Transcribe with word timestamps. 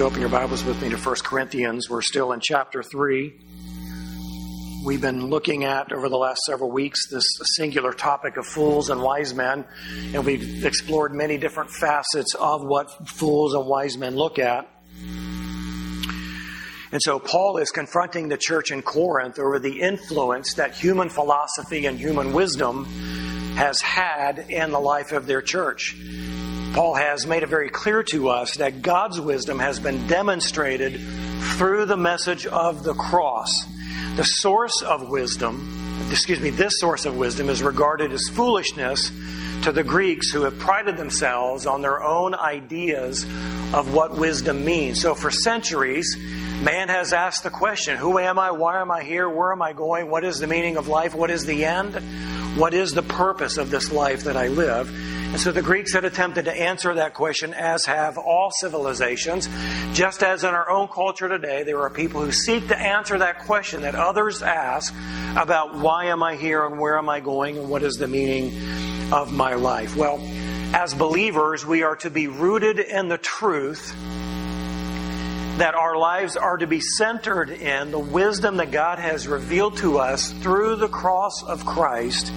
Open 0.00 0.20
your 0.20 0.28
Bibles 0.28 0.64
with 0.64 0.82
me 0.82 0.88
to 0.88 0.96
1 0.96 1.16
Corinthians. 1.22 1.88
We're 1.88 2.02
still 2.02 2.32
in 2.32 2.40
chapter 2.40 2.82
3. 2.82 3.32
We've 4.84 5.00
been 5.00 5.26
looking 5.30 5.62
at, 5.62 5.92
over 5.92 6.08
the 6.08 6.16
last 6.16 6.40
several 6.46 6.72
weeks, 6.72 7.08
this 7.08 7.24
singular 7.54 7.92
topic 7.92 8.36
of 8.36 8.44
fools 8.44 8.90
and 8.90 9.00
wise 9.00 9.32
men, 9.34 9.64
and 10.12 10.26
we've 10.26 10.64
explored 10.64 11.14
many 11.14 11.38
different 11.38 11.70
facets 11.70 12.34
of 12.34 12.64
what 12.64 13.08
fools 13.08 13.54
and 13.54 13.68
wise 13.68 13.96
men 13.96 14.16
look 14.16 14.40
at. 14.40 14.68
And 16.90 17.00
so 17.00 17.20
Paul 17.20 17.58
is 17.58 17.70
confronting 17.70 18.28
the 18.28 18.36
church 18.36 18.72
in 18.72 18.82
Corinth 18.82 19.38
over 19.38 19.60
the 19.60 19.80
influence 19.80 20.54
that 20.54 20.74
human 20.74 21.08
philosophy 21.08 21.86
and 21.86 21.96
human 22.00 22.32
wisdom 22.32 22.84
has 23.54 23.80
had 23.80 24.40
in 24.50 24.72
the 24.72 24.80
life 24.80 25.12
of 25.12 25.26
their 25.26 25.40
church. 25.40 25.96
Paul 26.74 26.96
has 26.96 27.24
made 27.24 27.44
it 27.44 27.48
very 27.48 27.68
clear 27.68 28.02
to 28.02 28.30
us 28.30 28.56
that 28.56 28.82
God's 28.82 29.20
wisdom 29.20 29.60
has 29.60 29.78
been 29.78 30.08
demonstrated 30.08 31.00
through 31.56 31.86
the 31.86 31.96
message 31.96 32.46
of 32.46 32.82
the 32.82 32.94
cross. 32.94 33.64
The 34.16 34.24
source 34.24 34.82
of 34.82 35.08
wisdom, 35.08 36.08
excuse 36.10 36.40
me, 36.40 36.50
this 36.50 36.80
source 36.80 37.06
of 37.06 37.16
wisdom 37.16 37.48
is 37.48 37.62
regarded 37.62 38.10
as 38.10 38.28
foolishness 38.32 39.12
to 39.64 39.72
the 39.72 39.82
Greeks 39.82 40.30
who 40.30 40.42
have 40.42 40.58
prided 40.58 40.98
themselves 40.98 41.64
on 41.64 41.80
their 41.80 42.02
own 42.02 42.34
ideas 42.34 43.24
of 43.72 43.94
what 43.94 44.14
wisdom 44.14 44.62
means. 44.62 45.00
So 45.00 45.14
for 45.14 45.30
centuries, 45.30 46.18
man 46.60 46.90
has 46.90 47.14
asked 47.14 47.44
the 47.44 47.50
question 47.50 47.96
Who 47.96 48.18
am 48.18 48.38
I? 48.38 48.50
Why 48.50 48.82
am 48.82 48.90
I 48.90 49.02
here? 49.02 49.26
Where 49.26 49.52
am 49.52 49.62
I 49.62 49.72
going? 49.72 50.10
What 50.10 50.22
is 50.22 50.38
the 50.38 50.46
meaning 50.46 50.76
of 50.76 50.88
life? 50.88 51.14
What 51.14 51.30
is 51.30 51.46
the 51.46 51.64
end? 51.64 51.94
What 52.58 52.74
is 52.74 52.92
the 52.92 53.02
purpose 53.02 53.56
of 53.56 53.70
this 53.70 53.90
life 53.90 54.24
that 54.24 54.36
I 54.36 54.48
live? 54.48 54.90
And 55.32 55.40
so 55.40 55.50
the 55.50 55.62
Greeks 55.62 55.94
had 55.94 56.04
attempted 56.04 56.44
to 56.44 56.52
answer 56.52 56.92
that 56.94 57.14
question, 57.14 57.54
as 57.54 57.86
have 57.86 58.18
all 58.18 58.50
civilizations. 58.50 59.48
Just 59.94 60.22
as 60.22 60.44
in 60.44 60.50
our 60.50 60.68
own 60.68 60.88
culture 60.88 61.28
today, 61.28 61.62
there 61.62 61.80
are 61.80 61.90
people 61.90 62.20
who 62.20 62.32
seek 62.32 62.68
to 62.68 62.78
answer 62.78 63.16
that 63.16 63.40
question 63.40 63.80
that 63.82 63.94
others 63.94 64.42
ask 64.42 64.94
about 65.36 65.74
why 65.74 66.04
am 66.04 66.22
I 66.22 66.36
here 66.36 66.66
and 66.66 66.78
where 66.78 66.98
am 66.98 67.08
I 67.08 67.20
going 67.20 67.56
and 67.56 67.70
what 67.70 67.82
is 67.82 67.94
the 67.94 68.06
meaning 68.06 68.52
of 69.14 69.32
my 69.32 69.54
life. 69.54 69.96
Well, 69.96 70.18
as 70.74 70.92
believers, 70.92 71.64
we 71.64 71.84
are 71.84 71.96
to 71.96 72.10
be 72.10 72.26
rooted 72.26 72.80
in 72.80 73.08
the 73.08 73.18
truth 73.18 73.94
that 75.58 75.74
our 75.74 75.96
lives 75.96 76.36
are 76.36 76.56
to 76.56 76.66
be 76.66 76.80
centered 76.80 77.48
in 77.48 77.92
the 77.92 77.98
wisdom 77.98 78.56
that 78.56 78.72
God 78.72 78.98
has 78.98 79.28
revealed 79.28 79.76
to 79.78 79.98
us 79.98 80.32
through 80.32 80.76
the 80.76 80.88
cross 80.88 81.44
of 81.44 81.64
Christ 81.64 82.32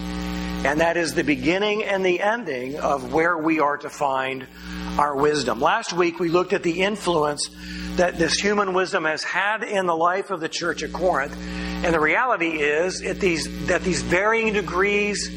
and 0.65 0.81
that 0.81 0.97
is 0.97 1.13
the 1.13 1.23
beginning 1.23 1.83
and 1.83 2.03
the 2.03 2.19
ending 2.19 2.79
of 2.79 3.13
where 3.13 3.37
we 3.37 3.59
are 3.59 3.77
to 3.77 3.89
find 3.89 4.47
our 4.97 5.15
wisdom. 5.15 5.61
Last 5.61 5.93
week 5.93 6.19
we 6.19 6.29
looked 6.29 6.51
at 6.51 6.63
the 6.63 6.81
influence 6.81 7.49
that 7.95 8.17
this 8.17 8.39
human 8.39 8.73
wisdom 8.73 9.05
has 9.05 9.23
had 9.23 9.63
in 9.63 9.85
the 9.85 9.95
life 9.95 10.31
of 10.31 10.39
the 10.39 10.49
church 10.49 10.81
at 10.81 10.91
Corinth. 10.91 11.37
And 11.85 11.93
the 11.93 11.99
reality 11.99 12.59
is 12.59 12.99
these, 12.99 13.67
that 13.67 13.83
these 13.83 14.01
varying 14.01 14.53
degrees, 14.53 15.29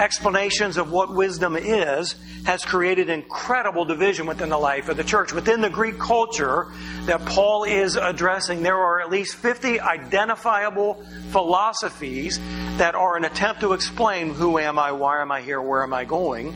explanations 0.00 0.78
of 0.78 0.90
what 0.90 1.14
wisdom 1.14 1.56
is, 1.56 2.16
has 2.46 2.64
created 2.64 3.10
incredible 3.10 3.84
division 3.84 4.26
within 4.26 4.48
the 4.48 4.58
life 4.58 4.88
of 4.88 4.96
the 4.96 5.04
church. 5.04 5.32
Within 5.32 5.60
the 5.60 5.68
Greek 5.68 5.98
culture 5.98 6.68
that 7.04 7.24
Paul 7.26 7.64
is 7.64 7.96
addressing, 7.96 8.62
there 8.62 8.78
are 8.78 9.00
at 9.00 9.10
least 9.10 9.36
50 9.36 9.78
identifiable 9.78 11.04
philosophies 11.30 12.40
that 12.78 12.94
are 12.94 13.16
an 13.16 13.26
attempt 13.26 13.60
to 13.60 13.74
explain 13.74 14.32
who 14.32 14.58
am 14.58 14.78
I, 14.78 14.92
why 14.92 15.20
am 15.20 15.30
I 15.30 15.42
here, 15.42 15.60
where 15.60 15.82
am 15.82 15.92
I 15.92 16.04
going. 16.04 16.54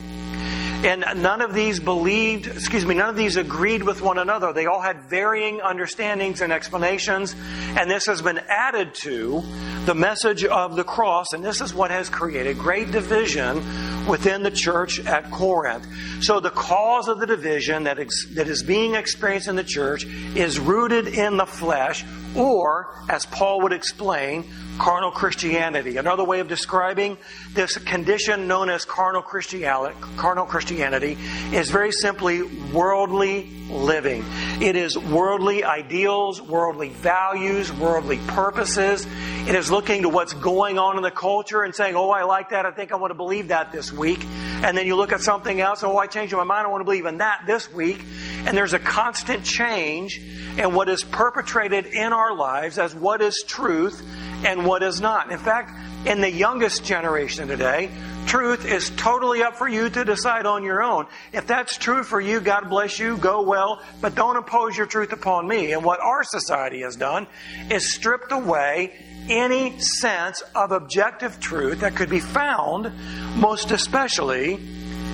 And 0.83 1.03
none 1.21 1.41
of 1.41 1.53
these 1.53 1.79
believed, 1.79 2.47
excuse 2.47 2.85
me, 2.85 2.95
none 2.95 3.09
of 3.09 3.15
these 3.15 3.37
agreed 3.37 3.81
with 3.81 4.01
one 4.01 4.17
another. 4.17 4.53
They 4.53 4.65
all 4.65 4.81
had 4.81 5.01
varying 5.03 5.61
understandings 5.61 6.41
and 6.41 6.53
explanations. 6.53 7.35
And 7.77 7.89
this 7.89 8.05
has 8.05 8.21
been 8.21 8.39
added 8.49 8.93
to 8.95 9.41
the 9.85 9.95
message 9.95 10.43
of 10.45 10.75
the 10.75 10.83
cross. 10.83 11.33
And 11.33 11.43
this 11.43 11.61
is 11.61 11.73
what 11.73 11.91
has 11.91 12.09
created 12.09 12.59
great 12.59 12.91
division 12.91 13.63
within 14.07 14.43
the 14.43 14.51
church 14.51 14.99
at 14.99 15.31
Corinth. 15.31 15.87
So 16.21 16.39
the 16.39 16.51
cause 16.51 17.07
of 17.07 17.19
the 17.19 17.25
division 17.25 17.85
that, 17.85 17.99
ex- 17.99 18.27
that 18.35 18.47
is 18.47 18.61
being 18.61 18.95
experienced 18.95 19.47
in 19.47 19.55
the 19.55 19.63
church 19.63 20.05
is 20.35 20.59
rooted 20.59 21.07
in 21.07 21.37
the 21.37 21.45
flesh, 21.45 22.03
or, 22.37 22.93
as 23.09 23.25
Paul 23.25 23.61
would 23.61 23.73
explain, 23.73 24.45
carnal 24.77 25.11
Christianity. 25.11 25.97
Another 25.97 26.23
way 26.23 26.39
of 26.39 26.47
describing 26.47 27.17
this 27.53 27.77
condition 27.77 28.47
known 28.47 28.69
as 28.69 28.85
carnal 28.85 29.21
Christianity, 29.21 29.95
carnal 30.17 30.45
Christianity 30.45 31.17
is 31.53 31.69
very 31.69 31.91
simply 31.91 32.43
worldly 32.73 33.49
living. 33.69 34.23
It 34.61 34.75
is 34.75 34.97
worldly 34.97 35.63
ideals, 35.63 36.41
worldly 36.41 36.89
values, 36.89 37.71
worldly 37.71 38.19
purposes. 38.27 39.07
It 39.47 39.55
is 39.55 39.71
looking 39.71 40.03
to 40.03 40.09
what's 40.09 40.33
going 40.33 40.77
on 40.77 40.97
in 40.97 41.03
the 41.03 41.11
culture 41.11 41.63
and 41.63 41.73
saying, 41.73 41.95
oh, 41.95 42.09
I 42.09 42.23
like 42.23 42.49
that. 42.49 42.65
I 42.65 42.71
think 42.71 42.91
I 42.91 42.95
want 42.95 43.11
to 43.11 43.15
believe 43.15 43.49
that 43.49 43.71
this 43.71 43.91
week. 43.91 44.23
And 44.63 44.77
then 44.77 44.87
you 44.87 44.95
look 44.95 45.11
at 45.11 45.21
something 45.21 45.61
else, 45.61 45.83
oh, 45.83 45.97
I 45.97 46.07
changed 46.07 46.33
my 46.33 46.43
mind. 46.43 46.67
I 46.67 46.69
want 46.69 46.81
to 46.81 46.85
believe 46.85 47.05
in 47.05 47.17
that 47.17 47.43
this 47.45 47.71
week. 47.71 48.03
And 48.45 48.57
there's 48.57 48.73
a 48.73 48.79
constant 48.79 49.43
change 49.43 50.19
in 50.57 50.73
what 50.73 50.89
is 50.89 51.03
perpetrated 51.03 51.85
in 51.85 52.13
our 52.13 52.24
lives 52.33 52.77
as 52.77 52.95
what 52.95 53.21
is 53.21 53.43
truth 53.45 54.01
and 54.45 54.65
what 54.65 54.83
is 54.83 55.01
not. 55.01 55.31
In 55.31 55.37
fact, 55.37 55.71
in 56.07 56.21
the 56.21 56.31
youngest 56.31 56.85
generation 56.85 57.47
today, 57.47 57.89
truth 58.27 58.65
is 58.65 58.91
totally 58.91 59.43
up 59.43 59.55
for 59.55 59.67
you 59.67 59.89
to 59.89 60.05
decide 60.05 60.45
on 60.45 60.63
your 60.63 60.81
own. 60.81 61.07
If 61.33 61.47
that's 61.47 61.77
true 61.77 62.03
for 62.03 62.21
you, 62.21 62.39
God 62.39 62.69
bless 62.69 62.99
you, 62.99 63.17
go 63.17 63.41
well, 63.41 63.81
but 64.01 64.15
don't 64.15 64.37
impose 64.37 64.77
your 64.77 64.85
truth 64.85 65.11
upon 65.11 65.47
me. 65.47 65.73
And 65.73 65.83
what 65.83 65.99
our 65.99 66.23
society 66.23 66.81
has 66.81 66.95
done 66.95 67.27
is 67.69 67.93
stripped 67.93 68.31
away 68.31 68.93
any 69.29 69.79
sense 69.79 70.43
of 70.53 70.71
objective 70.71 71.39
truth 71.39 71.79
that 71.79 71.95
could 71.95 72.09
be 72.09 72.19
found, 72.19 72.91
most 73.35 73.71
especially 73.71 74.59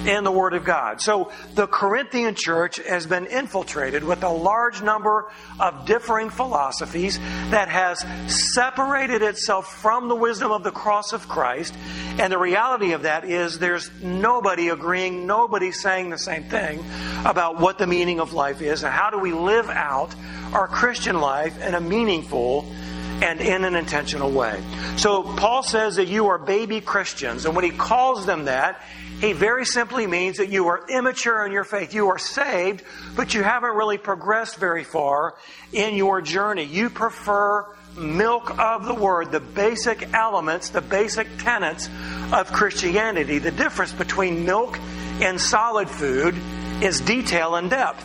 in 0.07 0.23
the 0.23 0.31
Word 0.31 0.53
of 0.53 0.63
God. 0.63 1.01
So 1.01 1.31
the 1.53 1.67
Corinthian 1.67 2.35
church 2.35 2.77
has 2.77 3.05
been 3.05 3.25
infiltrated 3.27 4.03
with 4.03 4.23
a 4.23 4.29
large 4.29 4.81
number 4.81 5.29
of 5.59 5.85
differing 5.85 6.29
philosophies 6.29 7.19
that 7.49 7.69
has 7.69 8.05
separated 8.27 9.21
itself 9.21 9.81
from 9.81 10.07
the 10.07 10.15
wisdom 10.15 10.51
of 10.51 10.63
the 10.63 10.71
cross 10.71 11.13
of 11.13 11.27
Christ. 11.27 11.73
And 12.19 12.31
the 12.31 12.37
reality 12.37 12.93
of 12.93 13.03
that 13.03 13.25
is 13.25 13.59
there's 13.59 13.89
nobody 14.01 14.69
agreeing, 14.69 15.27
nobody 15.27 15.71
saying 15.71 16.09
the 16.09 16.17
same 16.17 16.43
thing 16.45 16.83
about 17.25 17.59
what 17.59 17.77
the 17.77 17.87
meaning 17.87 18.19
of 18.19 18.33
life 18.33 18.61
is 18.61 18.83
and 18.83 18.91
how 18.91 19.09
do 19.09 19.19
we 19.19 19.33
live 19.33 19.69
out 19.69 20.13
our 20.53 20.67
Christian 20.67 21.19
life 21.19 21.61
in 21.61 21.75
a 21.75 21.81
meaningful 21.81 22.65
and 23.21 23.39
in 23.39 23.63
an 23.63 23.75
intentional 23.75 24.31
way. 24.31 24.59
So 24.97 25.23
Paul 25.23 25.63
says 25.63 25.97
that 25.97 26.07
you 26.07 26.27
are 26.27 26.37
baby 26.37 26.81
Christians, 26.81 27.45
and 27.45 27.55
when 27.55 27.63
he 27.63 27.71
calls 27.71 28.25
them 28.25 28.45
that, 28.45 28.81
he 29.21 29.33
very 29.33 29.65
simply 29.65 30.07
means 30.07 30.37
that 30.37 30.49
you 30.49 30.67
are 30.67 30.83
immature 30.89 31.45
in 31.45 31.51
your 31.51 31.63
faith. 31.63 31.93
You 31.93 32.07
are 32.07 32.17
saved, 32.17 32.83
but 33.15 33.35
you 33.35 33.43
haven't 33.43 33.75
really 33.75 33.99
progressed 33.99 34.57
very 34.57 34.83
far 34.83 35.35
in 35.71 35.95
your 35.95 36.21
journey. 36.21 36.63
You 36.63 36.89
prefer 36.89 37.67
milk 37.95 38.57
of 38.57 38.85
the 38.85 38.95
Word, 38.95 39.31
the 39.31 39.39
basic 39.39 40.11
elements, 40.15 40.69
the 40.69 40.81
basic 40.81 41.27
tenets 41.37 41.87
of 42.33 42.51
Christianity. 42.51 43.37
The 43.37 43.51
difference 43.51 43.93
between 43.93 44.43
milk 44.43 44.79
and 45.21 45.39
solid 45.39 45.87
food 45.87 46.35
is 46.81 46.99
detail 46.99 47.55
and 47.55 47.69
depth. 47.69 48.03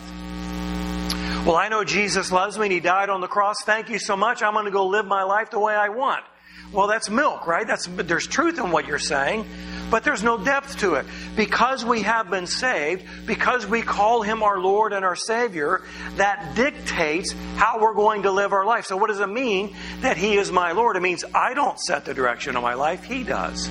Well, 1.47 1.56
I 1.56 1.69
know 1.71 1.83
Jesus 1.83 2.31
loves 2.31 2.59
me 2.59 2.66
and 2.66 2.72
He 2.72 2.81
died 2.81 3.09
on 3.09 3.22
the 3.22 3.27
cross. 3.27 3.56
Thank 3.65 3.88
you 3.88 3.98
so 3.98 4.19
much. 4.19 4.43
I'm 4.43 4.53
going 4.53 4.66
to 4.66 4.71
go 4.71 4.87
live 4.87 5.06
my 5.06 5.22
life 5.22 5.50
the 5.50 5.60
way 5.60 5.75
I 5.75 5.88
want. 5.88 6.25
Well, 6.72 6.88
that's 6.88 7.09
milk, 7.09 7.47
right? 7.47 7.66
That's, 7.66 7.87
there's 7.87 8.27
truth 8.27 8.59
in 8.59 8.71
what 8.71 8.87
you're 8.87 8.99
saying 8.99 9.47
but 9.91 10.04
there's 10.04 10.22
no 10.22 10.38
depth 10.38 10.78
to 10.78 10.94
it. 10.94 11.06
Because 11.37 11.84
we 11.84 12.03
have 12.03 12.31
been 12.31 12.47
saved, 12.47 13.04
because 13.27 13.66
we 13.66 13.82
call 13.82 14.22
Him 14.22 14.43
our 14.43 14.59
Lord 14.59 14.93
and 14.93 15.04
our 15.04 15.16
Savior, 15.16 15.82
that 16.16 16.54
dictates 16.54 17.32
how 17.56 17.81
we're 17.81 17.95
going 17.95 18.22
to 18.22 18.33
live 18.33 18.53
our 18.53 18.65
life. 18.65 18.86
So, 18.86 18.97
what 18.97 19.09
does 19.09 19.21
it 19.21 19.28
mean 19.28 19.74
that 20.01 20.16
He 20.16 20.36
is 20.36 20.51
my 20.51 20.72
Lord? 20.72 20.97
It 20.97 21.01
means 21.01 21.24
I 21.34 21.54
don't 21.54 21.78
set 21.78 22.04
the 22.04 22.15
direction 22.15 22.57
of 22.57 22.63
my 22.63 22.74
life, 22.74 23.04
He 23.04 23.22
does. 23.22 23.69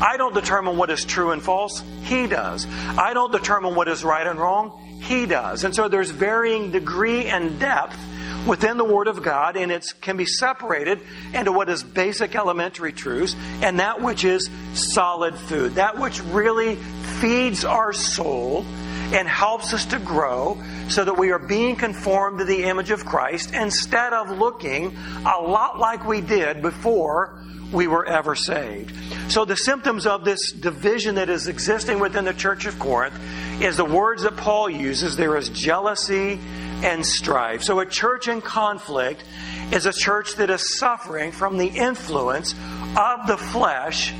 I 0.00 0.16
don't 0.16 0.34
determine 0.34 0.76
what 0.76 0.90
is 0.90 1.04
true 1.04 1.32
and 1.32 1.42
false, 1.42 1.82
He 2.02 2.26
does. 2.26 2.66
I 2.96 3.14
don't 3.14 3.32
determine 3.32 3.74
what 3.74 3.88
is 3.88 4.04
right 4.04 4.26
and 4.26 4.38
wrong, 4.38 5.00
He 5.02 5.26
does. 5.26 5.64
And 5.64 5.74
so 5.74 5.88
there's 5.88 6.10
varying 6.10 6.70
degree 6.70 7.26
and 7.26 7.58
depth 7.58 7.98
within 8.48 8.78
the 8.78 8.84
Word 8.84 9.06
of 9.06 9.22
God, 9.22 9.56
and 9.56 9.70
it 9.70 9.86
can 10.00 10.16
be 10.16 10.24
separated 10.24 11.00
into 11.34 11.52
what 11.52 11.68
is 11.68 11.84
basic 11.84 12.34
elementary 12.34 12.92
truths 12.92 13.36
and 13.62 13.78
that 13.78 14.00
which 14.00 14.24
is 14.24 14.48
solid 14.72 15.36
food, 15.36 15.74
that 15.74 15.98
which 15.98 16.20
really 16.24 16.76
feeds 17.20 17.64
our 17.64 17.92
soul 17.92 18.64
and 19.12 19.28
helps 19.28 19.72
us 19.72 19.86
to 19.86 19.98
grow 19.98 20.60
so 20.88 21.04
that 21.04 21.16
we 21.16 21.30
are 21.30 21.38
being 21.38 21.76
conformed 21.76 22.38
to 22.38 22.44
the 22.44 22.64
image 22.64 22.90
of 22.90 23.04
Christ 23.04 23.52
instead 23.54 24.12
of 24.12 24.30
looking 24.30 24.96
a 25.24 25.40
lot 25.40 25.78
like 25.78 26.06
we 26.06 26.20
did 26.20 26.62
before 26.62 27.38
we 27.72 27.86
were 27.86 28.06
ever 28.06 28.34
saved. 28.34 28.94
So, 29.30 29.44
the 29.44 29.56
symptoms 29.56 30.06
of 30.06 30.24
this 30.24 30.52
division 30.52 31.16
that 31.16 31.28
is 31.28 31.48
existing 31.48 32.00
within 32.00 32.24
the 32.24 32.32
church 32.32 32.64
of 32.64 32.78
Corinth 32.78 33.18
is 33.60 33.76
the 33.76 33.84
words 33.84 34.22
that 34.22 34.36
Paul 34.36 34.70
uses 34.70 35.16
there 35.16 35.36
is 35.36 35.50
jealousy 35.50 36.40
and 36.82 37.04
strife. 37.04 37.62
So 37.62 37.80
a 37.80 37.86
church 37.86 38.28
in 38.28 38.40
conflict 38.40 39.24
is 39.72 39.86
a 39.86 39.92
church 39.92 40.36
that 40.36 40.50
is 40.50 40.78
suffering 40.78 41.32
from 41.32 41.58
the 41.58 41.66
influence 41.66 42.54
of 42.96 43.26
the 43.26 43.36
flesh 43.36 44.12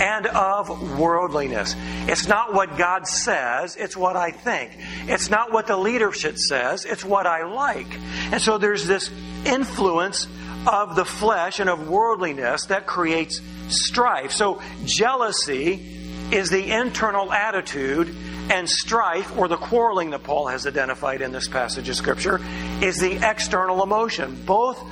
and 0.00 0.26
of 0.26 0.98
worldliness. 0.98 1.74
It's 2.06 2.26
not 2.26 2.54
what 2.54 2.78
God 2.78 3.06
says, 3.06 3.76
it's 3.76 3.96
what 3.96 4.16
I 4.16 4.30
think. 4.30 4.72
It's 5.06 5.28
not 5.28 5.52
what 5.52 5.66
the 5.66 5.76
leadership 5.76 6.38
says, 6.38 6.84
it's 6.84 7.04
what 7.04 7.26
I 7.26 7.44
like. 7.44 7.98
And 8.32 8.40
so 8.40 8.56
there's 8.58 8.86
this 8.86 9.10
influence 9.44 10.26
of 10.66 10.96
the 10.96 11.04
flesh 11.04 11.60
and 11.60 11.68
of 11.68 11.88
worldliness 11.88 12.66
that 12.66 12.86
creates 12.86 13.40
strife. 13.68 14.32
So 14.32 14.60
jealousy 14.84 15.98
is 16.32 16.48
the 16.50 16.72
internal 16.72 17.32
attitude, 17.32 18.14
and 18.50 18.68
strife, 18.68 19.38
or 19.38 19.48
the 19.48 19.56
quarreling 19.56 20.10
that 20.10 20.24
Paul 20.24 20.48
has 20.48 20.66
identified 20.66 21.22
in 21.22 21.32
this 21.32 21.48
passage 21.48 21.88
of 21.88 21.96
Scripture, 21.96 22.40
is 22.82 22.98
the 22.98 23.18
external 23.22 23.82
emotion. 23.82 24.36
Both 24.44 24.82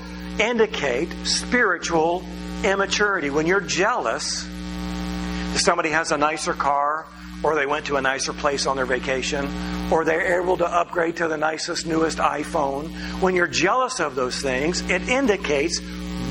indicate 0.41 1.13
spiritual 1.25 2.25
immaturity. 2.65 3.31
When 3.31 3.47
you're 3.47 3.61
jealous, 3.61 4.49
somebody 5.57 5.91
has 5.91 6.13
a 6.13 6.17
nicer 6.17 6.55
car, 6.55 7.07
or 7.43 7.57
they 7.57 7.67
went 7.67 7.87
to 7.87 7.97
a 7.97 8.01
nicer 8.01 8.33
place 8.33 8.67
on 8.67 8.77
their 8.77 8.87
vacation, 8.87 9.49
or 9.93 10.05
they're 10.05 10.41
able 10.41 10.57
to 10.57 10.67
upgrade 10.67 11.17
to 11.17 11.29
the 11.29 11.37
nicest, 11.37 11.87
newest 11.87 12.19
iPhone. 12.19 12.91
When 13.21 13.35
you're 13.35 13.47
jealous 13.47 14.01
of 14.01 14.15
those 14.15 14.41
things, 14.41 14.81
it 14.89 15.09
indicates 15.09 15.81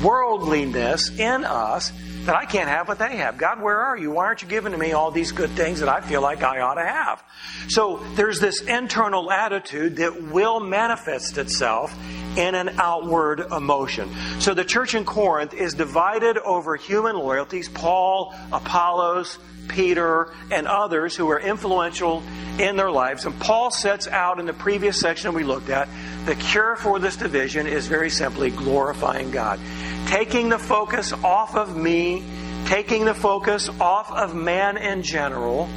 worldliness 0.02 1.10
in 1.18 1.44
us 1.44 1.92
that 2.28 2.36
I 2.36 2.44
can't 2.44 2.68
have 2.68 2.88
what 2.88 2.98
they 2.98 3.16
have. 3.16 3.38
God, 3.38 3.62
where 3.62 3.80
are 3.80 3.96
you? 3.96 4.10
Why 4.10 4.26
aren't 4.26 4.42
you 4.42 4.48
giving 4.48 4.72
to 4.72 4.78
me 4.78 4.92
all 4.92 5.10
these 5.10 5.32
good 5.32 5.48
things 5.52 5.80
that 5.80 5.88
I 5.88 6.02
feel 6.02 6.20
like 6.20 6.42
I 6.42 6.60
ought 6.60 6.74
to 6.74 6.84
have? 6.84 7.24
So 7.68 8.04
there's 8.16 8.38
this 8.38 8.60
internal 8.60 9.32
attitude 9.32 9.96
that 9.96 10.24
will 10.24 10.60
manifest 10.60 11.38
itself 11.38 11.98
in 12.36 12.54
an 12.54 12.68
outward 12.78 13.40
emotion. 13.40 14.14
So 14.40 14.52
the 14.52 14.64
church 14.64 14.94
in 14.94 15.06
Corinth 15.06 15.54
is 15.54 15.72
divided 15.72 16.36
over 16.36 16.76
human 16.76 17.16
loyalties. 17.16 17.70
Paul, 17.70 18.34
Apollos, 18.52 19.38
Peter, 19.68 20.32
and 20.50 20.66
others 20.66 21.14
who 21.14 21.28
are 21.30 21.38
influential 21.38 22.22
in 22.58 22.76
their 22.76 22.90
lives. 22.90 23.24
And 23.24 23.38
Paul 23.38 23.70
sets 23.70 24.08
out 24.08 24.40
in 24.40 24.46
the 24.46 24.52
previous 24.52 24.98
section 24.98 25.34
we 25.34 25.44
looked 25.44 25.70
at 25.70 25.88
the 26.24 26.34
cure 26.34 26.76
for 26.76 26.98
this 26.98 27.16
division 27.16 27.66
is 27.66 27.86
very 27.86 28.10
simply 28.10 28.50
glorifying 28.50 29.30
God 29.30 29.60
taking 30.08 30.48
the 30.48 30.58
focus 30.58 31.12
off 31.12 31.54
of 31.54 31.76
me, 31.76 32.24
taking 32.64 33.04
the 33.04 33.12
focus 33.12 33.68
off 33.78 34.10
of 34.10 34.34
man 34.34 34.78
in 34.78 35.02
general, 35.02 35.68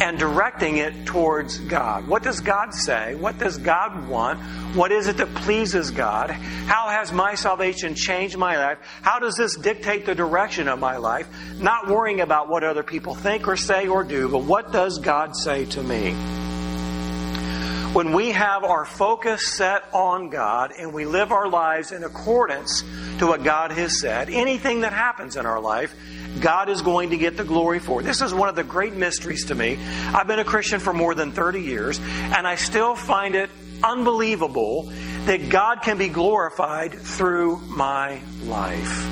and 0.00 0.18
directing 0.18 0.78
it 0.78 1.06
towards 1.06 1.58
God. 1.58 2.06
What 2.08 2.22
does 2.22 2.40
God 2.40 2.74
say? 2.74 3.14
What 3.14 3.38
does 3.38 3.58
God 3.58 4.08
want? 4.08 4.40
What 4.74 4.92
is 4.92 5.06
it 5.08 5.16
that 5.18 5.34
pleases 5.34 5.90
God? 5.90 6.30
How 6.30 6.88
has 6.88 7.12
my 7.12 7.34
salvation 7.34 7.94
changed 7.94 8.36
my 8.36 8.56
life? 8.56 8.78
How 9.02 9.18
does 9.18 9.36
this 9.36 9.56
dictate 9.56 10.06
the 10.06 10.14
direction 10.14 10.68
of 10.68 10.78
my 10.78 10.96
life? 10.96 11.28
Not 11.58 11.88
worrying 11.88 12.20
about 12.20 12.48
what 12.48 12.64
other 12.64 12.82
people 12.82 13.14
think 13.14 13.48
or 13.48 13.56
say 13.56 13.88
or 13.88 14.04
do, 14.04 14.28
but 14.28 14.44
what 14.44 14.72
does 14.72 14.98
God 14.98 15.36
say 15.36 15.66
to 15.66 15.82
me? 15.82 16.41
Mm-hmm. 17.92 18.08
When 18.08 18.12
we 18.14 18.30
have 18.30 18.64
our 18.64 18.84
focus 18.86 19.46
set 19.46 19.84
on 19.92 20.30
God 20.30 20.72
and 20.78 20.94
we 20.94 21.04
live 21.04 21.30
our 21.30 21.48
lives 21.48 21.92
in 21.92 22.04
accordance 22.04 22.82
to 23.18 23.26
what 23.26 23.44
God 23.44 23.70
has 23.72 24.00
said, 24.00 24.30
anything 24.30 24.80
that 24.80 24.92
happens 24.92 25.36
in 25.36 25.44
our 25.44 25.60
life, 25.60 25.94
God 26.40 26.70
is 26.70 26.80
going 26.80 27.10
to 27.10 27.18
get 27.18 27.36
the 27.36 27.44
glory 27.44 27.78
for. 27.78 28.02
This 28.02 28.22
is 28.22 28.32
one 28.32 28.48
of 28.48 28.54
the 28.56 28.64
great 28.64 28.94
mysteries 28.94 29.46
to 29.46 29.54
me. 29.54 29.78
I've 30.06 30.26
been 30.26 30.38
a 30.38 30.44
Christian 30.44 30.80
for 30.80 30.94
more 30.94 31.14
than 31.14 31.32
30 31.32 31.60
years, 31.60 31.98
and 32.00 32.46
I 32.46 32.54
still 32.54 32.94
find 32.94 33.34
it 33.34 33.50
unbelievable 33.84 34.90
that 35.26 35.50
God 35.50 35.82
can 35.82 35.98
be 35.98 36.08
glorified 36.08 36.94
through 36.94 37.58
my 37.58 38.20
life. 38.44 39.08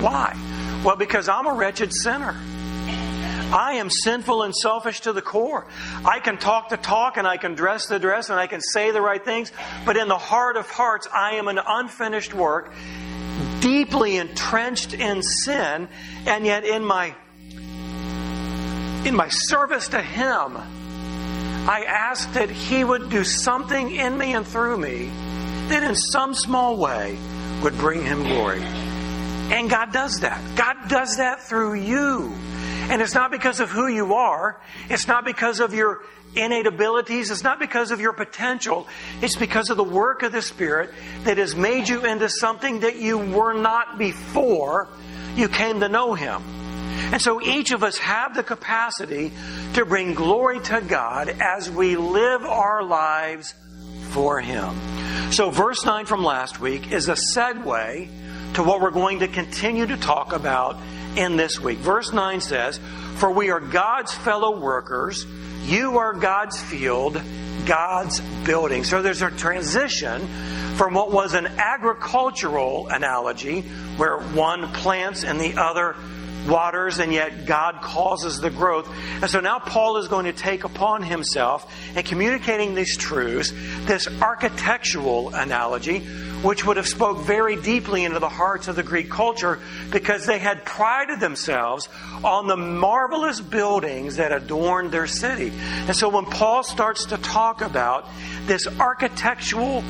Why? 0.00 0.80
Well, 0.84 0.96
because 0.96 1.28
I'm 1.28 1.46
a 1.46 1.54
wretched 1.54 1.92
sinner. 1.92 2.36
I 3.54 3.74
am 3.74 3.88
sinful 3.88 4.42
and 4.42 4.52
selfish 4.52 5.02
to 5.02 5.12
the 5.12 5.22
core. 5.22 5.64
I 6.04 6.18
can 6.18 6.38
talk 6.38 6.70
the 6.70 6.76
talk 6.76 7.16
and 7.16 7.26
I 7.26 7.36
can 7.36 7.54
dress 7.54 7.86
the 7.86 8.00
dress 8.00 8.28
and 8.28 8.38
I 8.38 8.48
can 8.48 8.60
say 8.60 8.90
the 8.90 9.00
right 9.00 9.24
things, 9.24 9.52
but 9.86 9.96
in 9.96 10.08
the 10.08 10.18
heart 10.18 10.56
of 10.56 10.68
hearts, 10.68 11.06
I 11.12 11.36
am 11.36 11.46
an 11.46 11.60
unfinished 11.64 12.34
work, 12.34 12.72
deeply 13.60 14.16
entrenched 14.16 14.92
in 14.92 15.22
sin, 15.22 15.88
and 16.26 16.44
yet 16.44 16.64
in 16.64 16.84
my 16.84 17.14
in 19.04 19.14
my 19.14 19.28
service 19.28 19.88
to 19.88 20.02
him, 20.02 20.56
I 20.56 21.84
ask 21.86 22.32
that 22.32 22.50
he 22.50 22.82
would 22.82 23.08
do 23.08 23.22
something 23.22 23.94
in 23.94 24.18
me 24.18 24.34
and 24.34 24.46
through 24.46 24.78
me 24.78 25.10
that 25.68 25.82
in 25.82 25.94
some 25.94 26.34
small 26.34 26.76
way 26.76 27.16
would 27.62 27.76
bring 27.78 28.02
him 28.02 28.22
glory. 28.24 28.62
And 28.62 29.70
God 29.70 29.92
does 29.92 30.20
that. 30.20 30.40
God 30.56 30.88
does 30.88 31.18
that 31.18 31.40
through 31.42 31.74
you. 31.74 32.32
And 32.90 33.00
it's 33.02 33.14
not 33.14 33.30
because 33.30 33.60
of 33.60 33.70
who 33.70 33.86
you 33.86 34.14
are. 34.14 34.60
It's 34.88 35.08
not 35.08 35.24
because 35.24 35.60
of 35.60 35.74
your 35.74 36.02
innate 36.36 36.66
abilities. 36.66 37.30
It's 37.30 37.42
not 37.42 37.58
because 37.58 37.90
of 37.90 38.00
your 38.00 38.12
potential. 38.12 38.86
It's 39.22 39.36
because 39.36 39.70
of 39.70 39.76
the 39.76 39.84
work 39.84 40.22
of 40.22 40.32
the 40.32 40.42
Spirit 40.42 40.90
that 41.24 41.38
has 41.38 41.54
made 41.54 41.88
you 41.88 42.04
into 42.04 42.28
something 42.28 42.80
that 42.80 42.96
you 42.96 43.18
were 43.18 43.54
not 43.54 43.98
before 43.98 44.88
you 45.34 45.48
came 45.48 45.80
to 45.80 45.88
know 45.88 46.14
Him. 46.14 46.42
And 47.12 47.20
so 47.20 47.40
each 47.40 47.72
of 47.72 47.82
us 47.82 47.98
have 47.98 48.34
the 48.34 48.42
capacity 48.42 49.32
to 49.74 49.84
bring 49.84 50.14
glory 50.14 50.60
to 50.60 50.80
God 50.80 51.28
as 51.28 51.70
we 51.70 51.96
live 51.96 52.42
our 52.42 52.82
lives 52.82 53.54
for 54.10 54.40
Him. 54.40 54.74
So, 55.32 55.50
verse 55.50 55.84
9 55.84 56.06
from 56.06 56.22
last 56.22 56.60
week 56.60 56.92
is 56.92 57.08
a 57.08 57.14
segue 57.14 58.54
to 58.54 58.62
what 58.62 58.80
we're 58.80 58.90
going 58.90 59.20
to 59.20 59.28
continue 59.28 59.86
to 59.86 59.96
talk 59.96 60.32
about 60.32 60.76
in 61.16 61.36
this 61.36 61.60
week. 61.60 61.78
Verse 61.78 62.12
9 62.12 62.40
says, 62.40 62.78
For 63.16 63.30
we 63.30 63.50
are 63.50 63.60
God's 63.60 64.12
fellow 64.12 64.58
workers, 64.58 65.26
you 65.64 65.98
are 65.98 66.12
God's 66.12 66.60
field, 66.60 67.20
God's 67.66 68.20
building. 68.44 68.84
So 68.84 69.02
there's 69.02 69.22
a 69.22 69.30
transition 69.30 70.26
from 70.76 70.94
what 70.94 71.12
was 71.12 71.34
an 71.34 71.46
agricultural 71.46 72.88
analogy, 72.88 73.62
where 73.96 74.18
one 74.18 74.68
plants 74.72 75.24
and 75.24 75.40
the 75.40 75.56
other 75.56 75.96
waters, 76.46 76.98
and 76.98 77.12
yet 77.12 77.46
God 77.46 77.80
causes 77.82 78.40
the 78.40 78.50
growth. 78.50 78.88
And 79.20 79.30
so 79.30 79.40
now 79.40 79.58
Paul 79.58 79.98
is 79.98 80.08
going 80.08 80.26
to 80.26 80.32
take 80.32 80.64
upon 80.64 81.02
himself, 81.02 81.70
in 81.96 82.02
communicating 82.02 82.74
these 82.74 82.96
truths, 82.96 83.52
this 83.86 84.08
architectural 84.20 85.34
analogy 85.34 86.02
which 86.44 86.66
would 86.66 86.76
have 86.76 86.86
spoke 86.86 87.20
very 87.20 87.56
deeply 87.56 88.04
into 88.04 88.18
the 88.18 88.28
hearts 88.28 88.68
of 88.68 88.76
the 88.76 88.82
Greek 88.82 89.08
culture 89.08 89.58
because 89.90 90.26
they 90.26 90.38
had 90.38 90.62
prided 90.66 91.18
themselves 91.18 91.88
on 92.22 92.46
the 92.46 92.56
marvelous 92.56 93.40
buildings 93.40 94.16
that 94.16 94.30
adorned 94.30 94.92
their 94.92 95.06
city. 95.06 95.50
And 95.86 95.96
so 95.96 96.10
when 96.10 96.26
Paul 96.26 96.62
starts 96.62 97.06
to 97.06 97.16
talk 97.16 97.62
about 97.62 98.06
this 98.44 98.66
architectural 98.78 99.80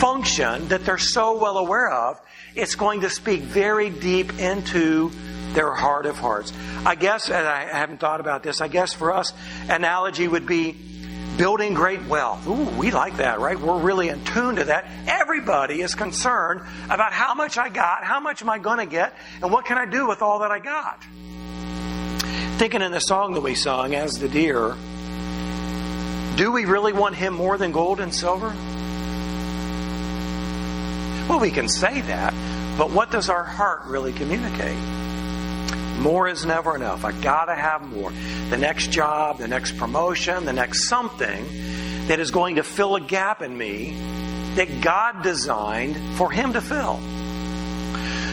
function 0.00 0.68
that 0.68 0.84
they're 0.84 0.98
so 0.98 1.38
well 1.38 1.56
aware 1.56 1.90
of, 1.90 2.20
it's 2.54 2.74
going 2.74 3.00
to 3.00 3.08
speak 3.08 3.40
very 3.40 3.88
deep 3.88 4.38
into 4.38 5.10
their 5.54 5.72
heart 5.72 6.06
of 6.06 6.16
hearts. 6.16 6.52
I 6.84 6.94
guess, 6.94 7.28
and 7.28 7.46
I 7.46 7.64
haven't 7.64 8.00
thought 8.00 8.20
about 8.20 8.42
this, 8.42 8.60
I 8.60 8.68
guess 8.68 8.92
for 8.92 9.12
us, 9.12 9.32
analogy 9.68 10.26
would 10.28 10.46
be 10.46 10.76
building 11.36 11.74
great 11.74 12.04
wealth. 12.06 12.46
Ooh, 12.46 12.68
we 12.78 12.90
like 12.90 13.16
that, 13.16 13.40
right? 13.40 13.58
We're 13.58 13.80
really 13.80 14.08
in 14.08 14.24
tune 14.24 14.56
to 14.56 14.64
that. 14.64 14.86
Everybody 15.06 15.80
is 15.80 15.94
concerned 15.94 16.60
about 16.84 17.12
how 17.12 17.34
much 17.34 17.58
I 17.58 17.68
got, 17.68 18.04
how 18.04 18.20
much 18.20 18.42
am 18.42 18.50
I 18.50 18.58
going 18.58 18.78
to 18.78 18.86
get, 18.86 19.14
and 19.42 19.50
what 19.52 19.64
can 19.64 19.78
I 19.78 19.86
do 19.86 20.06
with 20.06 20.22
all 20.22 20.40
that 20.40 20.50
I 20.50 20.58
got. 20.58 21.02
Thinking 22.58 22.82
in 22.82 22.92
the 22.92 23.00
song 23.00 23.34
that 23.34 23.40
we 23.40 23.54
sung, 23.54 23.94
As 23.94 24.18
the 24.18 24.28
Deer, 24.28 24.76
do 26.36 26.52
we 26.52 26.64
really 26.64 26.92
want 26.92 27.14
Him 27.14 27.34
more 27.34 27.58
than 27.58 27.72
gold 27.72 28.00
and 28.00 28.14
silver? 28.14 28.54
Well, 31.28 31.40
we 31.40 31.50
can 31.50 31.68
say 31.68 32.02
that, 32.02 32.34
but 32.76 32.90
what 32.90 33.10
does 33.10 33.30
our 33.30 33.44
heart 33.44 33.84
really 33.86 34.12
communicate? 34.12 35.01
More 35.98 36.28
is 36.28 36.44
never 36.44 36.74
enough. 36.74 37.04
I 37.04 37.12
gotta 37.12 37.54
have 37.54 37.82
more. 37.82 38.12
The 38.50 38.56
next 38.56 38.90
job, 38.90 39.38
the 39.38 39.48
next 39.48 39.76
promotion, 39.76 40.44
the 40.44 40.52
next 40.52 40.88
something 40.88 41.44
that 42.08 42.18
is 42.18 42.30
going 42.30 42.56
to 42.56 42.62
fill 42.62 42.96
a 42.96 43.00
gap 43.00 43.42
in 43.42 43.56
me 43.56 43.96
that 44.56 44.80
God 44.80 45.22
designed 45.22 45.96
for 46.16 46.30
Him 46.30 46.52
to 46.54 46.60
fill. 46.60 47.00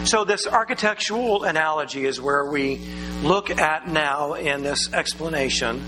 So, 0.05 0.23
this 0.25 0.47
architectural 0.47 1.43
analogy 1.43 2.05
is 2.05 2.19
where 2.19 2.45
we 2.45 2.79
look 3.21 3.49
at 3.49 3.87
now 3.87 4.33
in 4.33 4.63
this 4.63 4.91
explanation 4.93 5.81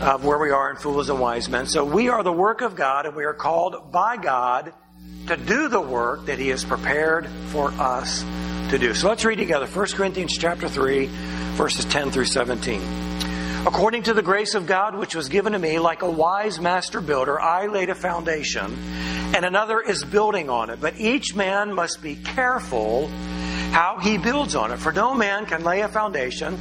of 0.00 0.24
where 0.24 0.38
we 0.38 0.50
are 0.50 0.70
in 0.70 0.76
Fools 0.76 1.08
and 1.08 1.18
Wise 1.18 1.48
Men. 1.48 1.66
So, 1.66 1.84
we 1.84 2.08
are 2.08 2.22
the 2.22 2.32
work 2.32 2.60
of 2.60 2.76
God, 2.76 3.06
and 3.06 3.16
we 3.16 3.24
are 3.24 3.34
called 3.34 3.90
by 3.90 4.16
God 4.16 4.72
to 5.26 5.36
do 5.36 5.68
the 5.68 5.80
work 5.80 6.26
that 6.26 6.38
He 6.38 6.48
has 6.48 6.64
prepared 6.64 7.28
for 7.48 7.70
us 7.72 8.22
to 8.72 8.78
do. 8.78 8.94
So 8.94 9.08
let's 9.08 9.22
read 9.22 9.36
together 9.36 9.66
1 9.66 9.86
Corinthians 9.88 10.36
chapter 10.38 10.66
3, 10.66 11.06
verses 11.56 11.84
10 11.84 12.10
through 12.10 12.24
17. 12.24 12.80
According 13.66 14.04
to 14.04 14.14
the 14.14 14.22
grace 14.22 14.54
of 14.54 14.66
God 14.66 14.94
which 14.94 15.14
was 15.14 15.28
given 15.28 15.52
to 15.52 15.58
me, 15.58 15.78
like 15.78 16.00
a 16.00 16.10
wise 16.10 16.58
master 16.58 17.02
builder, 17.02 17.38
I 17.38 17.66
laid 17.66 17.90
a 17.90 17.94
foundation, 17.94 18.74
and 19.34 19.44
another 19.44 19.78
is 19.78 20.04
building 20.04 20.48
on 20.48 20.70
it. 20.70 20.80
But 20.80 20.98
each 20.98 21.34
man 21.34 21.74
must 21.74 22.02
be 22.02 22.16
careful 22.16 23.08
how 23.72 23.98
he 24.00 24.16
builds 24.16 24.56
on 24.56 24.72
it. 24.72 24.78
For 24.78 24.90
no 24.90 25.12
man 25.12 25.44
can 25.44 25.64
lay 25.64 25.82
a 25.82 25.88
foundation 25.88 26.58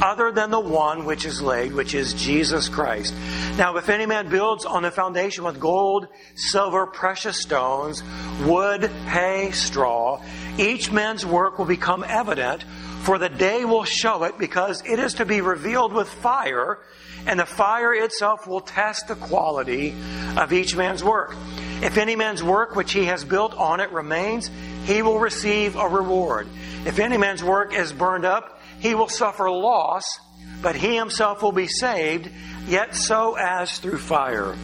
other 0.00 0.32
than 0.32 0.50
the 0.50 0.60
one 0.60 1.04
which 1.04 1.24
is 1.26 1.42
laid, 1.42 1.72
which 1.72 1.94
is 1.94 2.14
Jesus 2.14 2.68
Christ. 2.68 3.14
Now, 3.58 3.76
if 3.76 3.88
any 3.88 4.06
man 4.06 4.28
builds 4.28 4.64
on 4.64 4.82
the 4.82 4.90
foundation 4.90 5.44
with 5.44 5.60
gold, 5.60 6.08
silver, 6.34 6.86
precious 6.86 7.36
stones, 7.40 8.02
wood, 8.44 8.84
hay, 8.84 9.50
straw, 9.52 10.22
each 10.58 10.90
man's 10.92 11.26
work 11.26 11.58
will 11.58 11.66
become 11.66 12.04
evident 12.06 12.64
for 13.02 13.18
the 13.18 13.28
day 13.28 13.64
will 13.64 13.84
show 13.84 14.22
it 14.22 14.38
because 14.38 14.82
it 14.86 15.00
is 15.00 15.14
to 15.14 15.24
be 15.24 15.40
revealed 15.40 15.92
with 15.92 16.08
fire, 16.08 16.78
and 17.26 17.40
the 17.40 17.46
fire 17.46 17.92
itself 17.92 18.46
will 18.46 18.60
test 18.60 19.08
the 19.08 19.16
quality 19.16 19.92
of 20.36 20.52
each 20.52 20.76
man's 20.76 21.02
work. 21.02 21.34
If 21.82 21.98
any 21.98 22.14
man's 22.14 22.44
work 22.44 22.76
which 22.76 22.92
he 22.92 23.06
has 23.06 23.24
built 23.24 23.54
on 23.54 23.80
it 23.80 23.90
remains, 23.90 24.50
he 24.84 25.02
will 25.02 25.18
receive 25.18 25.74
a 25.74 25.88
reward. 25.88 26.46
If 26.86 27.00
any 27.00 27.16
man's 27.16 27.42
work 27.42 27.74
is 27.74 27.92
burned 27.92 28.24
up, 28.24 28.60
he 28.82 28.96
will 28.96 29.08
suffer 29.08 29.48
loss, 29.48 30.18
but 30.60 30.74
he 30.74 30.96
himself 30.96 31.40
will 31.40 31.52
be 31.52 31.68
saved, 31.68 32.28
yet 32.66 32.96
so 32.96 33.36
as 33.36 33.78
through 33.78 33.98
fire. 33.98 34.56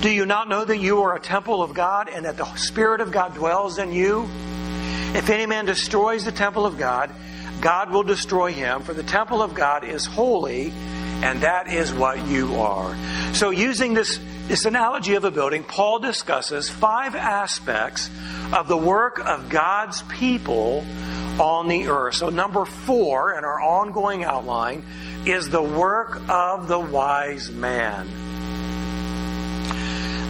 Do 0.00 0.08
you 0.10 0.24
not 0.24 0.48
know 0.48 0.64
that 0.64 0.78
you 0.78 1.02
are 1.02 1.14
a 1.14 1.20
temple 1.20 1.62
of 1.62 1.74
God 1.74 2.08
and 2.08 2.24
that 2.24 2.38
the 2.38 2.46
Spirit 2.54 3.02
of 3.02 3.12
God 3.12 3.34
dwells 3.34 3.78
in 3.78 3.92
you? 3.92 4.22
If 5.12 5.28
any 5.28 5.44
man 5.44 5.66
destroys 5.66 6.24
the 6.24 6.32
temple 6.32 6.64
of 6.64 6.78
God, 6.78 7.12
God 7.60 7.90
will 7.90 8.02
destroy 8.02 8.50
him, 8.50 8.80
for 8.80 8.94
the 8.94 9.02
temple 9.02 9.42
of 9.42 9.52
God 9.52 9.84
is 9.84 10.06
holy, 10.06 10.72
and 11.22 11.42
that 11.42 11.68
is 11.68 11.92
what 11.92 12.26
you 12.28 12.54
are. 12.54 12.96
So, 13.34 13.50
using 13.50 13.92
this, 13.92 14.18
this 14.50 14.64
analogy 14.64 15.14
of 15.14 15.24
a 15.24 15.30
building, 15.30 15.62
Paul 15.62 16.00
discusses 16.00 16.68
five 16.68 17.14
aspects 17.14 18.10
of 18.52 18.66
the 18.66 18.76
work 18.76 19.24
of 19.24 19.48
God's 19.48 20.02
people 20.02 20.84
on 21.38 21.68
the 21.68 21.86
earth. 21.86 22.16
So, 22.16 22.30
number 22.30 22.64
four 22.64 23.38
in 23.38 23.44
our 23.44 23.60
ongoing 23.60 24.24
outline 24.24 24.84
is 25.24 25.48
the 25.50 25.62
work 25.62 26.20
of 26.28 26.66
the 26.66 26.80
wise 26.80 27.48
man. 27.48 28.08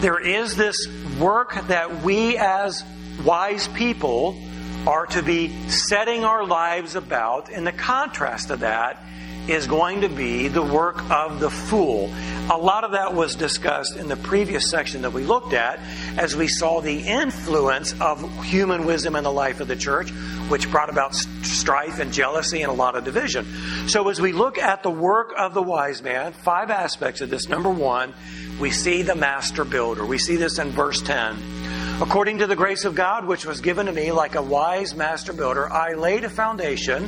There 0.02 0.20
is 0.20 0.54
this 0.54 0.86
work 1.18 1.54
that 1.68 2.02
we 2.02 2.36
as 2.36 2.84
wise 3.24 3.68
people 3.68 4.38
are 4.86 5.06
to 5.06 5.22
be 5.22 5.48
setting 5.70 6.24
our 6.24 6.44
lives 6.44 6.94
about, 6.94 7.48
and 7.48 7.66
the 7.66 7.72
contrast 7.72 8.50
of 8.50 8.60
that 8.60 9.02
is 9.50 9.66
going 9.66 10.02
to 10.02 10.08
be 10.08 10.48
the 10.48 10.62
work 10.62 11.02
of 11.10 11.40
the 11.40 11.50
fool. 11.50 12.10
A 12.50 12.56
lot 12.56 12.84
of 12.84 12.92
that 12.92 13.14
was 13.14 13.34
discussed 13.34 13.96
in 13.96 14.08
the 14.08 14.16
previous 14.16 14.70
section 14.70 15.02
that 15.02 15.12
we 15.12 15.24
looked 15.24 15.52
at 15.52 15.80
as 16.16 16.36
we 16.36 16.48
saw 16.48 16.80
the 16.80 17.00
influence 17.00 17.98
of 18.00 18.44
human 18.44 18.86
wisdom 18.86 19.16
in 19.16 19.24
the 19.24 19.32
life 19.32 19.60
of 19.60 19.68
the 19.68 19.76
church, 19.76 20.10
which 20.48 20.70
brought 20.70 20.88
about 20.88 21.14
strife 21.14 21.98
and 21.98 22.12
jealousy 22.12 22.62
and 22.62 22.70
a 22.70 22.74
lot 22.74 22.96
of 22.96 23.04
division. 23.04 23.46
So, 23.88 24.08
as 24.08 24.20
we 24.20 24.32
look 24.32 24.58
at 24.58 24.82
the 24.82 24.90
work 24.90 25.32
of 25.36 25.54
the 25.54 25.62
wise 25.62 26.02
man, 26.02 26.32
five 26.32 26.70
aspects 26.70 27.20
of 27.20 27.30
this. 27.30 27.48
Number 27.48 27.70
one, 27.70 28.14
we 28.60 28.70
see 28.70 29.02
the 29.02 29.16
master 29.16 29.64
builder. 29.64 30.04
We 30.04 30.18
see 30.18 30.36
this 30.36 30.58
in 30.58 30.70
verse 30.70 31.02
10. 31.02 31.59
According 32.00 32.38
to 32.38 32.46
the 32.46 32.56
grace 32.56 32.86
of 32.86 32.94
God, 32.94 33.26
which 33.26 33.44
was 33.44 33.60
given 33.60 33.84
to 33.84 33.92
me 33.92 34.10
like 34.10 34.34
a 34.34 34.42
wise 34.42 34.94
master 34.94 35.34
builder, 35.34 35.70
I 35.70 35.92
laid 35.92 36.24
a 36.24 36.30
foundation, 36.30 37.04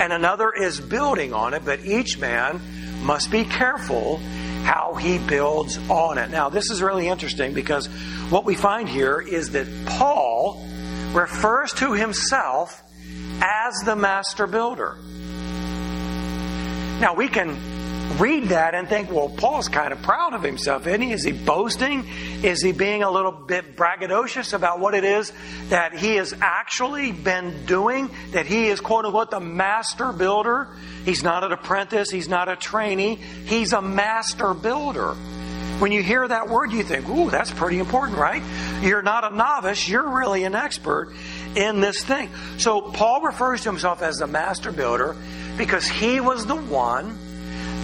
and 0.00 0.12
another 0.12 0.50
is 0.50 0.80
building 0.80 1.32
on 1.32 1.54
it, 1.54 1.64
but 1.64 1.84
each 1.84 2.18
man 2.18 2.60
must 3.04 3.30
be 3.30 3.44
careful 3.44 4.16
how 4.64 4.94
he 4.94 5.18
builds 5.18 5.78
on 5.88 6.18
it. 6.18 6.30
Now, 6.30 6.48
this 6.48 6.70
is 6.70 6.82
really 6.82 7.06
interesting 7.06 7.54
because 7.54 7.86
what 8.28 8.44
we 8.44 8.56
find 8.56 8.88
here 8.88 9.20
is 9.20 9.50
that 9.52 9.68
Paul 9.86 10.66
refers 11.12 11.72
to 11.74 11.92
himself 11.92 12.82
as 13.40 13.74
the 13.84 13.94
master 13.94 14.48
builder. 14.48 14.96
Now, 17.00 17.14
we 17.14 17.28
can 17.28 17.56
read 18.18 18.44
that 18.44 18.74
and 18.74 18.88
think, 18.88 19.10
well, 19.10 19.28
Paul's 19.28 19.68
kind 19.68 19.92
of 19.92 20.02
proud 20.02 20.34
of 20.34 20.42
himself, 20.42 20.86
isn't 20.86 21.00
he? 21.00 21.12
Is 21.12 21.24
he 21.24 21.32
boasting? 21.32 22.06
Is 22.42 22.62
he 22.62 22.72
being 22.72 23.02
a 23.02 23.10
little 23.10 23.32
bit 23.32 23.76
braggadocious 23.76 24.52
about 24.54 24.80
what 24.80 24.94
it 24.94 25.04
is 25.04 25.32
that 25.68 25.94
he 25.94 26.16
has 26.16 26.34
actually 26.40 27.12
been 27.12 27.66
doing? 27.66 28.10
That 28.32 28.46
he 28.46 28.66
is, 28.66 28.80
quote 28.80 29.04
unquote, 29.04 29.30
the 29.30 29.40
master 29.40 30.12
builder? 30.12 30.68
He's 31.04 31.22
not 31.22 31.44
an 31.44 31.52
apprentice, 31.52 32.10
he's 32.10 32.28
not 32.28 32.48
a 32.48 32.56
trainee, 32.56 33.16
he's 33.16 33.72
a 33.72 33.82
master 33.82 34.54
builder. 34.54 35.14
When 35.80 35.90
you 35.90 36.02
hear 36.02 36.26
that 36.26 36.48
word, 36.48 36.72
you 36.72 36.84
think, 36.84 37.08
ooh, 37.08 37.30
that's 37.30 37.50
pretty 37.50 37.80
important, 37.80 38.16
right? 38.16 38.42
You're 38.80 39.02
not 39.02 39.30
a 39.30 39.34
novice, 39.34 39.88
you're 39.88 40.08
really 40.08 40.44
an 40.44 40.54
expert 40.54 41.12
in 41.56 41.80
this 41.80 42.04
thing. 42.04 42.30
So 42.58 42.80
Paul 42.80 43.22
refers 43.22 43.62
to 43.62 43.70
himself 43.70 44.00
as 44.00 44.18
the 44.18 44.28
master 44.28 44.70
builder 44.70 45.16
because 45.58 45.86
he 45.88 46.20
was 46.20 46.46
the 46.46 46.56
one 46.56 47.18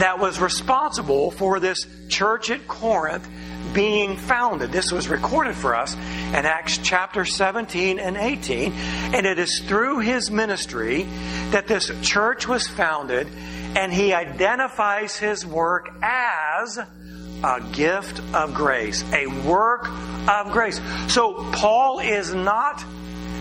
that 0.00 0.19
was 0.19 0.40
responsible 0.40 1.30
for 1.30 1.61
this 1.61 1.87
church 2.09 2.50
at 2.50 2.66
Corinth 2.66 3.28
being 3.75 4.16
founded. 4.16 4.73
This 4.73 4.90
was 4.90 5.09
recorded 5.09 5.54
for 5.54 5.76
us 5.76 5.95
in 5.95 6.47
Acts 6.47 6.78
chapter 6.78 7.25
17 7.25 7.99
and 7.99 8.16
18. 8.16 8.73
And 8.73 9.26
it 9.26 9.38
is 9.38 9.61
through 9.61 10.00
his 10.00 10.30
ministry 10.30 11.04
that 11.50 11.66
this 11.66 11.90
church 12.02 12.49
was 12.49 12.66
founded, 12.66 13.28
and 13.76 13.92
he 13.92 14.12
identifies 14.12 15.16
his 15.16 15.47
work 15.47 15.90
as 16.02 16.78
a 16.78 17.61
gift 17.73 18.21
of 18.35 18.54
grace, 18.54 19.04
a 19.12 19.26
work 19.49 19.88
of 20.28 20.52
grace. 20.52 20.80
So 21.09 21.35
Paul 21.52 22.00
is 22.00 22.35
not 22.35 22.85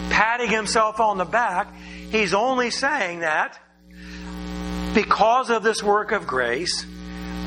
patting 0.10 0.50
himself 0.50 1.00
on 1.00 1.18
the 1.18 1.26
back, 1.26 1.74
he's 2.12 2.34
only 2.34 2.70
saying 2.70 3.20
that 3.22 3.60
because 4.94 5.50
of 5.50 5.64
this 5.64 5.84
work 5.84 6.12
of 6.12 6.28
grace, 6.28 6.86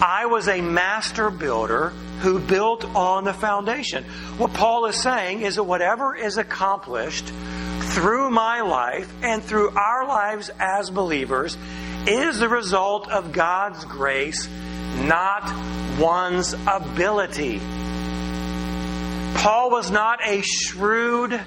I 0.00 0.26
was 0.26 0.48
a 0.48 0.60
master 0.60 1.30
builder 1.30 1.90
who 2.20 2.38
built 2.38 2.84
on 2.84 3.24
the 3.24 3.32
foundation. 3.32 4.04
What 4.38 4.52
Paul 4.52 4.86
is 4.86 4.96
saying 4.96 5.42
is 5.42 5.56
that 5.56 5.64
whatever 5.64 6.14
is 6.14 6.38
accomplished 6.38 7.26
through 7.94 8.30
my 8.30 8.60
life 8.62 9.12
and 9.22 9.42
through 9.42 9.70
our 9.70 10.06
lives 10.06 10.50
as 10.58 10.90
believers 10.90 11.56
is 12.06 12.38
the 12.38 12.48
result 12.48 13.10
of 13.10 13.32
God's 13.32 13.84
grace, 13.84 14.48
not 15.04 15.52
one's 15.98 16.54
ability. 16.66 17.60
Paul 19.34 19.70
was 19.70 19.90
not 19.90 20.20
a 20.24 20.42
shrewd 20.42 21.40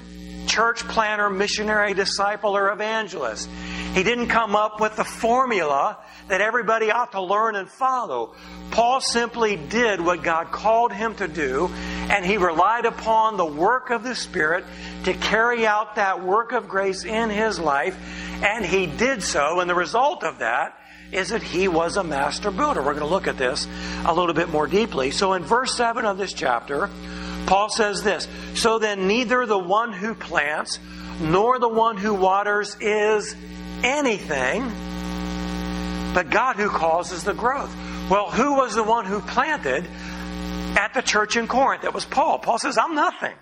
church 0.45 0.87
planner, 0.87 1.29
missionary, 1.29 1.93
disciple, 1.93 2.55
or 2.55 2.71
evangelist. 2.71 3.49
He 3.93 4.03
didn't 4.03 4.27
come 4.27 4.55
up 4.55 4.79
with 4.79 4.95
the 4.95 5.03
formula 5.03 5.97
that 6.27 6.41
everybody 6.41 6.91
ought 6.91 7.11
to 7.13 7.21
learn 7.21 7.55
and 7.55 7.69
follow. 7.69 8.35
Paul 8.71 8.99
simply 8.99 9.55
did 9.55 10.01
what 10.01 10.23
God 10.23 10.51
called 10.51 10.91
him 10.91 11.15
to 11.15 11.27
do, 11.27 11.69
and 12.09 12.25
he 12.25 12.37
relied 12.37 12.85
upon 12.85 13.37
the 13.37 13.45
work 13.45 13.89
of 13.89 14.03
the 14.03 14.15
Spirit 14.15 14.65
to 15.03 15.13
carry 15.13 15.65
out 15.65 15.95
that 15.95 16.23
work 16.23 16.51
of 16.51 16.67
grace 16.67 17.05
in 17.05 17.29
his 17.29 17.59
life, 17.59 17.95
and 18.43 18.65
he 18.65 18.85
did 18.85 19.23
so, 19.23 19.59
and 19.59 19.69
the 19.69 19.75
result 19.75 20.23
of 20.23 20.39
that 20.39 20.77
is 21.11 21.29
that 21.29 21.43
he 21.43 21.67
was 21.67 21.97
a 21.97 22.03
master 22.03 22.51
builder. 22.51 22.81
We're 22.81 22.93
going 22.93 22.99
to 22.99 23.05
look 23.05 23.27
at 23.27 23.37
this 23.37 23.67
a 24.05 24.13
little 24.13 24.33
bit 24.33 24.49
more 24.49 24.67
deeply. 24.67 25.11
So 25.11 25.33
in 25.33 25.43
verse 25.43 25.75
7 25.75 26.03
of 26.03 26.17
this 26.17 26.33
chapter, 26.33 26.89
Paul 27.45 27.69
says 27.69 28.03
this 28.03 28.27
So 28.55 28.79
then, 28.79 29.07
neither 29.07 29.45
the 29.45 29.57
one 29.57 29.93
who 29.93 30.15
plants 30.15 30.79
nor 31.21 31.59
the 31.59 31.69
one 31.69 31.97
who 31.97 32.13
waters 32.13 32.75
is 32.81 33.35
anything 33.83 34.71
but 36.13 36.29
God 36.29 36.55
who 36.55 36.69
causes 36.69 37.23
the 37.23 37.33
growth. 37.33 37.75
Well, 38.09 38.29
who 38.31 38.55
was 38.55 38.73
the 38.73 38.83
one 38.83 39.05
who 39.05 39.19
planted 39.19 39.85
at 40.77 40.93
the 40.93 41.01
church 41.01 41.35
in 41.35 41.47
Corinth? 41.47 41.83
It 41.83 41.93
was 41.93 42.05
Paul. 42.05 42.39
Paul 42.39 42.57
says, 42.57 42.77
I'm 42.77 42.95
nothing. 42.95 43.33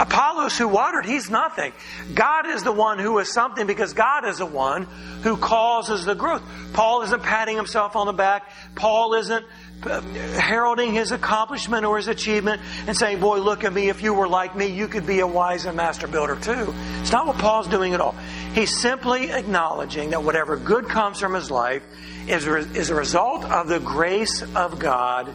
Apollos 0.00 0.56
who 0.56 0.68
watered, 0.68 1.04
he's 1.04 1.28
nothing. 1.28 1.72
God 2.14 2.46
is 2.46 2.62
the 2.62 2.72
one 2.72 2.98
who 2.98 3.18
is 3.18 3.32
something 3.32 3.66
because 3.66 3.92
God 3.94 4.26
is 4.26 4.38
the 4.38 4.46
one 4.46 4.84
who 5.22 5.36
causes 5.36 6.04
the 6.04 6.14
growth. 6.14 6.42
Paul 6.72 7.02
isn't 7.02 7.22
patting 7.22 7.56
himself 7.56 7.96
on 7.96 8.06
the 8.06 8.12
back. 8.12 8.50
Paul 8.76 9.14
isn't 9.14 9.44
Uh, 9.80 10.00
heralding 10.00 10.92
his 10.92 11.12
accomplishment 11.12 11.84
or 11.84 11.98
his 11.98 12.08
achievement 12.08 12.60
and 12.88 12.96
saying, 12.96 13.20
Boy, 13.20 13.38
look 13.38 13.62
at 13.62 13.72
me. 13.72 13.88
If 13.88 14.02
you 14.02 14.12
were 14.12 14.26
like 14.26 14.56
me, 14.56 14.66
you 14.66 14.88
could 14.88 15.06
be 15.06 15.20
a 15.20 15.26
wise 15.26 15.66
and 15.66 15.76
master 15.76 16.08
builder 16.08 16.34
too. 16.34 16.74
It's 17.00 17.12
not 17.12 17.28
what 17.28 17.38
Paul's 17.38 17.68
doing 17.68 17.94
at 17.94 18.00
all. 18.00 18.16
He's 18.54 18.76
simply 18.76 19.30
acknowledging 19.30 20.10
that 20.10 20.24
whatever 20.24 20.56
good 20.56 20.88
comes 20.88 21.20
from 21.20 21.32
his 21.32 21.48
life 21.48 21.84
is, 22.26 22.44
is 22.46 22.90
a 22.90 22.94
result 22.94 23.44
of 23.44 23.68
the 23.68 23.78
grace 23.78 24.42
of 24.56 24.80
God, 24.80 25.32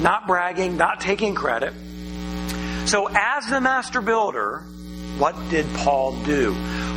not 0.00 0.28
bragging, 0.28 0.76
not 0.76 1.00
taking 1.00 1.34
credit. 1.34 1.74
So, 2.86 3.08
as 3.08 3.46
the 3.46 3.60
master 3.60 4.00
builder, 4.00 4.60
what 5.18 5.34
did 5.50 5.66
Paul 5.74 6.12
do? 6.24 6.54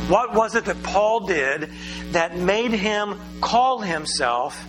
What 0.08 0.34
was 0.34 0.54
it 0.54 0.66
that 0.66 0.80
Paul 0.84 1.26
did 1.26 1.70
that 2.12 2.36
made 2.36 2.70
him 2.70 3.18
call 3.40 3.80
himself 3.80 4.64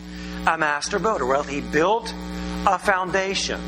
a 0.47 0.57
master 0.57 0.97
builder? 0.97 1.25
Well, 1.25 1.43
he 1.43 1.61
built 1.61 2.13
a 2.65 2.79
foundation. 2.79 3.59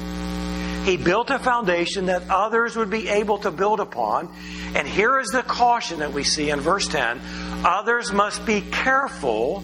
He 0.86 0.96
built 0.96 1.30
a 1.30 1.38
foundation 1.38 2.06
that 2.06 2.24
others 2.30 2.78
would 2.78 2.90
be 2.90 3.10
able 3.10 3.38
to 3.40 3.52
build 3.52 3.82
upon. 3.82 4.34
And 4.76 4.88
here 4.88 5.20
is 5.20 5.28
the 5.28 5.44
caution 5.44 6.00
that 6.00 6.14
we 6.14 6.24
see 6.24 6.50
in 6.50 6.62
verse 6.62 6.88
10 6.88 7.20
others 7.66 8.14
must 8.14 8.46
be 8.46 8.62
careful 8.62 9.62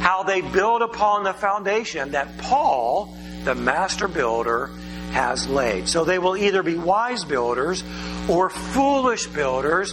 how 0.00 0.22
they 0.22 0.40
build 0.40 0.80
upon 0.80 1.24
the 1.24 1.34
foundation 1.34 2.12
that 2.12 2.38
Paul, 2.38 3.14
the 3.44 3.54
master 3.54 4.08
builder, 4.08 4.70
has 5.12 5.46
laid. 5.46 5.88
So 5.88 6.04
they 6.04 6.18
will 6.18 6.36
either 6.36 6.62
be 6.62 6.76
wise 6.76 7.24
builders 7.24 7.84
or 8.28 8.48
foolish 8.48 9.26
builders 9.26 9.92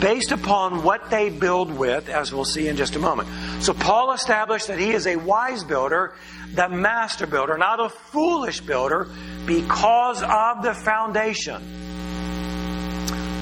based 0.00 0.32
upon 0.32 0.82
what 0.82 1.10
they 1.10 1.30
build 1.30 1.70
with, 1.70 2.08
as 2.08 2.32
we'll 2.32 2.44
see 2.44 2.68
in 2.68 2.76
just 2.76 2.96
a 2.96 2.98
moment. 2.98 3.28
So 3.62 3.72
Paul 3.72 4.12
established 4.12 4.68
that 4.68 4.78
he 4.78 4.90
is 4.92 5.06
a 5.06 5.16
wise 5.16 5.64
builder, 5.64 6.14
the 6.54 6.68
master 6.68 7.26
builder, 7.26 7.56
not 7.58 7.80
a 7.80 7.88
foolish 7.88 8.60
builder, 8.60 9.08
because 9.46 10.22
of 10.22 10.62
the 10.62 10.74
foundation. 10.74 11.62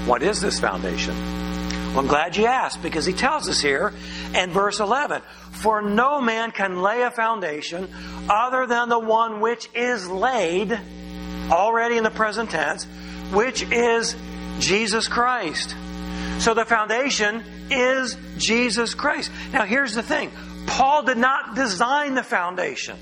What 0.06 0.22
is 0.22 0.40
this 0.40 0.58
foundation? 0.58 1.14
Well, 1.14 2.00
I'm 2.00 2.06
glad 2.06 2.36
you 2.36 2.46
asked 2.46 2.82
because 2.82 3.04
he 3.04 3.12
tells 3.12 3.48
us 3.48 3.60
here 3.60 3.92
in 4.34 4.50
verse 4.50 4.80
11 4.80 5.20
For 5.50 5.82
no 5.82 6.20
man 6.20 6.50
can 6.50 6.80
lay 6.80 7.02
a 7.02 7.10
foundation 7.10 7.88
other 8.30 8.66
than 8.66 8.88
the 8.88 8.98
one 8.98 9.40
which 9.40 9.68
is 9.74 10.08
laid, 10.08 10.78
already 11.50 11.98
in 11.98 12.04
the 12.04 12.10
present 12.10 12.50
tense, 12.50 12.86
which 13.30 13.62
is 13.62 14.16
Jesus 14.58 15.06
Christ. 15.06 15.76
So 16.42 16.54
the 16.54 16.64
foundation 16.64 17.44
is 17.70 18.16
Jesus 18.36 18.94
Christ. 18.94 19.30
Now, 19.52 19.64
here's 19.64 19.94
the 19.94 20.02
thing 20.02 20.32
Paul 20.66 21.04
did 21.04 21.16
not 21.16 21.54
design 21.54 22.16
the 22.16 22.24
foundation, 22.24 22.96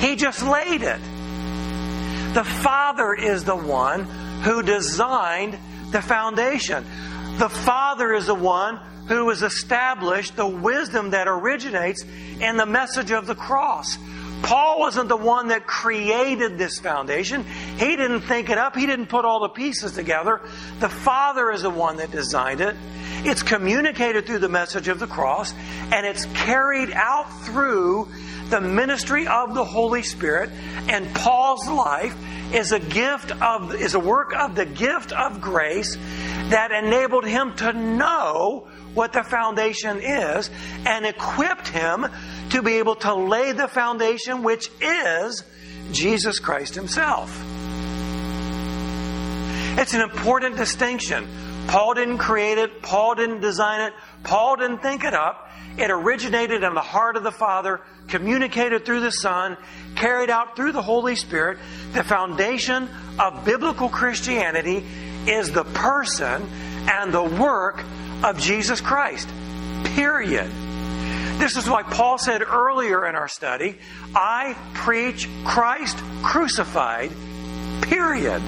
he 0.00 0.16
just 0.16 0.42
laid 0.42 0.82
it. 0.82 1.00
The 2.34 2.44
Father 2.44 3.14
is 3.14 3.44
the 3.44 3.56
one 3.56 4.04
who 4.42 4.62
designed 4.62 5.58
the 5.92 6.02
foundation. 6.02 6.84
The 7.38 7.48
Father 7.48 8.12
is 8.12 8.26
the 8.26 8.34
one 8.34 8.76
who 9.08 9.30
has 9.30 9.42
established 9.42 10.36
the 10.36 10.46
wisdom 10.46 11.10
that 11.10 11.26
originates 11.26 12.04
in 12.38 12.58
the 12.58 12.66
message 12.66 13.12
of 13.12 13.26
the 13.26 13.34
cross. 13.34 13.96
Paul 14.44 14.78
wasn't 14.78 15.08
the 15.08 15.16
one 15.16 15.48
that 15.48 15.66
created 15.66 16.58
this 16.58 16.78
foundation. 16.78 17.44
He 17.78 17.96
didn't 17.96 18.20
think 18.22 18.50
it 18.50 18.58
up. 18.58 18.76
He 18.76 18.84
didn't 18.84 19.06
put 19.06 19.24
all 19.24 19.40
the 19.40 19.48
pieces 19.48 19.92
together. 19.92 20.42
The 20.80 20.90
Father 20.90 21.50
is 21.50 21.62
the 21.62 21.70
one 21.70 21.96
that 21.96 22.10
designed 22.10 22.60
it. 22.60 22.76
It's 23.24 23.42
communicated 23.42 24.26
through 24.26 24.40
the 24.40 24.50
message 24.50 24.88
of 24.88 24.98
the 24.98 25.06
cross, 25.06 25.54
and 25.90 26.04
it's 26.04 26.26
carried 26.26 26.90
out 26.90 27.24
through 27.44 28.08
the 28.50 28.60
ministry 28.60 29.26
of 29.26 29.54
the 29.54 29.64
Holy 29.64 30.02
Spirit. 30.02 30.50
And 30.90 31.12
Paul's 31.14 31.66
life 31.66 32.14
is 32.52 32.72
a 32.72 32.78
gift 32.78 33.30
of, 33.40 33.74
is 33.74 33.94
a 33.94 34.00
work 34.00 34.34
of 34.34 34.54
the 34.54 34.66
gift 34.66 35.12
of 35.12 35.40
grace 35.40 35.96
that 36.50 36.70
enabled 36.70 37.24
him 37.24 37.56
to 37.56 37.72
know 37.72 38.68
what 38.94 39.12
the 39.12 39.22
foundation 39.22 40.00
is 40.00 40.50
and 40.86 41.04
equipped 41.04 41.68
him 41.68 42.06
to 42.50 42.62
be 42.62 42.74
able 42.74 42.96
to 42.96 43.14
lay 43.14 43.52
the 43.52 43.68
foundation, 43.68 44.42
which 44.42 44.70
is 44.80 45.44
Jesus 45.92 46.38
Christ 46.38 46.74
Himself. 46.74 47.30
It's 49.76 49.94
an 49.94 50.02
important 50.02 50.56
distinction. 50.56 51.26
Paul 51.66 51.94
didn't 51.94 52.18
create 52.18 52.58
it, 52.58 52.82
Paul 52.82 53.16
didn't 53.16 53.40
design 53.40 53.80
it, 53.80 53.92
Paul 54.22 54.56
didn't 54.56 54.82
think 54.82 55.04
it 55.04 55.14
up. 55.14 55.50
It 55.76 55.90
originated 55.90 56.62
in 56.62 56.74
the 56.74 56.80
heart 56.80 57.16
of 57.16 57.24
the 57.24 57.32
Father, 57.32 57.80
communicated 58.06 58.84
through 58.84 59.00
the 59.00 59.10
Son, 59.10 59.56
carried 59.96 60.30
out 60.30 60.54
through 60.54 60.70
the 60.70 60.82
Holy 60.82 61.16
Spirit. 61.16 61.58
The 61.92 62.04
foundation 62.04 62.88
of 63.18 63.44
biblical 63.44 63.88
Christianity 63.88 64.84
is 65.26 65.50
the 65.50 65.64
person 65.64 66.48
and 66.88 67.12
the 67.12 67.24
work 67.24 67.82
of 68.22 68.38
Jesus 68.38 68.80
Christ. 68.80 69.28
Period. 69.96 70.50
This 71.38 71.56
is 71.56 71.68
why 71.68 71.82
Paul 71.82 72.18
said 72.18 72.42
earlier 72.42 73.06
in 73.06 73.16
our 73.16 73.28
study, 73.28 73.76
I 74.14 74.56
preach 74.72 75.28
Christ 75.44 75.98
crucified, 76.22 77.10
period. 77.82 78.40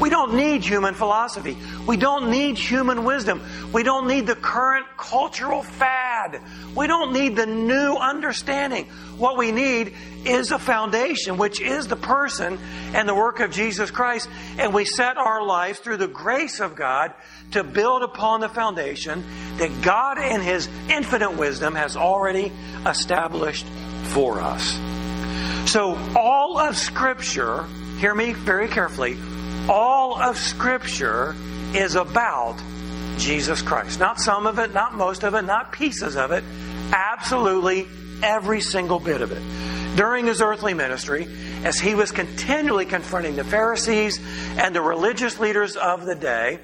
We 0.00 0.10
don't 0.10 0.34
need 0.34 0.64
human 0.64 0.94
philosophy. 0.94 1.56
We 1.86 1.96
don't 1.96 2.30
need 2.30 2.58
human 2.58 3.04
wisdom. 3.04 3.42
We 3.72 3.84
don't 3.84 4.08
need 4.08 4.26
the 4.26 4.34
current 4.34 4.86
cultural 4.96 5.62
fad. 5.62 6.42
We 6.76 6.86
don't 6.86 7.12
need 7.12 7.36
the 7.36 7.46
new 7.46 7.94
understanding. 7.94 8.86
What 9.16 9.36
we 9.36 9.52
need 9.52 9.94
is 10.24 10.50
a 10.50 10.58
foundation, 10.58 11.36
which 11.36 11.60
is 11.60 11.86
the 11.86 11.96
person 11.96 12.58
and 12.92 13.08
the 13.08 13.14
work 13.14 13.38
of 13.40 13.52
Jesus 13.52 13.90
Christ. 13.90 14.28
And 14.58 14.74
we 14.74 14.84
set 14.84 15.16
our 15.16 15.44
lives 15.46 15.78
through 15.78 15.98
the 15.98 16.08
grace 16.08 16.60
of 16.60 16.74
God 16.74 17.14
to 17.52 17.62
build 17.62 18.02
upon 18.02 18.40
the 18.40 18.48
foundation 18.48 19.24
that 19.58 19.82
God 19.82 20.18
in 20.18 20.40
His 20.40 20.68
infinite 20.90 21.36
wisdom 21.36 21.74
has 21.76 21.96
already 21.96 22.52
established 22.84 23.66
for 24.06 24.40
us. 24.40 24.72
So 25.70 25.96
all 26.16 26.58
of 26.58 26.76
Scripture, 26.76 27.64
hear 27.98 28.14
me 28.14 28.32
very 28.32 28.68
carefully, 28.68 29.16
all 29.68 30.20
of 30.20 30.36
Scripture 30.36 31.34
is 31.74 31.94
about 31.94 32.56
Jesus 33.18 33.62
Christ. 33.62 33.98
Not 33.98 34.20
some 34.20 34.46
of 34.46 34.58
it, 34.58 34.74
not 34.74 34.94
most 34.94 35.24
of 35.24 35.34
it, 35.34 35.42
not 35.42 35.72
pieces 35.72 36.16
of 36.16 36.32
it. 36.32 36.44
Absolutely 36.92 37.86
every 38.22 38.60
single 38.60 38.98
bit 38.98 39.22
of 39.22 39.32
it. 39.32 39.42
During 39.96 40.26
his 40.26 40.40
earthly 40.42 40.74
ministry, 40.74 41.26
as 41.64 41.78
he 41.78 41.94
was 41.94 42.10
continually 42.10 42.84
confronting 42.84 43.36
the 43.36 43.44
Pharisees 43.44 44.20
and 44.58 44.74
the 44.74 44.82
religious 44.82 45.38
leaders 45.38 45.76
of 45.76 46.04
the 46.04 46.14
day, 46.14 46.58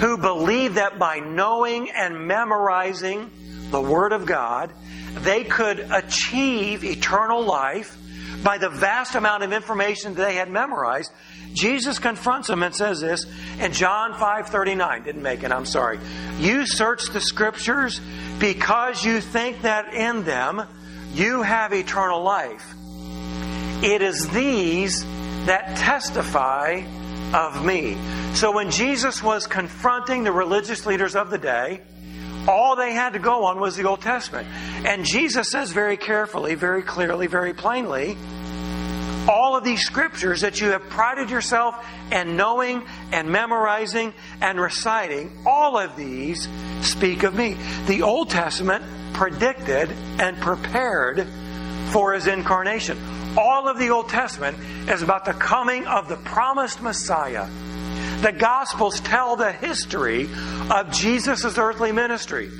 who 0.00 0.16
believed 0.16 0.76
that 0.76 0.98
by 0.98 1.18
knowing 1.18 1.90
and 1.90 2.26
memorizing 2.26 3.30
the 3.70 3.80
Word 3.80 4.12
of 4.12 4.26
God, 4.26 4.72
they 5.16 5.44
could 5.44 5.80
achieve 5.80 6.84
eternal 6.84 7.42
life 7.42 7.96
by 8.44 8.58
the 8.58 8.68
vast 8.68 9.16
amount 9.16 9.42
of 9.42 9.52
information 9.52 10.14
they 10.14 10.36
had 10.36 10.48
memorized 10.48 11.10
Jesus 11.58 11.98
confronts 11.98 12.48
him 12.48 12.62
and 12.62 12.74
says 12.74 13.00
this 13.00 13.26
in 13.60 13.72
John 13.72 14.14
5:39. 14.14 15.04
Didn't 15.04 15.22
make 15.22 15.42
it, 15.42 15.52
I'm 15.52 15.66
sorry. 15.66 15.98
You 16.38 16.66
search 16.66 17.06
the 17.12 17.20
scriptures 17.20 18.00
because 18.38 19.04
you 19.04 19.20
think 19.20 19.62
that 19.62 19.92
in 19.92 20.24
them 20.24 20.62
you 21.14 21.42
have 21.42 21.72
eternal 21.72 22.22
life. 22.22 22.74
It 23.82 24.02
is 24.02 24.28
these 24.30 25.04
that 25.46 25.76
testify 25.76 26.82
of 27.34 27.64
me. 27.64 27.96
So 28.34 28.52
when 28.52 28.70
Jesus 28.70 29.22
was 29.22 29.46
confronting 29.46 30.24
the 30.24 30.32
religious 30.32 30.86
leaders 30.86 31.16
of 31.16 31.30
the 31.30 31.38
day, 31.38 31.80
all 32.46 32.76
they 32.76 32.92
had 32.92 33.12
to 33.12 33.18
go 33.18 33.44
on 33.44 33.60
was 33.60 33.76
the 33.76 33.84
Old 33.84 34.00
Testament. 34.00 34.48
And 34.84 35.04
Jesus 35.04 35.50
says 35.50 35.72
very 35.72 35.96
carefully, 35.96 36.54
very 36.54 36.82
clearly, 36.82 37.26
very 37.26 37.52
plainly, 37.52 38.16
all 39.28 39.56
of 39.56 39.62
these 39.62 39.82
scriptures 39.82 40.40
that 40.40 40.60
you 40.60 40.68
have 40.70 40.88
prided 40.88 41.28
yourself 41.30 41.86
in 42.10 42.36
knowing 42.36 42.82
and 43.12 43.28
memorizing 43.28 44.14
and 44.40 44.58
reciting, 44.58 45.30
all 45.46 45.78
of 45.78 45.94
these 45.96 46.48
speak 46.80 47.22
of 47.22 47.34
me. 47.34 47.54
The 47.86 48.02
Old 48.02 48.30
Testament 48.30 48.84
predicted 49.12 49.90
and 50.18 50.36
prepared 50.38 51.26
for 51.92 52.14
his 52.14 52.26
incarnation. 52.26 52.98
All 53.36 53.68
of 53.68 53.78
the 53.78 53.90
Old 53.90 54.08
Testament 54.08 54.56
is 54.88 55.02
about 55.02 55.24
the 55.24 55.34
coming 55.34 55.86
of 55.86 56.08
the 56.08 56.16
promised 56.16 56.82
Messiah. 56.82 57.46
The 58.22 58.32
Gospels 58.32 59.00
tell 59.00 59.36
the 59.36 59.52
history 59.52 60.28
of 60.70 60.90
Jesus' 60.90 61.56
earthly 61.56 61.92
ministry. 61.92 62.50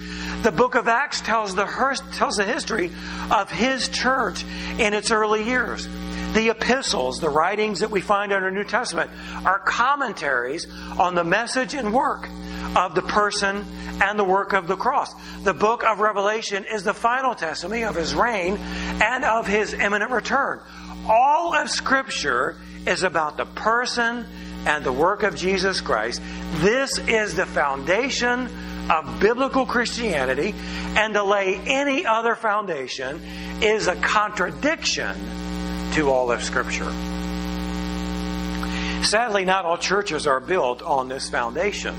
The 0.42 0.52
book 0.52 0.76
of 0.76 0.87
Acts 0.87 1.20
tells 1.20 1.54
the, 1.54 1.64
tells 2.12 2.37
the 2.37 2.44
history 2.44 2.92
of 3.31 3.50
his 3.50 3.88
church 3.88 4.44
in 4.78 4.94
its 4.94 5.11
early 5.11 5.44
years. 5.44 5.88
The 6.35 6.51
epistles, 6.51 7.21
the 7.21 7.31
writings 7.31 7.81
that 7.81 7.91
we 7.91 8.01
find 8.01 8.33
in 8.33 8.43
our 8.43 8.51
New 8.51 8.64
Testament, 8.64 9.11
are 9.45 9.59
commentaries 9.59 10.67
on 10.99 11.14
the 11.14 11.25
message 11.25 11.75
and 11.75 11.93
work 11.93 12.29
of 12.77 12.95
the 12.95 13.03
person 13.03 13.64
and 14.03 14.19
the 14.19 14.25
work 14.25 14.53
of 14.53 14.67
the 14.67 14.77
cross. 14.77 15.14
The 15.43 15.55
book 15.55 15.85
of 15.85 16.01
Revelation 16.01 16.64
is 16.71 16.85
the 16.85 16.95
final 16.95 17.35
testimony 17.35 17.85
of 17.85 17.95
his 17.95 18.14
reign 18.14 18.57
and 18.57 19.25
of 19.25 19.47
his 19.47 19.73
imminent 19.73 20.11
return. 20.11 20.61
All 21.09 21.55
of 21.55 21.71
Scripture 21.71 22.57
is 22.87 23.03
about 23.03 23.37
the 23.37 23.47
person 23.47 24.27
and 24.67 24.85
the 24.85 24.93
work 24.93 25.23
of 25.23 25.35
Jesus 25.35 25.81
Christ. 25.81 26.21
This 26.57 26.99
is 26.99 27.35
the 27.35 27.47
foundation 27.47 28.49
of 28.91 29.21
biblical 29.21 29.67
Christianity, 29.67 30.55
and 30.97 31.14
to 31.14 31.23
lay 31.23 31.57
any 31.57 32.07
other 32.07 32.35
foundation 32.35 33.21
is 33.61 33.87
a 33.87 33.97
contradiction 33.97 35.17
all 36.07 36.31
of 36.31 36.43
Scripture. 36.43 36.91
Sadly, 39.03 39.45
not 39.45 39.65
all 39.65 39.79
churches 39.79 40.27
are 40.27 40.41
built 40.41 40.83
on 40.83 41.09
this 41.09 41.31
foundation, 41.31 41.95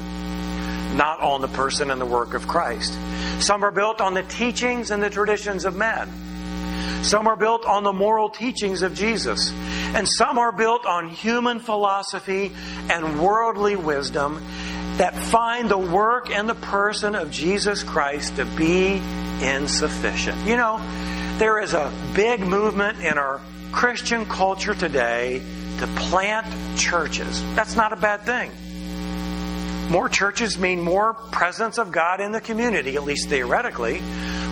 not 0.95 1.19
on 1.21 1.41
the 1.41 1.47
person 1.47 1.91
and 1.91 1.99
the 1.99 2.05
work 2.05 2.33
of 2.33 2.47
Christ. 2.47 2.93
Some 3.39 3.63
are 3.63 3.71
built 3.71 4.01
on 4.01 4.13
the 4.13 4.23
teachings 4.23 4.91
and 4.91 5.01
the 5.01 5.09
traditions 5.09 5.65
of 5.65 5.75
men. 5.75 6.09
Some 7.03 7.27
are 7.27 7.35
built 7.35 7.65
on 7.65 7.83
the 7.83 7.93
moral 7.93 8.29
teachings 8.29 8.81
of 8.81 8.93
Jesus. 8.93 9.51
And 9.95 10.07
some 10.07 10.37
are 10.37 10.51
built 10.51 10.85
on 10.85 11.09
human 11.09 11.59
philosophy 11.59 12.51
and 12.89 13.21
worldly 13.21 13.75
wisdom 13.75 14.43
that 14.97 15.15
find 15.15 15.69
the 15.69 15.77
work 15.77 16.29
and 16.29 16.47
the 16.49 16.55
person 16.55 17.15
of 17.15 17.31
Jesus 17.31 17.83
Christ 17.83 18.35
to 18.35 18.45
be 18.45 19.01
insufficient. 19.41 20.45
You 20.45 20.57
know, 20.57 20.77
there 21.37 21.59
is 21.61 21.73
a 21.73 21.91
big 22.13 22.41
movement 22.41 22.99
in 22.99 23.17
our 23.17 23.39
Christian 23.71 24.25
culture 24.25 24.73
today 24.73 25.41
to 25.79 25.87
plant 25.87 26.47
churches. 26.77 27.41
That's 27.55 27.75
not 27.75 27.93
a 27.93 27.95
bad 27.95 28.21
thing. 28.21 28.51
More 29.89 30.09
churches 30.09 30.59
mean 30.59 30.81
more 30.81 31.13
presence 31.13 31.77
of 31.79 31.91
God 31.91 32.21
in 32.21 32.31
the 32.31 32.41
community, 32.41 32.95
at 32.95 33.03
least 33.03 33.29
theoretically. 33.29 34.01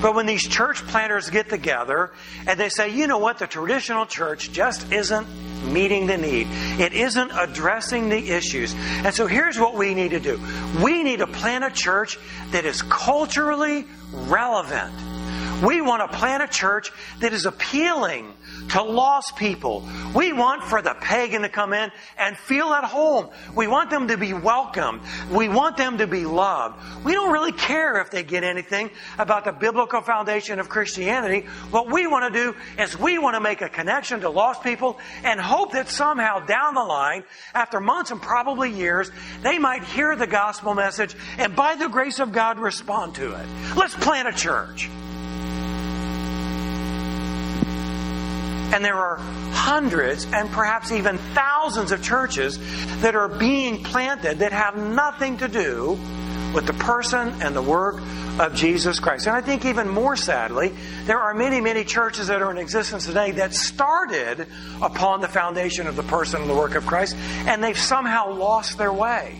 But 0.01 0.15
when 0.15 0.25
these 0.25 0.47
church 0.47 0.85
planters 0.87 1.29
get 1.29 1.49
together 1.49 2.11
and 2.47 2.59
they 2.59 2.69
say, 2.69 2.89
you 2.89 3.07
know 3.07 3.17
what, 3.17 3.39
the 3.39 3.47
traditional 3.47 4.05
church 4.05 4.51
just 4.51 4.91
isn't 4.91 5.27
meeting 5.71 6.07
the 6.07 6.17
need. 6.17 6.47
It 6.79 6.93
isn't 6.93 7.31
addressing 7.31 8.09
the 8.09 8.31
issues. 8.31 8.73
And 8.75 9.13
so 9.13 9.27
here's 9.27 9.59
what 9.59 9.75
we 9.75 9.93
need 9.93 10.11
to 10.11 10.19
do. 10.19 10.39
We 10.83 11.03
need 11.03 11.19
to 11.19 11.27
plant 11.27 11.63
a 11.63 11.71
church 11.71 12.17
that 12.51 12.65
is 12.65 12.81
culturally 12.83 13.85
relevant. 14.11 14.93
We 15.63 15.81
want 15.81 16.09
to 16.09 16.17
plant 16.17 16.43
a 16.43 16.47
church 16.47 16.91
that 17.19 17.33
is 17.33 17.45
appealing 17.45 18.33
to 18.69 18.83
lost 18.83 19.35
people. 19.35 19.87
We 20.15 20.33
want 20.33 20.63
for 20.63 20.81
the 20.81 20.95
pagan 20.99 21.41
to 21.43 21.49
come 21.49 21.73
in 21.73 21.91
and 22.17 22.37
feel 22.37 22.67
at 22.73 22.83
home. 22.83 23.29
We 23.55 23.67
want 23.67 23.89
them 23.89 24.07
to 24.09 24.17
be 24.17 24.33
welcomed. 24.33 25.01
We 25.31 25.49
want 25.49 25.77
them 25.77 25.97
to 25.99 26.07
be 26.07 26.25
loved. 26.25 26.79
We 27.03 27.13
don't 27.13 27.31
really 27.31 27.51
care 27.51 27.99
if 28.01 28.11
they 28.11 28.23
get 28.23 28.43
anything 28.43 28.89
about 29.17 29.45
the 29.45 29.51
biblical 29.51 30.01
foundation 30.01 30.59
of 30.59 30.69
Christianity. 30.69 31.47
What 31.71 31.91
we 31.91 32.07
want 32.07 32.33
to 32.33 32.39
do 32.39 32.55
is 32.81 32.97
we 32.97 33.17
want 33.17 33.35
to 33.35 33.41
make 33.41 33.61
a 33.61 33.69
connection 33.69 34.21
to 34.21 34.29
lost 34.29 34.63
people 34.63 34.99
and 35.23 35.39
hope 35.39 35.73
that 35.73 35.89
somehow 35.89 36.45
down 36.45 36.73
the 36.73 36.83
line, 36.83 37.23
after 37.53 37.79
months 37.79 38.11
and 38.11 38.21
probably 38.21 38.71
years, 38.71 39.11
they 39.41 39.57
might 39.57 39.83
hear 39.83 40.15
the 40.15 40.27
gospel 40.27 40.73
message 40.73 41.15
and 41.37 41.55
by 41.55 41.75
the 41.75 41.87
grace 41.87 42.19
of 42.19 42.31
God 42.31 42.59
respond 42.59 43.15
to 43.15 43.33
it. 43.33 43.47
Let's 43.75 43.95
plant 43.95 44.27
a 44.27 44.33
church. 44.33 44.89
And 48.73 48.83
there 48.83 48.95
are 48.95 49.17
hundreds 49.51 50.25
and 50.25 50.49
perhaps 50.49 50.91
even 50.91 51.17
thousands 51.17 51.91
of 51.91 52.03
churches 52.03 52.59
that 53.01 53.15
are 53.15 53.27
being 53.27 53.83
planted 53.83 54.39
that 54.39 54.51
have 54.51 54.77
nothing 54.77 55.37
to 55.37 55.47
do 55.47 55.97
with 56.53 56.65
the 56.65 56.73
person 56.73 57.33
and 57.41 57.55
the 57.55 57.61
work 57.61 58.01
of 58.39 58.55
Jesus 58.55 58.99
Christ. 58.99 59.27
And 59.27 59.35
I 59.35 59.41
think 59.41 59.65
even 59.65 59.89
more 59.89 60.15
sadly, 60.15 60.73
there 61.05 61.19
are 61.19 61.33
many, 61.33 61.61
many 61.61 61.83
churches 61.83 62.27
that 62.27 62.41
are 62.41 62.51
in 62.51 62.57
existence 62.57 63.05
today 63.05 63.31
that 63.31 63.53
started 63.53 64.47
upon 64.81 65.21
the 65.21 65.27
foundation 65.27 65.87
of 65.87 65.95
the 65.95 66.03
person 66.03 66.41
and 66.41 66.49
the 66.49 66.55
work 66.55 66.75
of 66.75 66.85
Christ, 66.85 67.15
and 67.47 67.63
they've 67.63 67.77
somehow 67.77 68.31
lost 68.33 68.77
their 68.77 68.93
way. 68.93 69.35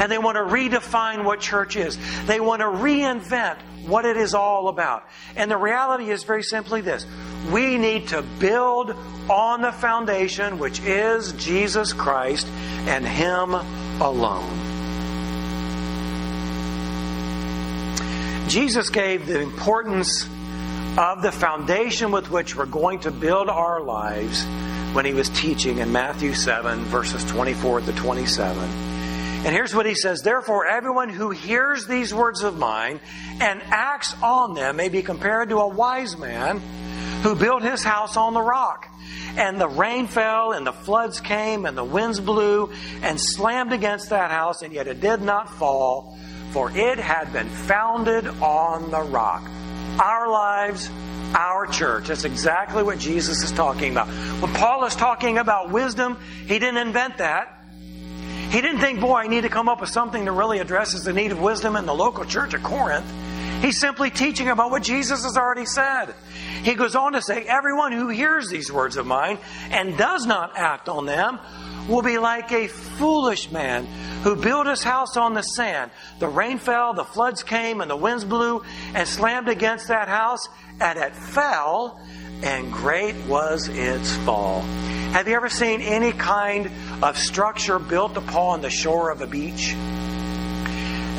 And 0.00 0.10
they 0.10 0.18
want 0.18 0.36
to 0.36 0.42
redefine 0.42 1.24
what 1.24 1.40
church 1.40 1.76
is. 1.76 1.98
They 2.26 2.40
want 2.40 2.60
to 2.60 2.66
reinvent 2.66 3.58
what 3.86 4.04
it 4.04 4.16
is 4.16 4.34
all 4.34 4.68
about. 4.68 5.04
And 5.36 5.50
the 5.50 5.56
reality 5.56 6.10
is 6.10 6.24
very 6.24 6.42
simply 6.42 6.80
this 6.80 7.06
we 7.52 7.78
need 7.78 8.08
to 8.08 8.22
build 8.22 8.90
on 9.28 9.62
the 9.62 9.72
foundation, 9.72 10.58
which 10.58 10.80
is 10.80 11.32
Jesus 11.32 11.92
Christ 11.92 12.46
and 12.86 13.06
Him 13.06 13.54
alone. 14.00 14.70
Jesus 18.48 18.90
gave 18.90 19.26
the 19.26 19.40
importance 19.40 20.28
of 20.98 21.22
the 21.22 21.30
foundation 21.30 22.10
with 22.10 22.30
which 22.30 22.56
we're 22.56 22.66
going 22.66 22.98
to 23.00 23.10
build 23.12 23.48
our 23.48 23.80
lives 23.80 24.44
when 24.92 25.04
he 25.04 25.14
was 25.14 25.28
teaching 25.28 25.78
in 25.78 25.92
Matthew 25.92 26.34
7, 26.34 26.80
verses 26.86 27.24
24 27.26 27.82
to 27.82 27.92
27. 27.92 28.89
And 29.42 29.54
here's 29.54 29.74
what 29.74 29.86
he 29.86 29.94
says 29.94 30.20
Therefore, 30.20 30.66
everyone 30.66 31.08
who 31.08 31.30
hears 31.30 31.86
these 31.86 32.12
words 32.12 32.42
of 32.42 32.58
mine 32.58 33.00
and 33.40 33.62
acts 33.70 34.14
on 34.22 34.54
them 34.54 34.76
may 34.76 34.90
be 34.90 35.02
compared 35.02 35.48
to 35.48 35.56
a 35.60 35.68
wise 35.68 36.16
man 36.18 36.60
who 37.22 37.34
built 37.34 37.62
his 37.62 37.82
house 37.82 38.18
on 38.18 38.34
the 38.34 38.42
rock. 38.42 38.86
And 39.38 39.58
the 39.58 39.68
rain 39.68 40.08
fell, 40.08 40.52
and 40.52 40.66
the 40.66 40.72
floods 40.72 41.20
came, 41.20 41.64
and 41.64 41.76
the 41.76 41.84
winds 41.84 42.20
blew 42.20 42.70
and 43.02 43.18
slammed 43.18 43.72
against 43.72 44.10
that 44.10 44.30
house, 44.30 44.60
and 44.60 44.74
yet 44.74 44.86
it 44.86 45.00
did 45.00 45.22
not 45.22 45.48
fall, 45.48 46.18
for 46.50 46.70
it 46.70 46.98
had 46.98 47.32
been 47.32 47.48
founded 47.48 48.26
on 48.26 48.90
the 48.90 49.00
rock. 49.00 49.42
Our 49.98 50.28
lives, 50.30 50.90
our 51.34 51.66
church. 51.66 52.08
That's 52.08 52.24
exactly 52.24 52.82
what 52.82 52.98
Jesus 52.98 53.42
is 53.42 53.52
talking 53.52 53.92
about. 53.92 54.08
When 54.08 54.52
Paul 54.52 54.84
is 54.84 54.94
talking 54.94 55.38
about 55.38 55.70
wisdom, 55.70 56.18
he 56.46 56.58
didn't 56.58 56.78
invent 56.78 57.18
that. 57.18 57.59
He 58.50 58.60
didn't 58.60 58.80
think, 58.80 59.00
boy, 59.00 59.14
I 59.14 59.26
need 59.28 59.42
to 59.42 59.48
come 59.48 59.68
up 59.68 59.80
with 59.80 59.90
something 59.90 60.24
that 60.24 60.32
really 60.32 60.58
addresses 60.58 61.04
the 61.04 61.12
need 61.12 61.30
of 61.30 61.40
wisdom 61.40 61.76
in 61.76 61.86
the 61.86 61.94
local 61.94 62.24
church 62.24 62.52
at 62.52 62.64
Corinth. 62.64 63.06
He's 63.62 63.78
simply 63.78 64.10
teaching 64.10 64.48
about 64.48 64.72
what 64.72 64.82
Jesus 64.82 65.22
has 65.22 65.36
already 65.36 65.66
said. 65.66 66.14
He 66.64 66.74
goes 66.74 66.96
on 66.96 67.12
to 67.12 67.22
say, 67.22 67.44
Everyone 67.44 67.92
who 67.92 68.08
hears 68.08 68.48
these 68.48 68.72
words 68.72 68.96
of 68.96 69.06
mine 69.06 69.38
and 69.70 69.96
does 69.96 70.26
not 70.26 70.56
act 70.56 70.88
on 70.88 71.06
them 71.06 71.38
will 71.88 72.02
be 72.02 72.18
like 72.18 72.50
a 72.50 72.66
foolish 72.66 73.52
man 73.52 73.86
who 74.22 74.34
built 74.34 74.66
his 74.66 74.82
house 74.82 75.16
on 75.16 75.34
the 75.34 75.42
sand. 75.42 75.92
The 76.18 76.28
rain 76.28 76.58
fell, 76.58 76.92
the 76.92 77.04
floods 77.04 77.44
came, 77.44 77.80
and 77.80 77.90
the 77.90 77.96
winds 77.96 78.24
blew 78.24 78.64
and 78.94 79.06
slammed 79.06 79.48
against 79.48 79.88
that 79.88 80.08
house, 80.08 80.48
and 80.80 80.98
it 80.98 81.14
fell, 81.14 82.00
and 82.42 82.72
great 82.72 83.14
was 83.26 83.68
its 83.68 84.16
fall. 84.18 84.62
Have 85.12 85.26
you 85.26 85.34
ever 85.34 85.48
seen 85.48 85.80
any 85.80 86.12
kind 86.12 86.70
of 87.02 87.16
structure 87.16 87.78
built 87.78 88.16
upon 88.16 88.60
the 88.60 88.70
shore 88.70 89.10
of 89.10 89.22
a 89.22 89.26
beach? 89.26 89.74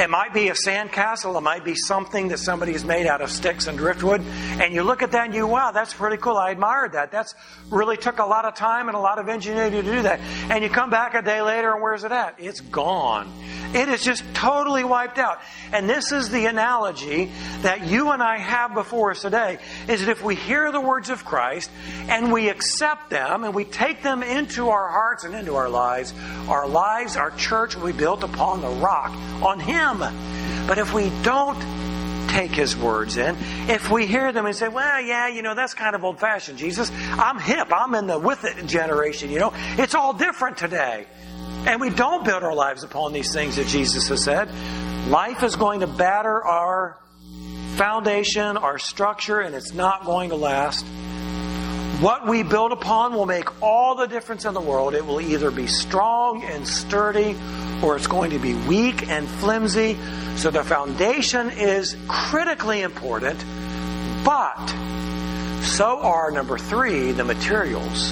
It 0.01 0.09
might 0.09 0.33
be 0.33 0.47
a 0.47 0.53
sandcastle. 0.53 1.37
It 1.37 1.41
might 1.41 1.63
be 1.63 1.75
something 1.75 2.29
that 2.29 2.39
somebody 2.39 2.71
has 2.71 2.83
made 2.83 3.05
out 3.05 3.21
of 3.21 3.29
sticks 3.29 3.67
and 3.67 3.77
driftwood. 3.77 4.21
And 4.59 4.73
you 4.73 4.81
look 4.81 5.03
at 5.03 5.11
that 5.11 5.25
and 5.25 5.35
you, 5.35 5.45
wow, 5.45 5.71
that's 5.71 5.93
pretty 5.93 6.17
cool. 6.17 6.37
I 6.37 6.49
admired 6.49 6.93
that. 6.93 7.11
That's 7.11 7.35
really 7.69 7.97
took 7.97 8.17
a 8.17 8.25
lot 8.25 8.45
of 8.45 8.55
time 8.55 8.87
and 8.87 8.97
a 8.97 8.99
lot 8.99 9.19
of 9.19 9.29
ingenuity 9.29 9.77
to 9.77 9.83
do 9.83 10.01
that. 10.01 10.19
And 10.49 10.63
you 10.63 10.71
come 10.71 10.89
back 10.89 11.13
a 11.13 11.21
day 11.21 11.43
later 11.43 11.71
and 11.73 11.83
where's 11.83 12.03
it 12.03 12.11
at? 12.11 12.39
It's 12.39 12.61
gone. 12.61 13.31
It 13.73 13.87
is 13.87 14.03
just 14.03 14.23
totally 14.33 14.83
wiped 14.83 15.17
out. 15.17 15.39
And 15.71 15.89
this 15.89 16.11
is 16.11 16.29
the 16.29 16.47
analogy 16.47 17.31
that 17.61 17.85
you 17.85 18.09
and 18.09 18.21
I 18.21 18.37
have 18.37 18.73
before 18.73 19.11
us 19.11 19.21
today 19.21 19.59
is 19.87 20.01
that 20.01 20.09
if 20.11 20.21
we 20.21 20.35
hear 20.35 20.71
the 20.71 20.81
words 20.81 21.09
of 21.09 21.23
Christ 21.23 21.71
and 22.09 22.33
we 22.33 22.49
accept 22.49 23.09
them 23.09 23.45
and 23.45 23.53
we 23.53 23.63
take 23.63 24.03
them 24.03 24.23
into 24.23 24.69
our 24.69 24.89
hearts 24.89 25.23
and 25.23 25.33
into 25.33 25.55
our 25.55 25.69
lives, 25.69 26.13
our 26.49 26.67
lives, 26.67 27.15
our 27.15 27.31
church 27.31 27.77
will 27.77 27.87
be 27.87 27.93
built 27.93 28.23
upon 28.23 28.61
the 28.61 28.67
rock, 28.67 29.11
on 29.41 29.59
Him. 29.59 29.90
But 29.99 30.77
if 30.77 30.93
we 30.93 31.11
don't 31.23 31.59
take 32.29 32.51
his 32.51 32.77
words 32.77 33.17
in, 33.17 33.35
if 33.69 33.91
we 33.91 34.07
hear 34.07 34.31
them 34.31 34.45
and 34.45 34.55
say, 34.55 34.69
well, 34.69 35.01
yeah, 35.01 35.27
you 35.27 35.41
know, 35.41 35.53
that's 35.53 35.73
kind 35.73 35.95
of 35.95 36.03
old 36.03 36.19
fashioned, 36.19 36.57
Jesus, 36.57 36.91
I'm 37.11 37.39
hip, 37.39 37.67
I'm 37.73 37.93
in 37.95 38.07
the 38.07 38.17
with 38.17 38.45
it 38.45 38.65
generation, 38.65 39.29
you 39.29 39.39
know, 39.39 39.53
it's 39.55 39.95
all 39.95 40.13
different 40.13 40.57
today. 40.57 41.05
And 41.65 41.79
we 41.79 41.89
don't 41.89 42.25
build 42.25 42.43
our 42.43 42.55
lives 42.55 42.83
upon 42.83 43.13
these 43.13 43.33
things 43.33 43.57
that 43.57 43.67
Jesus 43.67 44.07
has 44.07 44.23
said. 44.23 44.49
Life 45.09 45.43
is 45.43 45.55
going 45.55 45.81
to 45.81 45.87
batter 45.87 46.43
our 46.43 46.97
foundation, 47.75 48.57
our 48.57 48.79
structure, 48.79 49.39
and 49.39 49.53
it's 49.55 49.73
not 49.73 50.05
going 50.05 50.29
to 50.29 50.35
last. 50.35 50.85
What 52.01 52.27
we 52.27 52.41
build 52.41 52.71
upon 52.71 53.13
will 53.13 53.27
make 53.27 53.61
all 53.61 53.93
the 53.93 54.07
difference 54.07 54.45
in 54.45 54.55
the 54.55 54.59
world. 54.59 54.95
It 54.95 55.05
will 55.05 55.21
either 55.21 55.51
be 55.51 55.67
strong 55.67 56.43
and 56.43 56.67
sturdy 56.67 57.37
or 57.83 57.95
it's 57.95 58.07
going 58.07 58.31
to 58.31 58.39
be 58.39 58.55
weak 58.55 59.07
and 59.07 59.27
flimsy. 59.27 59.99
So 60.35 60.49
the 60.49 60.63
foundation 60.63 61.51
is 61.51 61.95
critically 62.07 62.81
important, 62.81 63.37
but 64.25 64.67
so 65.61 65.99
are, 65.99 66.31
number 66.31 66.57
three, 66.57 67.11
the 67.11 67.23
materials. 67.23 68.11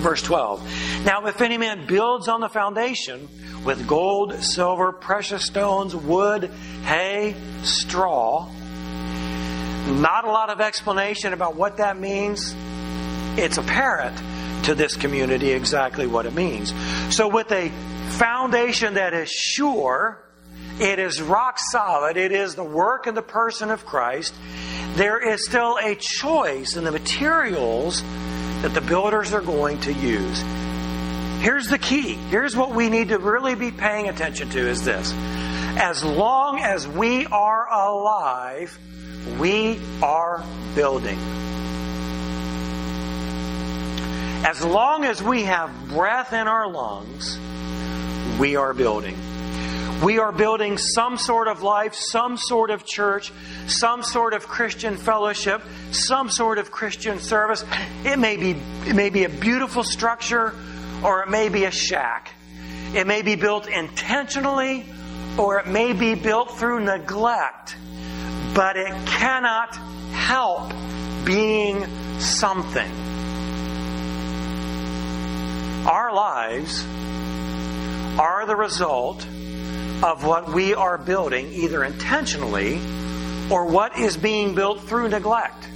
Verse 0.00 0.22
12. 0.22 1.04
Now, 1.04 1.26
if 1.26 1.42
any 1.42 1.58
man 1.58 1.86
builds 1.86 2.28
on 2.28 2.40
the 2.40 2.48
foundation 2.48 3.28
with 3.62 3.86
gold, 3.86 4.42
silver, 4.42 4.92
precious 4.92 5.44
stones, 5.44 5.94
wood, 5.94 6.50
hay, 6.84 7.36
straw, 7.62 8.48
not 9.88 10.24
a 10.24 10.30
lot 10.30 10.50
of 10.50 10.60
explanation 10.60 11.32
about 11.32 11.56
what 11.56 11.78
that 11.78 11.98
means. 11.98 12.54
It's 13.36 13.58
apparent 13.58 14.16
to 14.64 14.74
this 14.74 14.96
community 14.96 15.50
exactly 15.50 16.06
what 16.06 16.26
it 16.26 16.34
means. 16.34 16.72
So, 17.14 17.28
with 17.28 17.50
a 17.52 17.70
foundation 18.18 18.94
that 18.94 19.14
is 19.14 19.30
sure, 19.30 20.22
it 20.80 20.98
is 20.98 21.20
rock 21.20 21.58
solid, 21.58 22.16
it 22.16 22.32
is 22.32 22.54
the 22.54 22.64
work 22.64 23.06
and 23.06 23.16
the 23.16 23.22
person 23.22 23.70
of 23.70 23.84
Christ, 23.84 24.34
there 24.94 25.32
is 25.32 25.44
still 25.44 25.78
a 25.82 25.94
choice 25.94 26.76
in 26.76 26.84
the 26.84 26.92
materials 26.92 28.02
that 28.62 28.74
the 28.74 28.80
builders 28.80 29.32
are 29.32 29.40
going 29.40 29.80
to 29.82 29.92
use. 29.92 30.42
Here's 31.40 31.68
the 31.68 31.78
key. 31.78 32.14
Here's 32.14 32.56
what 32.56 32.72
we 32.74 32.88
need 32.90 33.10
to 33.10 33.18
really 33.18 33.54
be 33.54 33.70
paying 33.70 34.08
attention 34.08 34.50
to 34.50 34.58
is 34.58 34.84
this. 34.84 35.12
As 35.80 36.02
long 36.04 36.58
as 36.58 36.88
we 36.88 37.26
are 37.26 37.72
alive, 37.72 38.76
We 39.38 39.80
are 40.02 40.44
building. 40.74 41.18
As 44.44 44.64
long 44.64 45.04
as 45.04 45.22
we 45.22 45.42
have 45.44 45.70
breath 45.88 46.32
in 46.32 46.46
our 46.46 46.68
lungs, 46.68 47.38
we 48.38 48.56
are 48.56 48.72
building. 48.72 49.16
We 50.02 50.20
are 50.20 50.30
building 50.30 50.78
some 50.78 51.18
sort 51.18 51.48
of 51.48 51.62
life, 51.62 51.94
some 51.94 52.36
sort 52.36 52.70
of 52.70 52.86
church, 52.86 53.32
some 53.66 54.04
sort 54.04 54.32
of 54.32 54.46
Christian 54.46 54.96
fellowship, 54.96 55.60
some 55.90 56.30
sort 56.30 56.58
of 56.58 56.70
Christian 56.70 57.18
service. 57.18 57.64
It 58.04 58.16
may 58.18 58.36
be, 58.36 58.50
it 58.86 58.94
may 58.94 59.10
be 59.10 59.24
a 59.24 59.28
beautiful 59.28 59.82
structure 59.82 60.54
or 61.02 61.22
it 61.22 61.30
may 61.30 61.48
be 61.48 61.64
a 61.64 61.72
shack. 61.72 62.30
It 62.94 63.08
may 63.08 63.22
be 63.22 63.34
built 63.34 63.66
intentionally 63.66 64.86
or 65.36 65.58
it 65.58 65.66
may 65.66 65.92
be 65.92 66.14
built 66.14 66.58
through 66.58 66.80
neglect, 66.80 67.76
but 68.58 68.76
it 68.76 68.92
cannot 69.06 69.72
help 70.10 70.72
being 71.24 71.86
something. 72.18 72.90
Our 75.86 76.12
lives 76.12 76.84
are 78.18 78.46
the 78.46 78.56
result 78.56 79.24
of 80.02 80.24
what 80.24 80.52
we 80.52 80.74
are 80.74 80.98
building, 80.98 81.52
either 81.52 81.84
intentionally 81.84 82.80
or 83.48 83.66
what 83.66 83.96
is 83.96 84.16
being 84.16 84.56
built 84.56 84.80
through 84.80 85.10
neglect. 85.10 85.68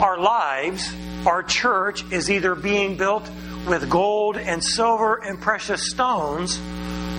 Our 0.00 0.20
lives, 0.20 0.94
our 1.26 1.42
church, 1.42 2.04
is 2.12 2.30
either 2.30 2.54
being 2.54 2.96
built 2.96 3.28
with 3.66 3.90
gold 3.90 4.36
and 4.36 4.62
silver 4.62 5.16
and 5.16 5.40
precious 5.40 5.90
stones 5.90 6.56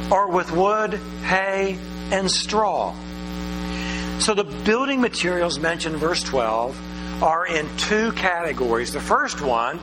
or 0.09 0.31
with 0.31 0.49
wood, 0.53 0.93
hay, 1.25 1.77
and 2.09 2.31
straw. 2.31 2.95
So 4.19 4.33
the 4.33 4.43
building 4.43 5.01
materials 5.01 5.59
mentioned 5.59 5.95
in 5.95 5.99
verse 6.01 6.23
12 6.23 7.21
are 7.23 7.45
in 7.45 7.67
two 7.77 8.11
categories. 8.13 8.91
The 8.91 8.99
first 8.99 9.41
one 9.41 9.79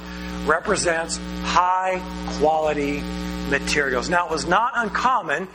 represents 0.47 1.19
high 1.43 2.03
quality 2.39 3.03
materials. 3.51 4.09
Now, 4.09 4.27
it 4.27 4.33
was 4.33 4.47
not 4.47 4.73
uncommon 4.75 5.49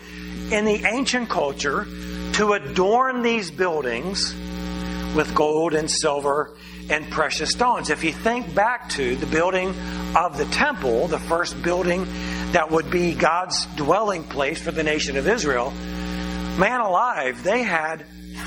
in 0.52 0.66
the 0.66 0.86
ancient 0.86 1.30
culture 1.30 1.86
to 2.34 2.54
adorn 2.54 3.24
these 3.24 3.52
buildings 3.52 4.34
with 5.16 5.34
gold 5.36 5.74
and 5.74 5.90
silver 5.90 6.56
and 6.90 7.10
precious 7.10 7.52
stones. 7.52 7.90
If 7.90 8.04
you 8.04 8.14
think 8.14 8.54
back 8.56 8.90
to 8.92 9.16
the 9.16 9.26
building 9.26 9.74
of 10.16 10.38
the 10.38 10.46
temple, 10.46 11.08
the 11.08 11.20
first 11.20 11.62
building 11.62 12.06
that 12.52 12.72
would 12.72 12.90
be 12.90 13.14
God's 13.14 13.66
dwelling 13.76 14.24
place 14.24 14.62
for 14.62 14.72
the 14.72 14.84
nation 14.84 15.18
of 15.18 15.28
Israel, 15.28 15.72
man 16.58 16.80
alive, 16.80 17.44
they 17.44 17.64
had 17.64 18.06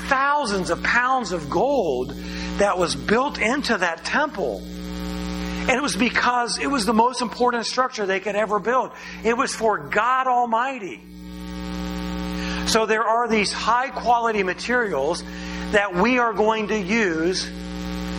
thousands 0.09 0.69
of 0.69 0.81
pounds 0.83 1.31
of 1.31 1.49
gold 1.49 2.13
that 2.57 2.77
was 2.77 2.95
built 2.95 3.39
into 3.39 3.77
that 3.77 4.03
temple. 4.05 4.59
And 4.59 5.71
it 5.71 5.81
was 5.81 5.95
because 5.95 6.57
it 6.57 6.67
was 6.67 6.85
the 6.85 6.93
most 6.93 7.21
important 7.21 7.65
structure 7.65 8.05
they 8.05 8.19
could 8.19 8.35
ever 8.35 8.59
build. 8.59 8.91
It 9.23 9.37
was 9.37 9.53
for 9.53 9.77
God 9.77 10.27
Almighty. 10.27 11.01
So 12.67 12.85
there 12.85 13.03
are 13.03 13.27
these 13.27 13.51
high 13.51 13.89
quality 13.89 14.43
materials 14.43 15.23
that 15.71 15.93
we 15.93 16.19
are 16.19 16.33
going 16.33 16.69
to 16.69 16.79
use 16.79 17.49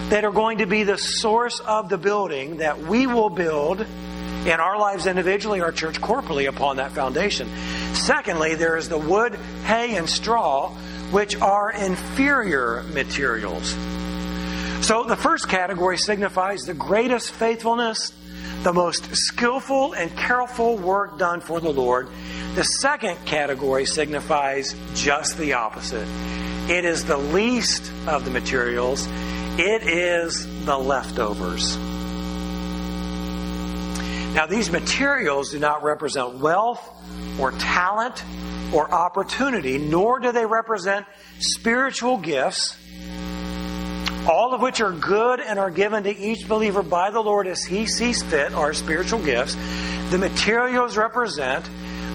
that 0.09 0.25
are 0.25 0.33
going 0.33 0.59
to 0.59 0.67
be 0.67 0.85
the 0.85 0.99
source 0.99 1.59
of 1.61 1.89
the 1.89 1.99
building 1.99 2.59
that 2.59 2.79
we 2.79 3.07
will 3.07 3.31
build 3.31 3.81
in 3.81 4.61
our 4.61 4.79
lives 4.79 5.07
individually, 5.07 5.61
our 5.61 5.73
church 5.73 6.01
corporately 6.01 6.49
upon 6.49 6.77
that 6.77 6.93
foundation. 6.93 7.49
Secondly, 7.95 8.55
there 8.55 8.77
is 8.77 8.89
the 8.89 8.99
wood, 8.99 9.35
hay, 9.65 9.97
and 9.97 10.09
straw, 10.09 10.75
which 11.13 11.37
are 11.37 11.71
inferior 11.71 12.83
materials. 12.93 13.71
So 14.85 15.05
the 15.05 15.17
first 15.17 15.49
category 15.49 15.97
signifies 15.99 16.65
the 16.65 16.75
greatest 16.75 17.31
faithfulness, 17.31 18.13
the 18.63 18.73
most 18.73 19.15
skillful 19.15 19.93
and 19.93 20.11
careful 20.17 20.77
work 20.77 21.19
done 21.19 21.41
for 21.41 21.61
the 21.61 21.73
Lord. 21.73 22.09
The 22.55 22.65
second 22.65 23.25
category 23.25 23.87
signifies 23.87 24.75
just 24.95 25.39
the 25.39 25.53
opposite. 25.53 26.09
It 26.69 26.85
is 26.85 27.05
the 27.05 27.19
least 27.19 27.93
of 28.07 28.25
the 28.25 28.31
materials, 28.31 29.07
it 29.59 29.83
is 29.83 30.65
the 30.65 30.79
leftovers. 30.79 31.77
Now, 34.35 34.47
these 34.47 34.71
materials 34.71 35.51
do 35.51 35.59
not 35.59 35.83
represent 35.83 36.39
wealth 36.39 36.81
or 37.39 37.53
talent 37.53 38.25
or 38.73 38.91
opportunity, 38.93 39.79
nor 39.79 40.19
do 40.19 40.33
they 40.33 40.47
represent 40.47 41.07
spiritual 41.39 42.17
gifts, 42.17 42.77
all 44.29 44.55
of 44.55 44.61
which 44.61 44.81
are 44.81 44.93
good 44.93 45.41
and 45.41 45.59
are 45.59 45.71
given 45.71 46.05
to 46.05 46.17
each 46.17 46.49
believer 46.49 46.83
by 46.83 47.11
the 47.11 47.21
Lord 47.21 47.47
as 47.47 47.65
He 47.65 47.87
sees 47.87 48.23
fit, 48.23 48.55
are 48.55 48.73
spiritual 48.73 49.23
gifts. 49.23 49.57
The 50.11 50.19
materials 50.19 50.97
represent 50.97 51.69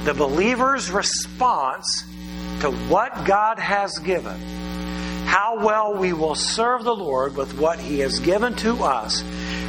the 0.03 0.13
believer's 0.13 0.89
response 0.89 2.03
to 2.61 2.71
what 2.71 3.25
God 3.25 3.59
has 3.59 3.99
given, 3.99 4.39
how 5.25 5.63
well 5.65 5.95
we 5.95 6.13
will 6.13 6.35
serve 6.35 6.83
the 6.83 6.95
Lord 6.95 7.35
with 7.35 7.57
what 7.59 7.79
He 7.79 7.99
has 7.99 8.19
given 8.19 8.55
to 8.57 8.83
us. 8.83 9.21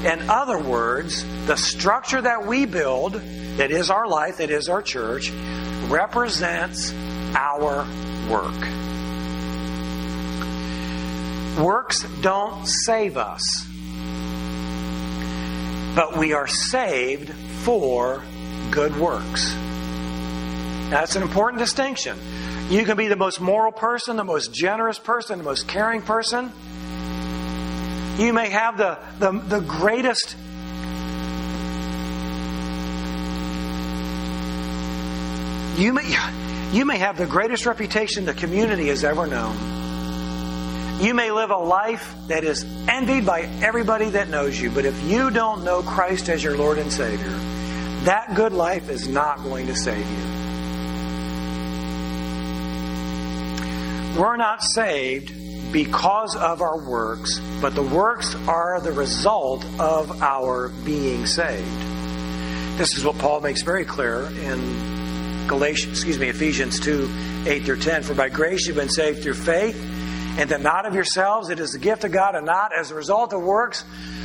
In 0.05 0.31
other 0.31 0.59
words, 0.59 1.24
the 1.46 1.57
structure 1.57 2.22
that 2.22 2.46
we 2.46 2.66
build, 2.66 3.20
that 3.59 3.73
is 3.73 3.90
our 3.90 4.07
life, 4.07 4.37
that 4.37 4.51
is 4.51 4.68
our 4.68 4.81
church, 4.81 5.33
represents 5.88 6.92
our 7.35 7.85
work. 8.31 8.55
Works 11.59 12.05
don't 12.21 12.66
save 12.66 13.16
us, 13.16 13.42
but 15.97 16.16
we 16.16 16.35
are 16.35 16.47
saved 16.47 17.35
for 17.64 18.23
good 18.71 18.97
works. 18.97 19.53
That's 20.90 21.16
an 21.16 21.23
important 21.23 21.59
distinction. 21.59 22.16
You 22.68 22.85
can 22.85 22.97
be 22.97 23.09
the 23.09 23.16
most 23.16 23.40
moral 23.40 23.73
person, 23.73 24.16
the 24.16 24.25
most 24.25 24.55
generous 24.55 25.01
person, 25.01 25.38
the 25.38 25.44
most 25.44 25.66
caring 25.66 26.03
person. 26.03 26.53
You 28.18 28.33
may 28.33 28.51
have 28.51 28.79
the, 28.79 28.99
the, 29.18 29.33
the 29.33 29.61
greatest 29.61 30.37
you 35.79 35.93
may 35.93 36.03
you 36.73 36.85
may 36.85 36.99
have 36.99 37.17
the 37.17 37.27
greatest 37.27 37.64
reputation 37.64 38.25
the 38.25 38.35
community 38.35 38.88
has 38.88 39.05
ever 39.05 39.27
known. 39.27 39.57
You 41.01 41.14
may 41.14 41.31
live 41.31 41.51
a 41.51 41.57
life 41.57 42.14
that 42.27 42.43
is 42.43 42.64
envied 42.88 43.25
by 43.25 43.43
everybody 43.62 44.11
that 44.11 44.29
knows 44.29 44.61
you, 44.61 44.71
but 44.71 44.85
if 44.85 45.01
you 45.05 45.31
don't 45.31 45.64
know 45.64 45.83
Christ 45.83 46.29
as 46.29 46.43
your 46.43 46.57
Lord 46.57 46.79
and 46.79 46.93
Savior, 46.93 47.31
that 48.05 48.35
good 48.35 48.53
life 48.53 48.91
is 48.91 49.07
not 49.07 49.43
going 49.45 49.69
to 49.69 49.77
save 49.77 49.99
you. 49.99 50.38
We're 54.21 54.37
not 54.37 54.64
saved 54.64 55.33
because 55.73 56.35
of 56.35 56.61
our 56.61 56.79
works, 56.79 57.38
but 57.61 57.77
the 57.77 57.83
works 57.83 58.35
are 58.49 58.81
the 58.81 58.91
result 58.91 59.64
of 59.79 60.21
our 60.21 60.71
being 60.85 61.27
saved. 61.27 61.67
This 62.77 62.99
is 62.99 63.05
what 63.05 63.17
Paul 63.19 63.41
makes 63.41 63.62
very 63.62 63.85
clear 63.85 64.23
in 64.25 64.98
Galatians, 65.49 65.99
excuse 65.99 66.19
me, 66.19 66.29
Ephesians 66.29 66.79
2, 66.79 67.09
8 67.47 67.65
through 67.65 67.81
10. 67.81 68.03
For 68.03 68.15
by 68.15 68.29
grace 68.29 68.67
you've 68.67 68.77
been 68.77 68.89
saved 68.89 69.23
through 69.23 69.35
faith, 69.35 69.77
and 70.39 70.51
that 70.51 70.61
not 70.61 70.87
of 70.87 70.95
yourselves, 70.95 71.49
it 71.49 71.59
is 71.59 71.73
the 71.73 71.79
gift 71.79 72.05
of 72.05 72.13
God, 72.13 72.35
and 72.35 72.47
not 72.47 72.73
as 72.73 72.91
a 72.91 72.95
result 72.95 73.33
of 73.33 73.43
works, 73.43 73.85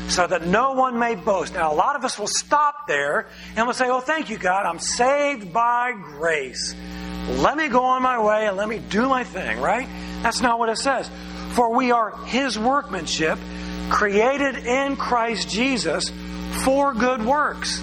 so 0.09 0.27
that 0.27 0.45
no 0.45 0.73
one 0.73 0.99
may 0.99 1.15
boast. 1.15 1.53
Now, 1.53 1.71
a 1.71 1.75
lot 1.75 1.95
of 1.95 2.03
us 2.03 2.19
will 2.19 2.27
stop 2.27 2.87
there 2.87 3.27
and 3.55 3.65
we'll 3.65 3.73
say, 3.73 3.89
Oh, 3.89 4.01
thank 4.01 4.29
you, 4.29 4.37
God, 4.37 4.65
I'm 4.65 4.79
saved 4.79 5.53
by 5.53 5.93
grace. 5.93 6.75
Let 7.37 7.57
me 7.57 7.69
go 7.69 7.83
on 7.83 8.01
my 8.01 8.21
way 8.21 8.47
and 8.47 8.57
let 8.57 8.67
me 8.67 8.79
do 8.79 9.07
my 9.07 9.23
thing, 9.23 9.61
right? 9.61 9.87
That's 10.21 10.41
not 10.41 10.59
what 10.59 10.69
it 10.69 10.77
says. 10.77 11.09
For 11.53 11.73
we 11.73 11.91
are 11.91 12.15
His 12.25 12.59
workmanship, 12.59 13.39
created 13.89 14.57
in 14.57 14.97
Christ 14.97 15.49
Jesus 15.49 16.11
for 16.63 16.93
good 16.93 17.25
works. 17.25 17.81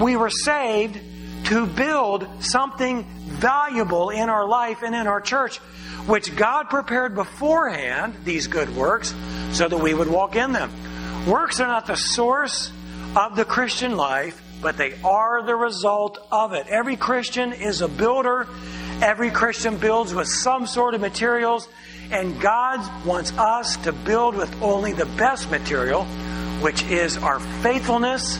We 0.00 0.16
were 0.16 0.30
saved 0.30 0.98
to 1.44 1.66
build 1.66 2.26
something 2.40 3.04
valuable 3.26 4.10
in 4.10 4.28
our 4.28 4.46
life 4.46 4.82
and 4.82 4.94
in 4.94 5.06
our 5.06 5.20
church, 5.20 5.58
which 6.06 6.34
God 6.36 6.70
prepared 6.70 7.14
beforehand, 7.14 8.14
these 8.24 8.46
good 8.46 8.74
works, 8.76 9.14
so 9.52 9.68
that 9.68 9.78
we 9.78 9.94
would 9.94 10.08
walk 10.08 10.36
in 10.36 10.52
them. 10.52 10.70
Works 11.26 11.60
are 11.60 11.66
not 11.66 11.86
the 11.86 11.96
source 11.96 12.72
of 13.16 13.36
the 13.36 13.44
Christian 13.44 13.96
life, 13.96 14.40
but 14.62 14.76
they 14.76 14.94
are 15.02 15.42
the 15.42 15.56
result 15.56 16.18
of 16.30 16.52
it. 16.52 16.66
Every 16.68 16.96
Christian 16.96 17.52
is 17.52 17.80
a 17.80 17.88
builder. 17.88 18.46
Every 19.02 19.30
Christian 19.30 19.78
builds 19.78 20.14
with 20.14 20.28
some 20.28 20.66
sort 20.66 20.94
of 20.94 21.00
materials, 21.00 21.68
and 22.10 22.40
God 22.40 22.80
wants 23.06 23.32
us 23.32 23.76
to 23.78 23.92
build 23.92 24.36
with 24.36 24.62
only 24.62 24.92
the 24.92 25.06
best 25.06 25.50
material, 25.50 26.04
which 26.60 26.82
is 26.84 27.16
our 27.16 27.40
faithfulness, 27.62 28.38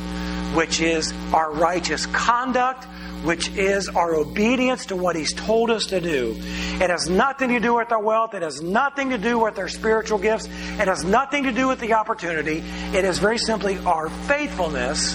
which 0.54 0.80
is 0.80 1.12
our 1.32 1.52
righteous 1.52 2.06
conduct, 2.06 2.84
which 3.24 3.48
is 3.50 3.88
our 3.88 4.14
obedience 4.14 4.86
to 4.86 4.96
what 4.96 5.14
He's 5.16 5.32
told 5.32 5.70
us 5.70 5.86
to 5.86 6.00
do. 6.00 6.34
It 6.38 6.90
has 6.90 7.08
nothing 7.08 7.50
to 7.50 7.60
do 7.60 7.74
with 7.74 7.92
our 7.92 8.02
wealth. 8.02 8.34
It 8.34 8.42
has 8.42 8.62
nothing 8.62 9.10
to 9.10 9.18
do 9.18 9.38
with 9.38 9.58
our 9.58 9.68
spiritual 9.68 10.18
gifts. 10.18 10.46
It 10.46 10.88
has 10.88 11.04
nothing 11.04 11.44
to 11.44 11.52
do 11.52 11.68
with 11.68 11.80
the 11.80 11.94
opportunity. 11.94 12.62
It 12.94 13.04
is 13.04 13.18
very 13.18 13.38
simply 13.38 13.78
our 13.78 14.08
faithfulness 14.08 15.14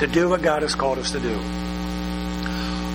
to 0.00 0.06
do 0.06 0.28
what 0.28 0.42
God 0.42 0.62
has 0.62 0.74
called 0.74 0.98
us 0.98 1.10
to 1.12 1.20
do. 1.20 1.40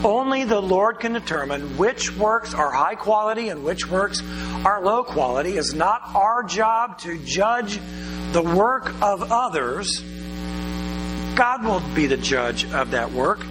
Only 0.04 0.46
the 0.46 0.60
Lord 0.60 1.00
can 1.00 1.14
determine 1.14 1.78
which 1.78 2.16
works 2.18 2.56
are 2.56 2.72
high 2.72 2.96
quality 2.96 3.50
and 3.50 3.64
which 3.64 3.88
works 3.88 4.24
are 4.66 4.82
low 4.82 5.04
quality. 5.04 5.58
It's 5.58 5.74
not 5.74 6.02
our 6.16 6.42
job 6.42 6.98
to 7.00 7.20
judge 7.20 7.80
the 8.32 8.42
work 8.42 8.92
of 9.02 9.32
others. 9.32 10.04
God 11.36 11.64
will 11.64 11.82
be 11.96 12.08
the 12.08 12.18
judge 12.18 12.66
of 12.72 12.92
that 12.92 13.12
work. 13.12 13.46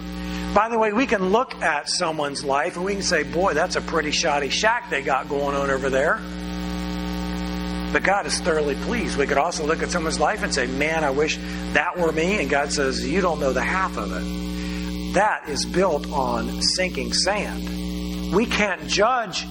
By 0.53 0.67
the 0.69 0.77
way, 0.77 0.91
we 0.91 1.07
can 1.07 1.29
look 1.29 1.55
at 1.61 1.89
someone's 1.89 2.43
life 2.43 2.75
and 2.75 2.83
we 2.83 2.93
can 2.93 3.03
say, 3.03 3.23
boy, 3.23 3.53
that's 3.53 3.77
a 3.77 3.81
pretty 3.81 4.11
shoddy 4.11 4.49
shack 4.49 4.89
they 4.89 5.01
got 5.01 5.29
going 5.29 5.55
on 5.55 5.69
over 5.69 5.89
there. 5.89 6.19
But 7.93 8.03
God 8.03 8.25
is 8.25 8.39
thoroughly 8.39 8.75
pleased. 8.75 9.17
We 9.17 9.27
could 9.27 9.37
also 9.37 9.65
look 9.65 9.81
at 9.81 9.89
someone's 9.89 10.19
life 10.19 10.43
and 10.43 10.53
say, 10.53 10.67
man, 10.67 11.03
I 11.03 11.09
wish 11.09 11.37
that 11.73 11.97
were 11.97 12.11
me. 12.11 12.39
And 12.39 12.49
God 12.49 12.71
says, 12.71 13.05
you 13.09 13.21
don't 13.21 13.39
know 13.39 13.53
the 13.53 13.61
half 13.61 13.97
of 13.97 14.11
it. 14.11 15.13
That 15.13 15.49
is 15.49 15.65
built 15.65 16.09
on 16.11 16.61
sinking 16.61 17.13
sand. 17.13 18.33
We 18.33 18.45
can't 18.45 18.87
judge 18.87 19.45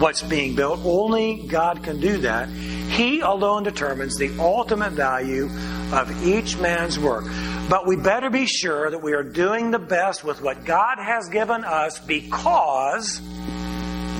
what's 0.00 0.22
being 0.22 0.54
built. 0.56 0.80
Only 0.84 1.46
God 1.46 1.84
can 1.84 2.00
do 2.00 2.18
that. 2.18 2.48
He 2.48 3.20
alone 3.20 3.62
determines 3.62 4.16
the 4.16 4.36
ultimate 4.40 4.92
value 4.92 5.48
of 5.92 6.26
each 6.26 6.56
man's 6.56 6.98
work. 6.98 7.24
But 7.68 7.86
we 7.86 7.96
better 7.96 8.30
be 8.30 8.46
sure 8.46 8.90
that 8.90 9.02
we 9.02 9.12
are 9.12 9.22
doing 9.22 9.70
the 9.70 9.78
best 9.78 10.24
with 10.24 10.40
what 10.40 10.64
God 10.64 10.98
has 10.98 11.28
given 11.28 11.64
us 11.64 11.98
because 11.98 13.20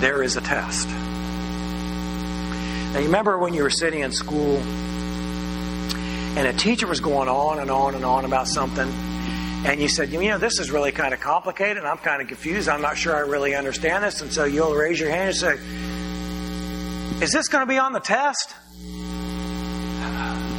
there 0.01 0.23
is 0.23 0.37
a 0.37 0.43
test. 0.43 0.89
Now, 2.93 2.99
you 3.01 3.07
remember 3.07 3.39
when 3.39 3.55
you 3.55 3.63
were 3.63 3.71
sitting 3.71 4.01
in 4.01 4.13
school 4.13 4.59
and 6.37 6.47
a 6.47 6.53
teacher 6.53 6.87
was 6.87 7.01
going 7.01 7.29
on 7.29 7.59
and 7.59 7.71
on 7.71 7.95
and 7.95 8.05
on 8.05 8.27
about 8.27 8.49
something, 8.49 8.89
and 9.65 9.81
you 9.81 9.89
said, 9.89 10.11
you 10.11 10.21
know, 10.21 10.39
this 10.39 10.61
is 10.61 10.71
really 10.71 10.93
kind 10.93 11.13
of 11.13 11.21
complicated, 11.21 11.79
and 11.79 11.87
I'm 11.87 11.99
kind 11.99 12.23
of 12.23 12.29
confused, 12.29 12.69
I'm 12.69 12.83
not 12.83 12.97
sure 12.97 13.17
I 13.17 13.21
really 13.21 13.55
understand 13.55 14.05
this, 14.05 14.21
and 14.21 14.33
so 14.33 14.45
you'll 14.45 14.75
raise 14.75 15.01
your 15.01 15.11
hand 15.11 15.29
and 15.29 15.37
say, 15.37 15.55
Is 17.25 17.33
this 17.33 17.49
going 17.49 17.63
to 17.63 17.69
be 17.69 17.79
on 17.79 17.93
the 17.93 18.01
test? 18.01 18.55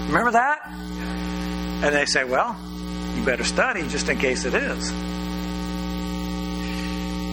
Remember 0.08 0.32
that? 0.32 0.68
And 0.68 1.96
they 1.96 2.06
say, 2.06 2.26
Well, 2.26 2.58
you 3.20 3.26
better 3.26 3.44
study 3.44 3.88
just 3.88 4.08
in 4.10 4.18
case 4.18 4.46
it 4.46 4.54
is. 4.54 4.92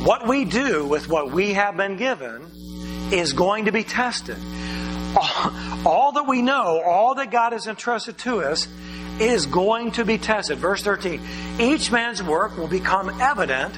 What 0.05 0.27
we 0.27 0.45
do 0.45 0.85
with 0.85 1.09
what 1.09 1.31
we 1.31 1.53
have 1.53 1.77
been 1.77 1.97
given 1.97 2.51
is 3.13 3.33
going 3.33 3.67
to 3.67 3.73
be 3.73 3.85
tested. 3.85 4.37
All, 5.87 6.13
that 6.13 6.27
we 6.27 6.43
know, 6.43 6.83
all 6.85 7.15
that 7.15 7.31
God 7.31 7.53
has 7.53 7.67
entrusted 7.67 8.19
to 8.19 8.41
us, 8.41 8.69
is 9.21 9.47
going 9.47 9.93
to 9.93 10.05
be 10.05 10.19
tested. 10.19 10.59
Verse 10.59 10.83
13 10.83 11.21
Each 11.59 11.91
man's 11.91 12.23
work 12.23 12.57
will 12.59 12.69
become 12.69 13.09
evident, 13.21 13.75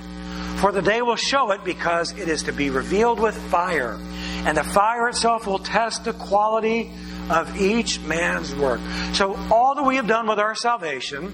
for 0.61 0.73
the 0.73 0.83
day 0.83 1.03
will 1.03 1.17
show 1.17 1.53
it, 1.53 1.63
because 1.65 2.13
it 2.19 2.29
is 2.29 2.45
to 2.45 2.53
be 2.53 2.71
revealed 2.71 3.21
with 3.21 3.37
fire. 3.51 3.99
And 4.47 4.57
the 4.57 4.65
fire 4.65 5.09
itself 5.09 5.47
will 5.47 5.61
test 5.61 6.05
the 6.05 6.15
quality 6.15 6.91
of 7.31 7.61
each 7.61 8.01
man's 8.01 8.55
work. 8.55 8.81
So, 9.13 9.37
all 9.51 9.75
that 9.75 9.85
we 9.85 9.97
have 9.97 10.07
done 10.07 10.27
with 10.27 10.39
our 10.39 10.55
salvation 10.55 11.33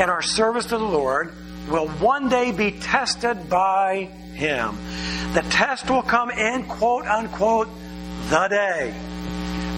and 0.00 0.10
our 0.10 0.22
service 0.22 0.66
to 0.66 0.78
the 0.78 0.84
Lord 0.84 1.32
will 1.68 1.88
one 1.88 2.28
day 2.28 2.52
be 2.52 2.72
tested 2.72 3.48
by 3.48 4.04
Him. 4.34 4.76
The 5.34 5.42
test 5.42 5.90
will 5.90 6.02
come 6.02 6.30
in, 6.30 6.64
quote 6.64 7.06
unquote, 7.06 7.68
the 8.28 8.48
day. 8.48 8.94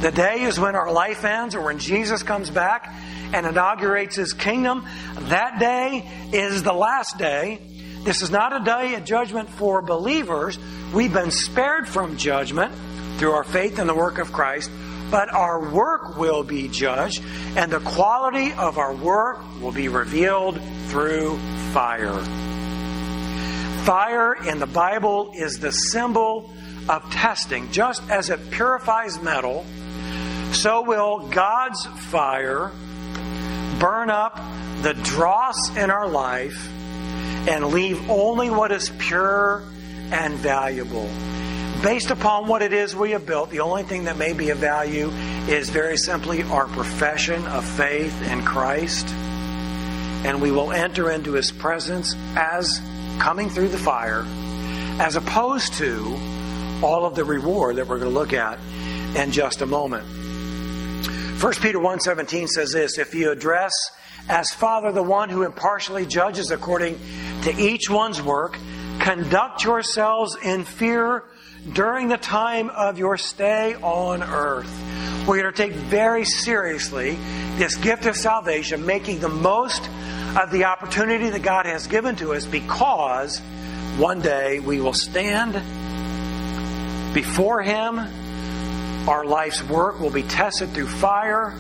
The 0.00 0.10
day 0.10 0.42
is 0.42 0.58
when 0.58 0.76
our 0.76 0.92
life 0.92 1.24
ends 1.24 1.54
or 1.54 1.62
when 1.62 1.78
Jesus 1.78 2.22
comes 2.22 2.50
back 2.50 2.92
and 3.32 3.46
inaugurates 3.46 4.16
His 4.16 4.32
kingdom. 4.32 4.86
That 5.14 5.58
day 5.58 6.08
is 6.32 6.62
the 6.62 6.72
last 6.72 7.18
day. 7.18 7.60
This 8.04 8.22
is 8.22 8.30
not 8.30 8.54
a 8.54 8.64
day 8.64 8.94
of 8.94 9.04
judgment 9.04 9.48
for 9.48 9.82
believers. 9.82 10.58
We've 10.92 11.12
been 11.12 11.30
spared 11.30 11.88
from 11.88 12.16
judgment 12.18 12.74
through 13.18 13.32
our 13.32 13.44
faith 13.44 13.78
in 13.78 13.86
the 13.86 13.94
work 13.94 14.18
of 14.18 14.32
Christ 14.32 14.70
but 15.10 15.32
our 15.32 15.70
work 15.70 16.16
will 16.16 16.42
be 16.42 16.68
judged, 16.68 17.22
and 17.56 17.70
the 17.70 17.80
quality 17.80 18.52
of 18.52 18.78
our 18.78 18.94
work 18.94 19.38
will 19.60 19.72
be 19.72 19.88
revealed 19.88 20.60
through 20.88 21.38
fire. 21.72 22.20
Fire 23.84 24.34
in 24.34 24.58
the 24.58 24.66
Bible 24.66 25.32
is 25.34 25.58
the 25.58 25.70
symbol 25.70 26.50
of 26.88 27.02
testing. 27.10 27.70
Just 27.70 28.08
as 28.10 28.30
it 28.30 28.50
purifies 28.50 29.22
metal, 29.22 29.64
so 30.52 30.82
will 30.82 31.28
God's 31.28 31.84
fire 31.84 32.70
burn 33.78 34.10
up 34.10 34.40
the 34.82 34.94
dross 35.02 35.76
in 35.76 35.90
our 35.90 36.08
life 36.08 36.68
and 37.48 37.66
leave 37.66 38.08
only 38.08 38.50
what 38.50 38.72
is 38.72 38.90
pure 38.98 39.62
and 40.10 40.34
valuable 40.34 41.08
based 41.84 42.10
upon 42.10 42.48
what 42.48 42.62
it 42.62 42.72
is 42.72 42.96
we 42.96 43.10
have 43.10 43.26
built, 43.26 43.50
the 43.50 43.60
only 43.60 43.82
thing 43.82 44.04
that 44.04 44.16
may 44.16 44.32
be 44.32 44.48
of 44.48 44.56
value 44.56 45.10
is 45.48 45.68
very 45.68 45.98
simply 45.98 46.42
our 46.44 46.66
profession 46.68 47.44
of 47.48 47.62
faith 47.62 48.30
in 48.30 48.42
Christ. 48.42 49.06
And 50.24 50.40
we 50.40 50.50
will 50.50 50.72
enter 50.72 51.10
into 51.10 51.32
his 51.32 51.52
presence 51.52 52.14
as 52.36 52.80
coming 53.18 53.50
through 53.50 53.68
the 53.68 53.76
fire, 53.76 54.24
as 54.98 55.16
opposed 55.16 55.74
to 55.74 56.18
all 56.82 57.04
of 57.04 57.14
the 57.14 57.24
reward 57.24 57.76
that 57.76 57.86
we're 57.86 57.98
going 57.98 58.10
to 58.10 58.18
look 58.18 58.32
at 58.32 58.58
in 59.14 59.30
just 59.30 59.60
a 59.60 59.66
moment. 59.66 60.06
1 60.06 61.52
Peter 61.60 61.78
1:17 61.78 62.48
says 62.48 62.72
this, 62.72 62.96
if 62.96 63.14
you 63.14 63.30
address 63.30 63.72
as 64.30 64.50
Father 64.54 64.90
the 64.90 65.02
one 65.02 65.28
who 65.28 65.42
impartially 65.42 66.06
judges 66.06 66.50
according 66.50 66.98
to 67.42 67.54
each 67.58 67.90
one's 67.90 68.22
work, 68.22 68.56
conduct 69.00 69.64
yourselves 69.64 70.34
in 70.42 70.64
fear 70.64 71.24
during 71.72 72.08
the 72.08 72.16
time 72.16 72.70
of 72.70 72.98
your 72.98 73.16
stay 73.16 73.74
on 73.74 74.22
earth. 74.22 74.70
We're 75.26 75.40
going 75.40 75.52
to 75.52 75.56
take 75.56 75.72
very 75.72 76.24
seriously 76.24 77.12
this 77.56 77.76
gift 77.76 78.04
of 78.06 78.16
salvation, 78.16 78.84
making 78.84 79.20
the 79.20 79.28
most 79.28 79.88
of 80.36 80.50
the 80.50 80.64
opportunity 80.64 81.30
that 81.30 81.42
God 81.42 81.66
has 81.66 81.86
given 81.86 82.16
to 82.16 82.34
us 82.34 82.44
because 82.44 83.40
one 83.96 84.20
day 84.20 84.58
we 84.60 84.80
will 84.80 84.92
stand 84.92 85.54
before 87.14 87.62
Him. 87.62 87.98
Our 89.08 89.24
life's 89.24 89.62
work 89.62 90.00
will 90.00 90.10
be 90.10 90.22
tested 90.22 90.70
through 90.70 90.88
fire, 90.88 91.50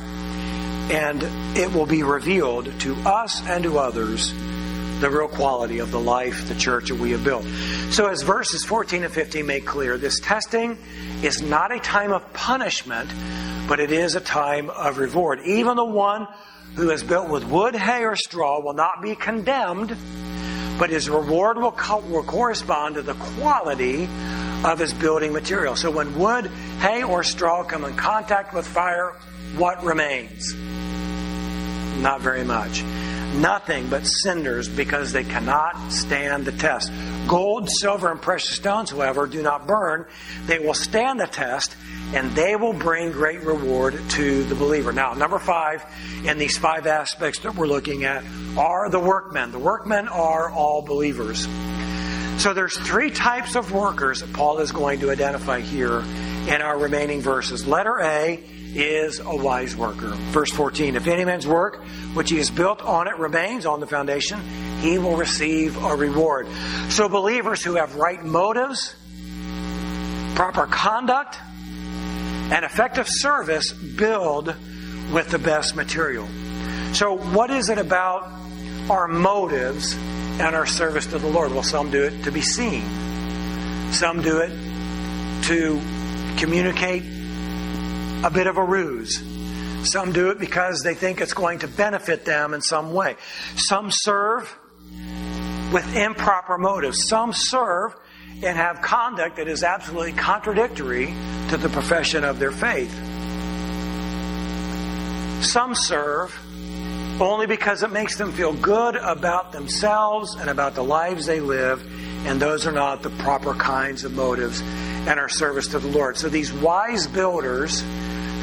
and 0.90 1.22
it 1.56 1.72
will 1.72 1.86
be 1.86 2.02
revealed 2.02 2.80
to 2.80 2.94
us 3.06 3.40
and 3.46 3.64
to 3.64 3.78
others 3.78 4.34
the 5.00 5.10
real 5.10 5.28
quality 5.28 5.78
of 5.78 5.90
the 5.90 6.00
life, 6.00 6.48
the 6.48 6.54
church 6.54 6.88
that 6.88 6.98
we 6.98 7.10
have 7.10 7.24
built. 7.24 7.44
So, 7.90 8.06
as 8.06 8.22
verses 8.22 8.64
14 8.64 9.04
and 9.04 9.12
15 9.12 9.46
make 9.46 9.66
clear, 9.66 9.98
this 9.98 10.20
testing 10.20 10.78
is 11.22 11.42
not 11.42 11.72
a 11.72 11.80
time 11.80 12.12
of 12.12 12.32
punishment, 12.32 13.10
but 13.68 13.80
it 13.80 13.92
is 13.92 14.14
a 14.14 14.20
time 14.20 14.70
of 14.70 14.98
reward. 14.98 15.40
Even 15.44 15.76
the 15.76 15.84
one 15.84 16.26
who 16.76 16.90
is 16.90 17.02
built 17.02 17.28
with 17.28 17.44
wood, 17.44 17.74
hay, 17.74 18.04
or 18.04 18.16
straw 18.16 18.60
will 18.60 18.74
not 18.74 19.02
be 19.02 19.14
condemned, 19.14 19.96
but 20.78 20.90
his 20.90 21.08
reward 21.08 21.56
will, 21.58 21.72
co- 21.72 22.00
will 22.00 22.24
correspond 22.24 22.96
to 22.96 23.02
the 23.02 23.14
quality 23.14 24.08
of 24.64 24.78
his 24.78 24.94
building 24.94 25.32
material. 25.32 25.76
So, 25.76 25.90
when 25.90 26.18
wood, 26.18 26.46
hay, 26.80 27.02
or 27.02 27.22
straw 27.22 27.64
come 27.64 27.84
in 27.84 27.96
contact 27.96 28.54
with 28.54 28.66
fire, 28.66 29.12
what 29.56 29.84
remains? 29.84 30.54
Not 32.00 32.20
very 32.20 32.44
much 32.44 32.82
nothing 33.34 33.88
but 33.88 34.06
cinders 34.06 34.68
because 34.68 35.12
they 35.12 35.24
cannot 35.24 35.90
stand 35.90 36.44
the 36.44 36.52
test. 36.52 36.90
Gold, 37.26 37.68
silver, 37.70 38.10
and 38.10 38.20
precious 38.20 38.56
stones, 38.56 38.90
however, 38.90 39.26
do 39.26 39.42
not 39.42 39.66
burn. 39.66 40.06
They 40.46 40.58
will 40.58 40.74
stand 40.74 41.20
the 41.20 41.26
test 41.26 41.76
and 42.14 42.30
they 42.32 42.56
will 42.56 42.72
bring 42.72 43.12
great 43.12 43.42
reward 43.42 43.98
to 44.10 44.44
the 44.44 44.54
believer. 44.54 44.92
Now, 44.92 45.14
number 45.14 45.38
five 45.38 45.84
in 46.24 46.38
these 46.38 46.56
five 46.56 46.86
aspects 46.86 47.40
that 47.40 47.54
we're 47.56 47.66
looking 47.66 48.04
at 48.04 48.24
are 48.56 48.88
the 48.88 49.00
workmen. 49.00 49.52
The 49.52 49.58
workmen 49.58 50.08
are 50.08 50.50
all 50.50 50.82
believers. 50.82 51.46
So 52.38 52.52
there's 52.52 52.76
three 52.76 53.10
types 53.10 53.54
of 53.56 53.72
workers 53.72 54.20
that 54.20 54.32
Paul 54.32 54.58
is 54.58 54.72
going 54.72 55.00
to 55.00 55.10
identify 55.10 55.60
here 55.60 56.00
in 56.00 56.60
our 56.60 56.78
remaining 56.78 57.20
verses. 57.20 57.66
Letter 57.66 58.00
A 58.00 58.42
is 58.74 59.20
a 59.20 59.36
wise 59.36 59.76
worker. 59.76 60.08
Verse 60.32 60.50
14 60.50 60.96
If 60.96 61.06
any 61.06 61.24
man's 61.24 61.46
work 61.46 61.82
which 62.14 62.30
he 62.30 62.38
has 62.38 62.50
built 62.50 62.82
on 62.82 63.08
it 63.08 63.16
remains 63.18 63.66
on 63.66 63.80
the 63.80 63.86
foundation, 63.86 64.40
he 64.80 64.98
will 64.98 65.16
receive 65.16 65.82
a 65.82 65.94
reward. 65.94 66.46
So, 66.90 67.08
believers 67.08 67.62
who 67.62 67.76
have 67.76 67.96
right 67.96 68.22
motives, 68.22 68.94
proper 70.34 70.66
conduct, 70.66 71.38
and 72.50 72.64
effective 72.64 73.08
service 73.08 73.72
build 73.72 74.54
with 75.12 75.28
the 75.30 75.38
best 75.38 75.76
material. 75.76 76.28
So, 76.92 77.16
what 77.16 77.50
is 77.50 77.68
it 77.68 77.78
about 77.78 78.30
our 78.90 79.08
motives 79.08 79.94
and 79.94 80.54
our 80.54 80.66
service 80.66 81.06
to 81.06 81.18
the 81.18 81.28
Lord? 81.28 81.52
Well, 81.52 81.62
some 81.62 81.90
do 81.90 82.02
it 82.02 82.24
to 82.24 82.32
be 82.32 82.42
seen, 82.42 82.82
some 83.92 84.20
do 84.22 84.38
it 84.38 84.50
to 85.44 85.80
communicate 86.36 87.13
a 88.24 88.30
bit 88.30 88.46
of 88.46 88.56
a 88.56 88.64
ruse. 88.64 89.22
Some 89.88 90.12
do 90.12 90.30
it 90.30 90.38
because 90.38 90.80
they 90.82 90.94
think 90.94 91.20
it's 91.20 91.34
going 91.34 91.58
to 91.58 91.68
benefit 91.68 92.24
them 92.24 92.54
in 92.54 92.62
some 92.62 92.94
way. 92.94 93.16
Some 93.56 93.90
serve 93.90 94.58
with 95.72 95.94
improper 95.94 96.56
motives. 96.56 97.06
Some 97.06 97.34
serve 97.34 97.94
and 98.42 98.56
have 98.56 98.80
conduct 98.80 99.36
that 99.36 99.46
is 99.46 99.62
absolutely 99.62 100.12
contradictory 100.12 101.14
to 101.50 101.58
the 101.58 101.68
profession 101.68 102.24
of 102.24 102.38
their 102.38 102.50
faith. 102.50 102.92
Some 105.44 105.74
serve 105.74 106.34
only 107.20 107.46
because 107.46 107.82
it 107.82 107.92
makes 107.92 108.16
them 108.16 108.32
feel 108.32 108.54
good 108.54 108.96
about 108.96 109.52
themselves 109.52 110.34
and 110.36 110.48
about 110.48 110.74
the 110.74 110.82
lives 110.82 111.26
they 111.26 111.40
live, 111.40 111.80
and 112.26 112.40
those 112.40 112.66
are 112.66 112.72
not 112.72 113.02
the 113.02 113.10
proper 113.10 113.52
kinds 113.54 114.04
of 114.04 114.12
motives 114.14 114.62
and 115.06 115.20
our 115.20 115.28
service 115.28 115.68
to 115.68 115.78
the 115.78 115.88
Lord. 115.88 116.16
So 116.16 116.28
these 116.28 116.52
wise 116.52 117.06
builders 117.06 117.84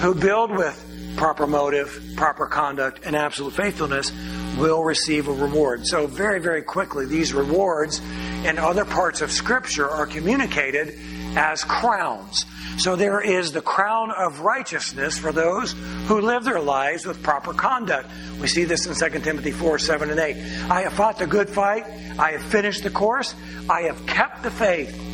who 0.02 0.16
build 0.16 0.50
with 0.50 1.14
proper 1.16 1.46
motive, 1.46 2.14
proper 2.16 2.48
conduct, 2.48 3.02
and 3.06 3.16
absolute 3.16 3.54
faithfulness 3.54 4.12
will 4.58 4.84
receive 4.84 5.28
a 5.28 5.32
reward. 5.32 5.86
So, 5.86 6.08
very, 6.08 6.40
very 6.40 6.64
quickly, 6.64 7.06
these 7.06 7.34
rewards 7.34 8.02
in 8.44 8.58
other 8.58 8.84
parts 8.84 9.22
of 9.22 9.32
Scripture 9.32 9.88
are 9.88 10.08
communicated 10.08 10.98
as 11.38 11.64
crowns. 11.64 12.46
So, 12.78 12.96
there 12.96 13.22
is 13.22 13.52
the 13.52 13.62
crown 13.62 14.10
of 14.10 14.40
righteousness 14.40 15.20
for 15.20 15.32
those 15.32 15.74
who 16.08 16.20
live 16.20 16.46
their 16.46 16.60
lives 16.60 17.06
with 17.06 17.22
proper 17.22 17.54
conduct. 17.54 18.10
We 18.40 18.48
see 18.48 18.64
this 18.64 18.88
in 18.88 19.12
2 19.12 19.20
Timothy 19.20 19.52
4 19.52 19.78
7 19.78 20.10
and 20.10 20.20
8. 20.20 20.36
I 20.72 20.82
have 20.82 20.94
fought 20.94 21.20
the 21.20 21.28
good 21.28 21.48
fight, 21.48 21.86
I 22.18 22.32
have 22.32 22.44
finished 22.44 22.82
the 22.82 22.90
course, 22.90 23.36
I 23.70 23.84
have 23.84 24.04
kept 24.08 24.42
the 24.42 24.52
faith. 24.52 25.11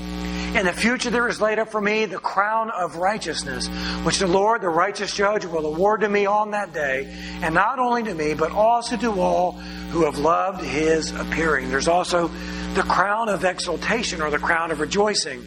In 0.56 0.66
the 0.66 0.74
future, 0.74 1.10
there 1.10 1.28
is 1.28 1.40
laid 1.40 1.60
up 1.60 1.70
for 1.70 1.82
me 1.82 2.06
the 2.06 2.18
crown 2.18 2.72
of 2.72 2.96
righteousness, 2.96 3.68
which 4.04 4.20
the 4.20 4.28
Lord, 4.28 4.62
the 4.62 4.70
righteous 4.70 5.14
judge, 5.14 5.46
will 5.46 5.66
award 5.66 6.02
to 6.02 6.10
me 6.10 6.26
on 6.26 6.52
that 6.52 6.74
day, 6.74 7.14
and 7.44 7.54
not 7.54 7.80
only 7.80 8.04
to 8.04 8.14
me, 8.14 8.34
but 8.34 8.52
also 8.52 8.98
to 8.98 9.12
all 9.20 9.52
who 9.92 10.06
have 10.06 10.18
loved 10.18 10.64
his 10.64 11.12
appearing. 11.12 11.70
There's 11.70 11.88
also 11.88 12.30
the 12.74 12.84
crown 12.84 13.30
of 13.30 13.44
exaltation 13.44 14.22
or 14.22 14.30
the 14.30 14.40
crown 14.40 14.72
of 14.72 14.80
rejoicing, 14.80 15.42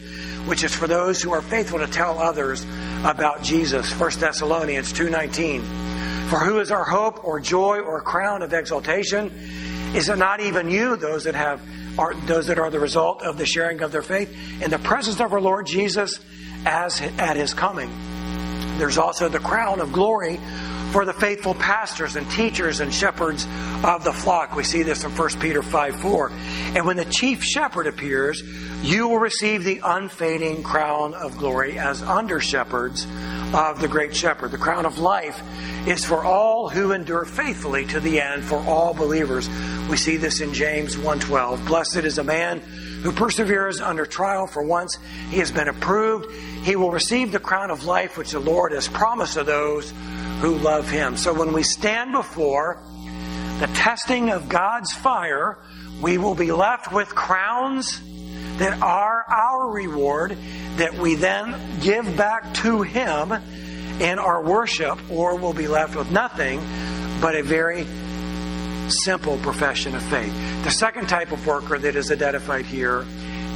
which 0.46 0.64
is 0.64 0.74
for 0.74 0.86
those 0.86 1.22
who 1.22 1.32
are 1.32 1.42
faithful 1.42 1.78
to 1.78 1.86
tell 1.86 2.18
others 2.18 2.64
about 3.05 3.42
Jesus. 3.42 3.90
1 3.92 4.20
Thessalonians 4.20 4.92
2:19. 4.92 5.62
For 6.28 6.38
who 6.38 6.61
is 6.61 6.70
our 6.70 6.84
hope 6.84 7.24
or 7.24 7.40
joy 7.40 7.80
or 7.80 8.01
crown 8.01 8.42
of 8.42 8.53
exaltation? 8.55 9.30
Is 9.95 10.09
it 10.09 10.18
not 10.18 10.41
even 10.41 10.70
you, 10.70 10.97
those 10.97 11.24
that 11.24 11.34
have 11.34 11.61
are 11.99 12.14
those 12.14 12.47
that 12.47 12.59
are 12.59 12.70
the 12.70 12.78
result 12.78 13.22
of 13.22 13.36
the 13.36 13.45
sharing 13.45 13.82
of 13.82 13.91
their 13.91 14.03
faith 14.03 14.32
in 14.62 14.70
the 14.70 14.78
presence 14.78 15.20
of 15.20 15.32
our 15.32 15.41
Lord 15.41 15.66
Jesus 15.66 16.20
as 16.64 17.01
at 17.01 17.36
his 17.36 17.55
coming? 17.55 17.91
There's 18.78 18.99
also 18.99 19.28
the 19.28 19.41
crown 19.41 19.80
of 19.80 19.93
glory 19.93 20.38
for 20.93 21.05
the 21.05 21.12
faithful 21.12 21.55
pastors 21.55 22.16
and 22.16 22.28
teachers 22.30 22.80
and 22.80 22.93
shepherds 22.93 23.47
of 23.84 24.03
the 24.05 24.12
flock. 24.12 24.57
We 24.57 24.64
see 24.64 24.82
this 24.82 25.05
in 25.05 25.11
1 25.11 25.28
Peter 25.41 25.62
5 25.62 25.97
4. 25.97 26.32
And 26.76 26.86
when 26.86 26.97
the 26.97 27.05
chief 27.05 27.45
shepherd 27.45 27.86
appears, 27.86 28.43
you 28.82 29.09
will 29.09 29.18
receive 29.18 29.64
the 29.64 29.80
unfading 29.84 30.62
crown 30.62 31.14
of 31.14 31.36
glory 31.36 31.78
as 31.78 32.03
under 32.03 32.41
shepherds 32.41 33.07
of 33.53 33.80
the 33.80 33.88
great 33.88 34.16
shepherd. 34.16 34.51
The 34.51 34.59
crown 34.59 34.86
of 34.86 34.99
life 34.99 35.41
is 35.86 36.05
for 36.05 36.24
all 36.24 36.68
who 36.68 36.93
endure 36.93 37.24
faithfully 37.24 37.86
to 37.86 38.01
the 38.01 38.20
end, 38.20 38.45
for 38.45 38.59
all 38.59 38.95
believers. 38.95 39.49
We 39.91 39.97
see 39.97 40.18
this 40.18 40.41
in 40.41 40.55
James 40.55 40.97
1:12. 40.97 41.66
Blessed 41.66 42.05
is 42.05 42.18
a 42.18 42.22
man 42.22 42.61
who 43.03 43.11
perseveres 43.11 43.80
under 43.80 44.07
trial, 44.07 44.47
for 44.47 44.62
once 44.62 44.97
he 45.30 45.38
has 45.38 45.51
been 45.51 45.66
approved, 45.66 46.30
he 46.62 46.76
will 46.76 46.93
receive 46.93 47.32
the 47.32 47.41
crown 47.41 47.72
of 47.72 47.84
life 47.84 48.16
which 48.16 48.30
the 48.30 48.38
Lord 48.38 48.70
has 48.70 48.86
promised 48.86 49.34
to 49.34 49.43
those 49.43 49.93
who 50.41 50.55
love 50.59 50.88
him. 50.88 51.16
So 51.16 51.32
when 51.34 51.53
we 51.53 51.64
stand 51.64 52.12
before 52.12 52.80
the 53.59 53.66
testing 53.74 54.30
of 54.30 54.49
God's 54.49 54.93
fire, 54.93 55.59
we 56.01 56.18
will 56.18 56.36
be 56.36 56.53
left 56.53 56.93
with 56.93 57.12
crowns 57.12 58.01
that 58.59 58.80
are 58.80 59.24
our 59.28 59.70
reward 59.70 60.38
that 60.76 60.95
we 60.95 61.16
then 61.16 61.80
give 61.80 62.16
back 62.16 62.55
to 62.55 62.82
him 62.82 63.32
in 63.99 64.20
our 64.20 64.41
worship, 64.41 65.01
or 65.11 65.34
we'll 65.34 65.53
be 65.53 65.66
left 65.66 65.97
with 65.97 66.12
nothing 66.12 66.61
but 67.20 67.34
a 67.34 67.43
very 67.43 67.88
simple 68.91 69.38
profession 69.38 69.95
of 69.95 70.03
faith. 70.03 70.32
The 70.64 70.70
second 70.70 71.09
type 71.09 71.32
of 71.32 71.47
worker 71.47 71.78
that 71.78 71.97
is 71.97 72.11
identified 72.11 72.66
here 72.66 73.07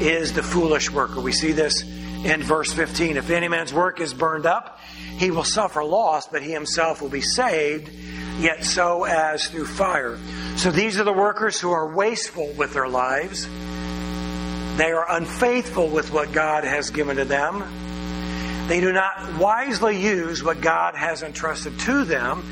is 0.00 0.32
the 0.32 0.42
foolish 0.42 0.90
worker. 0.90 1.20
We 1.20 1.32
see 1.32 1.52
this 1.52 1.82
in 2.24 2.42
verse 2.42 2.72
15. 2.72 3.16
If 3.16 3.30
any 3.30 3.48
man's 3.48 3.72
work 3.72 4.00
is 4.00 4.14
burned 4.14 4.46
up, 4.46 4.78
he 5.18 5.30
will 5.30 5.44
suffer 5.44 5.84
loss, 5.84 6.26
but 6.26 6.42
he 6.42 6.50
himself 6.50 7.02
will 7.02 7.10
be 7.10 7.20
saved, 7.20 7.90
yet 8.38 8.64
so 8.64 9.04
as 9.04 9.46
through 9.48 9.66
fire. 9.66 10.18
So 10.56 10.70
these 10.70 10.98
are 10.98 11.04
the 11.04 11.12
workers 11.12 11.60
who 11.60 11.70
are 11.70 11.94
wasteful 11.94 12.52
with 12.52 12.72
their 12.72 12.88
lives. 12.88 13.46
They 14.76 14.90
are 14.90 15.08
unfaithful 15.08 15.88
with 15.88 16.12
what 16.12 16.32
God 16.32 16.64
has 16.64 16.90
given 16.90 17.16
to 17.16 17.24
them. 17.24 17.64
They 18.66 18.80
do 18.80 18.92
not 18.92 19.38
wisely 19.38 20.00
use 20.00 20.42
what 20.42 20.60
God 20.60 20.94
has 20.96 21.22
entrusted 21.22 21.78
to 21.80 22.04
them. 22.04 22.42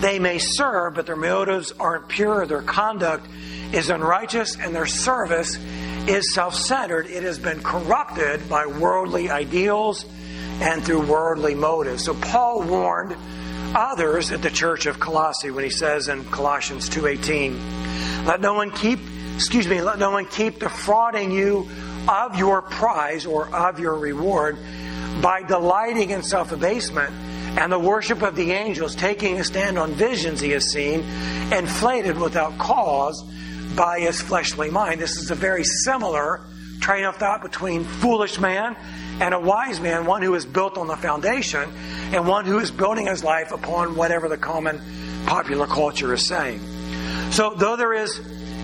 They 0.00 0.18
may 0.18 0.38
serve, 0.38 0.94
but 0.94 1.06
their 1.06 1.16
motives 1.16 1.72
aren't 1.72 2.08
pure. 2.08 2.46
Their 2.46 2.62
conduct 2.62 3.26
is 3.72 3.88
unrighteous, 3.88 4.56
and 4.56 4.74
their 4.74 4.86
service 4.86 5.56
is 6.06 6.34
self 6.34 6.54
centered. 6.54 7.06
It 7.06 7.22
has 7.22 7.38
been 7.38 7.62
corrupted 7.62 8.48
by 8.48 8.66
worldly 8.66 9.30
ideals 9.30 10.04
and 10.60 10.84
through 10.84 11.06
worldly 11.06 11.54
motives. 11.54 12.04
So 12.04 12.14
Paul 12.14 12.62
warned 12.62 13.16
others 13.74 14.32
at 14.32 14.42
the 14.42 14.50
church 14.50 14.86
of 14.86 15.00
Colossae 15.00 15.50
when 15.50 15.64
he 15.64 15.70
says 15.70 16.08
in 16.08 16.24
Colossians 16.24 16.88
2:18, 16.88 18.24
"Let 18.26 18.40
no 18.40 18.54
one 18.54 18.70
keep, 18.70 19.00
excuse 19.34 19.66
me, 19.66 19.80
let 19.82 19.98
no 19.98 20.10
one 20.10 20.26
keep 20.26 20.60
defrauding 20.60 21.30
you 21.30 21.68
of 22.08 22.36
your 22.36 22.62
prize 22.62 23.26
or 23.26 23.48
of 23.54 23.80
your 23.80 23.94
reward 23.94 24.56
by 25.20 25.42
delighting 25.42 26.10
in 26.10 26.22
self-abasement 26.22 27.12
and 27.56 27.72
the 27.72 27.78
worship 27.78 28.22
of 28.22 28.36
the 28.36 28.52
angels, 28.52 28.94
taking 28.94 29.38
a 29.38 29.44
stand 29.44 29.78
on 29.78 29.92
visions 29.92 30.40
he 30.40 30.50
has 30.50 30.70
seen, 30.70 31.00
inflated 31.52 32.18
without 32.18 32.56
cause 32.58 33.22
by 33.74 34.00
his 34.00 34.20
fleshly 34.20 34.70
mind." 34.70 35.00
This 35.00 35.16
is 35.16 35.30
a 35.30 35.34
very 35.34 35.64
similar 35.64 36.40
train 36.80 37.04
of 37.04 37.16
thought 37.16 37.42
between 37.42 37.84
foolish 37.84 38.38
man 38.38 38.76
and 39.20 39.32
a 39.32 39.40
wise 39.40 39.80
man, 39.80 40.04
one 40.04 40.22
who 40.22 40.34
is 40.34 40.44
built 40.44 40.76
on 40.76 40.86
the 40.86 40.96
foundation, 40.96 41.72
and 42.12 42.26
one 42.26 42.44
who 42.44 42.58
is 42.58 42.70
building 42.70 43.06
his 43.06 43.24
life 43.24 43.50
upon 43.50 43.96
whatever 43.96 44.28
the 44.28 44.36
common 44.36 44.80
popular 45.26 45.66
culture 45.66 46.12
is 46.14 46.26
saying. 46.26 46.60
So, 47.30 47.54
though 47.56 47.76
there 47.76 47.94
is 47.94 48.20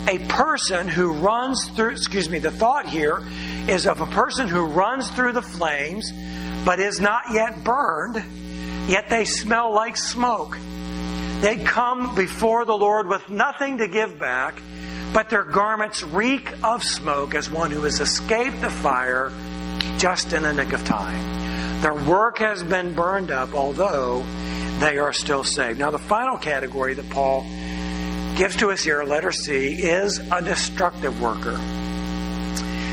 a 0.09 0.19
person 0.29 0.89
who 0.89 1.13
runs 1.13 1.69
through, 1.71 1.91
excuse 1.91 2.29
me, 2.29 2.39
the 2.39 2.51
thought 2.51 2.87
here 2.87 3.23
is 3.69 3.87
of 3.87 4.01
a 4.01 4.07
person 4.07 4.49
who 4.49 4.67
runs 4.67 5.11
through 5.11 5.33
the 5.33 5.43
flames 5.43 6.13
but 6.65 6.79
is 6.79 7.01
not 7.01 7.23
yet 7.33 7.65
burned, 7.65 8.23
yet 8.89 9.09
they 9.09 9.25
smell 9.25 9.73
like 9.73 9.97
smoke. 9.97 10.59
They 11.41 11.57
come 11.57 12.15
before 12.15 12.65
the 12.65 12.77
Lord 12.77 13.09
with 13.09 13.29
nothing 13.29 13.79
to 13.79 13.89
give 13.89 14.19
back, 14.19 14.61
but 15.13 15.29
their 15.29 15.45
garments 15.45 16.03
reek 16.03 16.49
of 16.63 16.85
smoke 16.85 17.35
as 17.35 17.51
one 17.51 17.71
who 17.71 17.83
has 17.83 18.01
escaped 18.01 18.61
the 18.61 18.71
fire 18.71 19.33
just 19.99 20.33
in 20.33 20.43
the 20.43 20.53
nick 20.53 20.73
of 20.73 20.85
time. 20.85 21.81
Their 21.81 21.95
work 21.95 22.39
has 22.39 22.63
been 22.63 22.95
burned 22.95 23.31
up, 23.31 23.55
although 23.55 24.25
they 24.79 24.99
are 24.99 25.13
still 25.13 25.43
saved. 25.43 25.79
Now, 25.79 25.91
the 25.91 25.99
final 25.99 26.37
category 26.37 26.95
that 26.95 27.11
Paul 27.11 27.43
gives 28.37 28.57
to 28.57 28.71
us 28.71 28.83
here, 28.83 29.03
letter 29.05 29.33
C, 29.33 29.75
is 29.83 30.19
a 30.19 30.41
destructive 30.41 31.21
worker. 31.21 31.59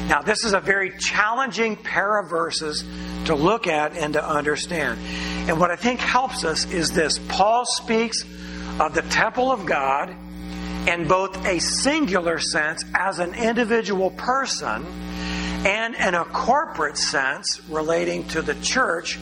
Now, 0.10 0.24
this 0.24 0.43
is 0.43 0.53
a 0.53 0.60
very 0.60 0.97
challenging 0.97 1.76
pair 1.76 2.18
of 2.18 2.32
verses 2.32 2.84
to 3.26 3.36
look 3.36 3.68
at 3.68 3.95
and 3.95 4.14
to 4.14 4.28
understand. 4.28 4.99
And 5.47 5.60
what 5.60 5.70
I 5.70 5.76
think 5.76 5.99
helps 5.99 6.43
us 6.43 6.66
is 6.72 6.91
this 6.91 7.20
Paul 7.30 7.64
speaks 7.66 8.24
of 8.80 8.95
the 8.95 9.03
temple 9.03 9.51
of 9.51 9.68
God 9.68 10.16
in 10.88 11.07
both 11.07 11.45
a 11.45 11.60
singular 11.60 12.39
sense 12.39 12.84
as 12.95 13.20
an 13.20 13.36
individual 13.36 14.10
person 14.10 14.84
and 15.64 15.93
in 15.93 16.16
a 16.16 16.26
corporate 16.26 16.97
sense 16.97 17.62
relating 17.70 18.28
to 18.30 18.41
the 18.41 18.55
church 18.55 19.20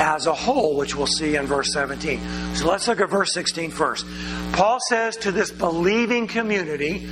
as 0.00 0.26
a 0.26 0.32
whole, 0.32 0.78
which 0.78 0.96
we'll 0.96 1.06
see 1.06 1.36
in 1.36 1.44
verse 1.44 1.74
17. 1.74 2.54
So 2.54 2.68
let's 2.68 2.88
look 2.88 3.00
at 3.00 3.10
verse 3.10 3.34
16 3.34 3.70
first. 3.70 4.06
Paul 4.52 4.78
says 4.88 5.18
to 5.18 5.30
this 5.30 5.50
believing 5.50 6.26
community, 6.26 7.06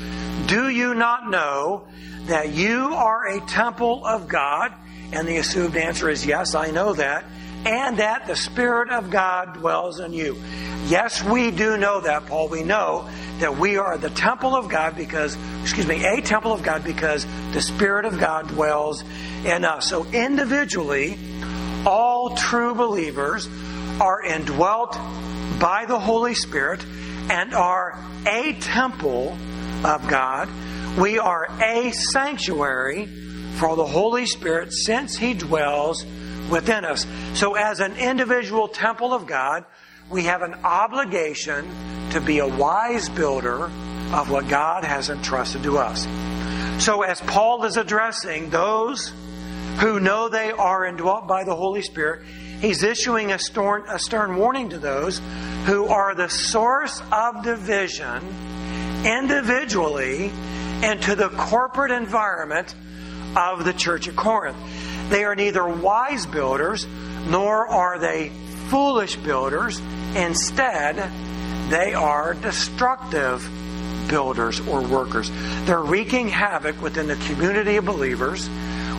Do 0.47 0.71
you 0.71 0.95
not 0.95 1.29
know 1.29 1.87
that 2.31 2.51
you 2.51 2.95
are 2.95 3.29
a 3.29 3.41
temple 3.43 4.05
of 4.05 4.27
God? 4.27 4.73
And 5.13 5.29
the 5.29 5.37
assumed 5.37 5.77
answer 5.77 6.09
is 6.09 6.25
yes, 6.25 6.55
I 6.55 6.71
know 6.71 6.95
that. 6.95 7.25
And 7.67 7.99
that 7.99 8.27
the 8.27 8.37
Spirit 8.37 8.91
of 8.91 9.11
God 9.11 9.55
dwells 9.55 10.01
in 10.01 10.13
you. 10.13 10.41
Yes, 10.87 11.23
we 11.23 11.51
do 11.51 11.77
know 11.77 12.01
that, 12.01 12.27
Paul. 12.27 12.49
We 12.49 12.63
know 12.63 13.09
that 13.39 13.59
we 13.59 13.77
are 13.77 13.99
the 13.99 14.11
temple 14.11 14.55
of 14.57 14.69
God 14.69 14.97
because, 14.97 15.37
excuse 15.63 15.87
me, 15.87 16.05
a 16.05 16.21
temple 16.23 16.53
of 16.53 16.63
God 16.63 16.85
because 16.85 17.27
the 17.53 17.61
Spirit 17.61 18.07
of 18.07 18.19
God 18.19 18.49
dwells 18.49 19.05
in 19.45 19.65
us. 19.65 19.89
So 19.89 20.07
individually, 20.07 21.19
all 21.87 22.37
true 22.37 22.75
believers 22.75 23.49
are 24.01 24.23
indwelt 24.23 24.93
by 25.61 25.85
the 25.87 25.99
Holy 25.99 26.35
Spirit 26.35 26.85
and 27.31 27.55
are 27.55 27.99
a 28.27 28.55
temple 28.61 29.37
of 29.85 30.09
God. 30.09 30.49
We 30.99 31.19
are 31.19 31.47
a 31.63 31.93
sanctuary 31.93 33.07
for 33.59 33.77
the 33.77 33.87
Holy 33.87 34.27
Spirit 34.27 34.73
since 34.73 35.17
He 35.17 35.35
dwells 35.35 36.05
within 36.51 36.85
us. 36.85 37.07
So, 37.35 37.55
as 37.55 37.79
an 37.79 37.97
individual 37.97 38.67
temple 38.67 39.15
of 39.15 39.27
God, 39.27 39.65
we 40.11 40.25
have 40.25 40.43
an 40.43 40.55
obligation 40.65 41.71
to 42.11 42.21
be 42.21 42.41
a 42.41 42.47
wise 42.47 43.09
builder 43.09 43.71
of 44.13 44.31
what 44.31 44.49
God 44.49 44.83
has 44.83 45.11
entrusted 45.11 45.63
to 45.63 45.79
us. 45.79 46.07
So, 46.85 47.03
as 47.03 47.21
Paul 47.21 47.65
is 47.65 47.77
addressing 47.77 48.51
those 48.51 49.13
who 49.79 50.01
know 50.01 50.29
they 50.29 50.51
are 50.51 50.85
indwelt 50.85 51.29
by 51.29 51.45
the 51.45 51.55
Holy 51.55 51.83
Spirit, 51.83 52.27
he's 52.61 52.83
issuing 52.83 53.31
a 53.31 53.39
stern, 53.39 53.85
a 53.89 53.99
stern 53.99 54.37
warning 54.37 54.71
to 54.71 54.79
those 54.79 55.21
who 55.67 55.87
are 55.87 56.17
the 56.17 56.29
source 56.29 57.01
of 57.13 57.45
division 57.45 58.27
individually 59.05 60.33
Mm-hmm. 60.81 60.93
and 60.93 61.03
to 61.03 61.15
the 61.15 61.29
corporate 61.29 61.91
environment 61.91 62.75
of 63.37 63.65
the 63.65 63.73
church 63.73 64.09
at 64.09 64.17
Corinth. 64.17 64.57
They 65.11 65.25
are 65.25 65.37
neither 65.37 65.69
wise 65.69 66.25
builders 66.25 66.87
nor 67.29 67.69
are 67.69 67.99
they 67.99 68.31
foolish 68.69 69.17
builders. 69.17 69.79
Instead, 70.17 71.11
they 71.69 71.93
are 71.93 72.35
destructive 72.35 73.47
builders 74.09 74.61
or 74.61 74.81
workers. 74.81 75.31
They're 75.67 75.83
wreaking 75.83 76.29
havoc 76.29 76.81
within 76.81 77.09
the 77.09 77.17
community 77.27 77.77
of 77.77 77.85
believers 77.85 78.49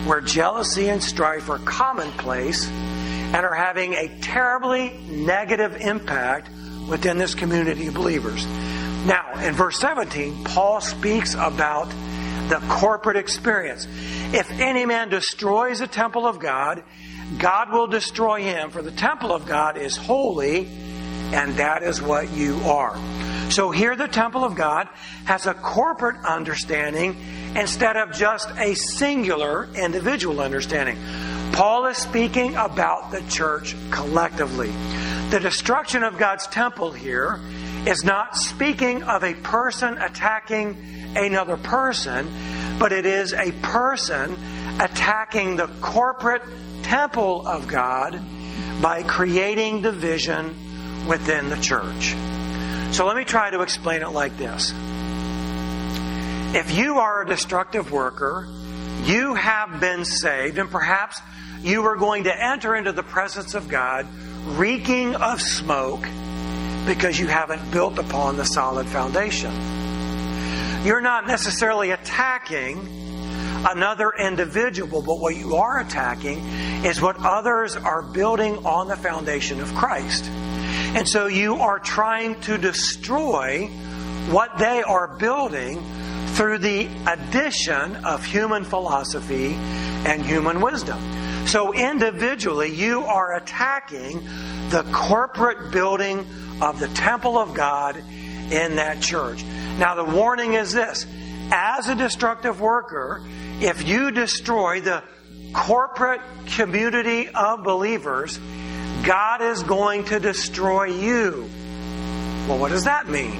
where 0.06 0.20
jealousy 0.20 0.88
and 0.88 1.02
strife 1.02 1.50
are 1.50 1.58
commonplace 1.58 2.68
and 2.68 3.36
are 3.36 3.54
having 3.54 3.94
a 3.94 4.20
terribly 4.20 4.90
negative 5.08 5.76
impact 5.80 6.48
within 6.88 7.18
this 7.18 7.34
community 7.34 7.88
of 7.88 7.94
believers. 7.94 8.46
Now, 9.06 9.32
in 9.44 9.54
verse 9.54 9.80
17, 9.80 10.44
Paul 10.44 10.80
speaks 10.80 11.34
about 11.34 11.88
the 12.48 12.62
corporate 12.68 13.16
experience. 13.16 13.86
If 14.32 14.50
any 14.50 14.86
man 14.86 15.08
destroys 15.08 15.80
the 15.80 15.86
temple 15.86 16.26
of 16.26 16.38
God, 16.38 16.84
God 17.38 17.72
will 17.72 17.86
destroy 17.86 18.42
him, 18.42 18.70
for 18.70 18.82
the 18.82 18.92
temple 18.92 19.32
of 19.32 19.46
God 19.46 19.76
is 19.76 19.96
holy, 19.96 20.66
and 21.32 21.56
that 21.56 21.82
is 21.82 22.00
what 22.00 22.30
you 22.30 22.56
are. 22.64 22.96
So 23.50 23.70
here 23.70 23.96
the 23.96 24.08
temple 24.08 24.44
of 24.44 24.54
God 24.54 24.88
has 25.24 25.46
a 25.46 25.54
corporate 25.54 26.24
understanding 26.24 27.16
instead 27.56 27.96
of 27.96 28.12
just 28.12 28.50
a 28.58 28.74
singular 28.74 29.68
individual 29.74 30.40
understanding. 30.40 30.96
Paul 31.52 31.86
is 31.86 31.98
speaking 31.98 32.54
about 32.54 33.10
the 33.10 33.20
church 33.22 33.74
collectively. 33.90 34.70
The 35.30 35.40
destruction 35.40 36.02
of 36.02 36.18
God's 36.18 36.46
temple 36.46 36.92
here 36.92 37.40
is 37.86 38.04
not 38.04 38.36
speaking 38.36 39.02
of 39.02 39.24
a 39.24 39.34
person 39.34 39.98
attacking 39.98 40.76
another 41.16 41.56
person, 41.56 42.30
but 42.78 42.92
it 42.92 43.06
is 43.06 43.32
a 43.32 43.52
person 43.62 44.36
attacking 44.80 45.56
the 45.56 45.66
corporate 45.80 46.42
temple 46.82 47.46
of 47.46 47.66
God 47.66 48.20
by 48.80 49.02
creating 49.02 49.82
division 49.82 51.06
within 51.06 51.50
the 51.50 51.56
church. 51.56 52.14
So 52.94 53.06
let 53.06 53.16
me 53.16 53.24
try 53.24 53.50
to 53.50 53.62
explain 53.62 54.02
it 54.02 54.10
like 54.10 54.36
this. 54.36 54.72
If 56.54 56.76
you 56.76 56.98
are 56.98 57.22
a 57.22 57.26
destructive 57.26 57.90
worker, 57.90 58.46
you 59.04 59.34
have 59.34 59.80
been 59.80 60.04
saved, 60.04 60.58
and 60.58 60.70
perhaps 60.70 61.20
you 61.62 61.84
are 61.86 61.96
going 61.96 62.24
to 62.24 62.44
enter 62.44 62.76
into 62.76 62.92
the 62.92 63.02
presence 63.02 63.54
of 63.54 63.68
God 63.68 64.06
reeking 64.56 65.14
of 65.14 65.40
smoke 65.40 66.04
because 66.86 67.18
you 67.18 67.26
haven't 67.26 67.70
built 67.70 67.98
upon 67.98 68.36
the 68.36 68.44
solid 68.44 68.88
foundation. 68.88 69.52
You're 70.84 71.00
not 71.00 71.26
necessarily 71.26 71.90
attacking 71.90 72.88
another 73.70 74.10
individual, 74.18 75.02
but 75.02 75.18
what 75.18 75.36
you 75.36 75.56
are 75.56 75.80
attacking 75.80 76.38
is 76.84 77.00
what 77.00 77.16
others 77.18 77.76
are 77.76 78.02
building 78.02 78.66
on 78.66 78.88
the 78.88 78.96
foundation 78.96 79.60
of 79.60 79.72
Christ. 79.74 80.24
And 80.94 81.08
so 81.08 81.26
you 81.26 81.56
are 81.56 81.78
trying 81.78 82.40
to 82.42 82.58
destroy 82.58 83.68
what 84.30 84.58
they 84.58 84.82
are 84.82 85.08
building 85.16 85.82
through 86.34 86.58
the 86.58 86.88
addition 87.06 88.04
of 88.04 88.24
human 88.24 88.64
philosophy 88.64 89.54
and 90.04 90.22
human 90.22 90.60
wisdom. 90.60 90.98
So 91.46 91.72
individually, 91.72 92.74
you 92.74 93.02
are 93.04 93.34
attacking 93.36 94.24
the 94.70 94.86
corporate 94.92 95.70
building 95.70 96.26
of 96.62 96.80
the 96.80 96.88
temple 96.88 97.36
of 97.36 97.54
God 97.54 97.96
in 97.96 98.76
that 98.76 99.00
church. 99.00 99.44
Now, 99.78 99.94
the 99.94 100.04
warning 100.04 100.54
is 100.54 100.72
this 100.72 101.06
as 101.50 101.88
a 101.88 101.94
destructive 101.94 102.60
worker, 102.60 103.22
if 103.60 103.86
you 103.86 104.10
destroy 104.10 104.80
the 104.80 105.02
corporate 105.52 106.22
community 106.46 107.28
of 107.28 107.62
believers, 107.62 108.38
God 109.04 109.42
is 109.42 109.62
going 109.62 110.04
to 110.06 110.20
destroy 110.20 110.84
you. 110.84 111.50
Well, 112.48 112.58
what 112.58 112.70
does 112.70 112.84
that 112.84 113.08
mean? 113.08 113.36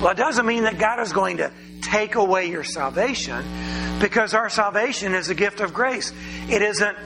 Well, 0.00 0.12
it 0.12 0.16
doesn't 0.16 0.46
mean 0.46 0.64
that 0.64 0.78
God 0.78 1.00
is 1.00 1.12
going 1.12 1.38
to 1.38 1.50
take 1.84 2.14
away 2.14 2.50
your 2.50 2.64
salvation 2.64 3.44
because 4.00 4.34
our 4.34 4.48
salvation 4.48 5.14
is 5.14 5.28
a 5.28 5.34
gift 5.34 5.60
of 5.60 5.72
grace. 5.72 6.12
It 6.48 6.62
isn't 6.62 6.96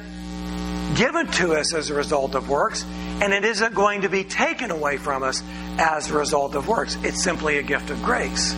given 0.96 1.26
to 1.32 1.54
us 1.54 1.74
as 1.74 1.90
a 1.90 1.94
result 1.94 2.34
of 2.34 2.48
works, 2.48 2.84
and 3.20 3.32
it 3.32 3.44
isn't 3.44 3.74
going 3.74 4.02
to 4.02 4.08
be 4.08 4.24
taken 4.24 4.70
away 4.70 4.96
from 4.96 5.22
us 5.22 5.42
as 5.78 6.10
a 6.10 6.16
result 6.16 6.54
of 6.54 6.66
works. 6.66 6.96
It's 7.02 7.22
simply 7.22 7.58
a 7.58 7.62
gift 7.62 7.90
of 7.90 8.02
grace. 8.02 8.54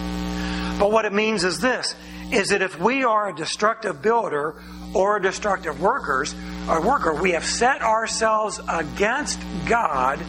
But 0.78 0.92
what 0.92 1.04
it 1.04 1.12
means 1.12 1.44
is 1.44 1.60
this 1.60 1.94
is 2.32 2.50
that 2.50 2.62
if 2.62 2.78
we 2.78 3.04
are 3.04 3.28
a 3.28 3.34
destructive 3.34 4.00
builder 4.00 4.54
or 4.94 5.16
a 5.16 5.22
destructive 5.22 5.80
workers 5.80 6.34
or 6.68 6.80
worker, 6.80 7.12
we 7.12 7.32
have 7.32 7.44
set 7.44 7.82
ourselves 7.82 8.60
against 8.68 9.40
God, 9.68 10.20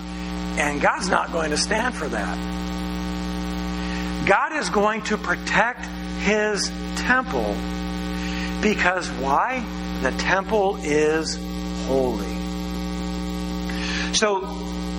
and 0.57 0.81
God's 0.81 1.09
not 1.09 1.31
going 1.31 1.51
to 1.51 1.57
stand 1.57 1.95
for 1.95 2.07
that. 2.07 2.70
God 4.25 4.53
is 4.53 4.69
going 4.69 5.01
to 5.03 5.17
protect 5.17 5.85
his 6.21 6.71
temple 6.97 7.55
because 8.61 9.09
why? 9.09 9.65
The 10.01 10.11
temple 10.11 10.77
is 10.83 11.39
holy. 11.87 12.37
So 14.13 14.41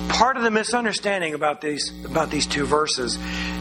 part 0.09 0.37
of 0.37 0.43
the 0.43 0.51
misunderstanding 0.51 1.33
about 1.33 1.61
these 1.61 1.91
about 2.05 2.29
these 2.29 2.45
two 2.45 2.65
verses 2.65 3.17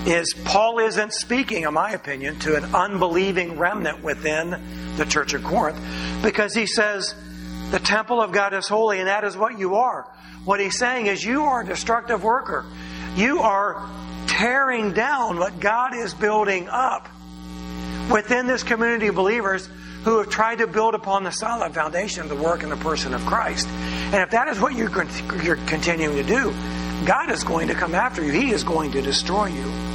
is 0.07 0.35
Paul 0.45 0.81
isn't 0.81 1.13
speaking, 1.13 1.63
in 1.63 1.75
my 1.75 1.93
opinion, 1.93 2.39
to 2.41 2.57
an 2.57 2.75
unbelieving 2.75 3.59
remnant 3.59 4.03
within 4.03 4.95
the 4.97 5.05
church 5.05 5.35
of 5.35 5.45
Corinth, 5.45 5.81
because 6.23 6.55
he 6.55 6.67
says 6.67 7.15
the 7.71 7.79
temple 7.79 8.21
of 8.21 8.33
God 8.33 8.55
is 8.55 8.69
holy, 8.69 8.99
and 8.99 9.09
that 9.09 9.25
is 9.25 9.37
what 9.37 9.59
you 9.59 9.77
are. 9.77 10.07
What 10.45 10.61
he's 10.61 10.79
saying 10.79 11.07
is 11.07 11.25
you 11.25 11.45
are 11.45 11.63
a 11.63 11.67
destructive 11.67 12.25
worker. 12.25 12.65
You 13.15 13.41
are 13.41 13.89
tearing 14.27 14.93
down 14.93 15.39
what 15.39 15.61
God 15.61 15.95
is 15.95 16.15
building 16.15 16.69
up 16.69 17.09
within 18.11 18.47
this 18.47 18.63
community 18.63 19.09
of 19.09 19.15
believers 19.15 19.69
who 20.05 20.19
have 20.19 20.29
tried 20.29 20.59
to 20.59 20.67
build 20.67 20.95
upon 20.95 21.23
the 21.23 21.31
solid 21.31 21.75
foundation 21.75 22.23
of 22.23 22.29
the 22.29 22.37
work 22.37 22.63
and 22.63 22.73
the 22.73 22.77
person 22.77 23.15
of 23.15 23.25
Christ. 23.25 23.67
And 23.69 24.17
if 24.17 24.31
that 24.31 24.49
is 24.49 24.61
what 24.61 24.75
you're, 24.75 24.91
you're 25.43 25.57
continuing 25.67 26.17
to 26.17 26.25
do, 26.25 26.53
God 27.07 27.31
is 27.31 27.45
going 27.45 27.69
to 27.69 27.75
come 27.75 27.95
after 27.95 28.25
you. 28.25 28.33
He 28.33 28.51
is 28.51 28.65
going 28.65 28.93
to 28.93 29.03
destroy 29.03 29.47
you. 29.47 29.93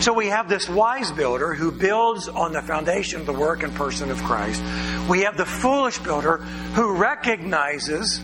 So 0.00 0.14
we 0.14 0.28
have 0.28 0.48
this 0.48 0.68
wise 0.68 1.12
builder 1.12 1.52
who 1.52 1.70
builds 1.70 2.26
on 2.28 2.52
the 2.52 2.62
foundation 2.62 3.20
of 3.20 3.26
the 3.26 3.34
work 3.34 3.62
and 3.62 3.74
person 3.74 4.10
of 4.10 4.18
Christ. 4.22 4.62
We 5.10 5.22
have 5.22 5.36
the 5.36 5.44
foolish 5.44 5.98
builder 5.98 6.38
who 6.38 6.94
recognizes 6.94 8.18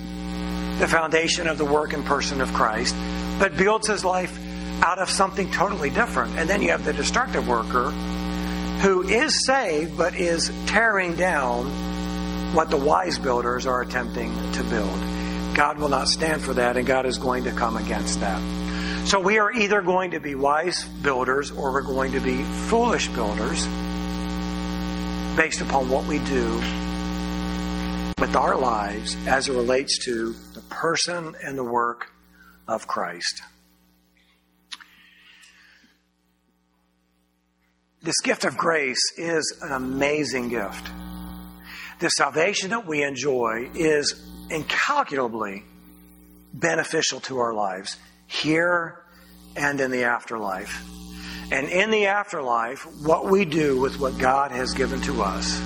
the 0.78 0.88
foundation 0.88 1.46
of 1.46 1.58
the 1.58 1.66
work 1.66 1.92
and 1.92 2.04
person 2.04 2.40
of 2.40 2.52
Christ, 2.54 2.94
but 3.38 3.56
builds 3.56 3.88
his 3.88 4.04
life 4.04 4.38
out 4.82 4.98
of 4.98 5.10
something 5.10 5.50
totally 5.50 5.90
different. 5.90 6.38
And 6.38 6.48
then 6.48 6.62
you 6.62 6.70
have 6.70 6.84
the 6.84 6.92
destructive 6.92 7.48
worker 7.48 7.90
who 8.80 9.02
is 9.02 9.44
saved 9.46 9.96
but 9.96 10.14
is 10.14 10.50
tearing 10.66 11.14
down 11.14 11.66
what 12.54 12.70
the 12.70 12.76
wise 12.76 13.18
builders 13.18 13.66
are 13.66 13.82
attempting 13.82 14.32
to 14.52 14.62
build. 14.64 14.98
God 15.54 15.78
will 15.78 15.88
not 15.88 16.08
stand 16.08 16.42
for 16.42 16.52
that, 16.54 16.76
and 16.76 16.86
God 16.86 17.06
is 17.06 17.16
going 17.16 17.44
to 17.44 17.52
come 17.52 17.76
against 17.76 18.20
that. 18.20 18.40
So 19.06 19.20
we 19.20 19.38
are 19.38 19.52
either 19.52 19.80
going 19.80 20.10
to 20.10 20.20
be 20.20 20.34
wise 20.34 20.84
builders 20.84 21.50
or 21.50 21.72
we're 21.72 21.82
going 21.82 22.12
to 22.12 22.20
be 22.20 22.42
foolish 22.42 23.08
builders 23.08 23.66
based 25.36 25.60
upon 25.60 25.88
what 25.88 26.06
we 26.06 26.18
do 26.20 26.60
with 28.18 28.34
our 28.34 28.56
lives 28.56 29.16
as 29.26 29.48
it 29.48 29.52
relates 29.52 30.04
to 30.06 30.32
the 30.54 30.60
person 30.62 31.34
and 31.42 31.56
the 31.56 31.64
work 31.64 32.10
of 32.68 32.86
Christ. 32.86 33.42
This 38.02 38.20
gift 38.20 38.44
of 38.44 38.56
grace 38.56 39.02
is 39.16 39.58
an 39.62 39.72
amazing 39.72 40.48
gift. 40.48 40.88
The 41.98 42.08
salvation 42.10 42.70
that 42.70 42.86
we 42.86 43.02
enjoy 43.02 43.70
is 43.74 44.30
incalculably 44.50 45.64
beneficial 46.52 47.20
to 47.20 47.38
our 47.38 47.52
lives 47.52 47.96
here 48.26 49.02
and 49.56 49.80
in 49.80 49.90
the 49.90 50.04
afterlife. 50.04 50.84
And 51.50 51.68
in 51.68 51.90
the 51.90 52.06
afterlife, 52.06 52.86
what 53.02 53.30
we 53.30 53.44
do 53.44 53.80
with 53.80 53.98
what 53.98 54.18
God 54.18 54.50
has 54.50 54.72
given 54.74 55.00
to 55.02 55.22
us 55.22 55.60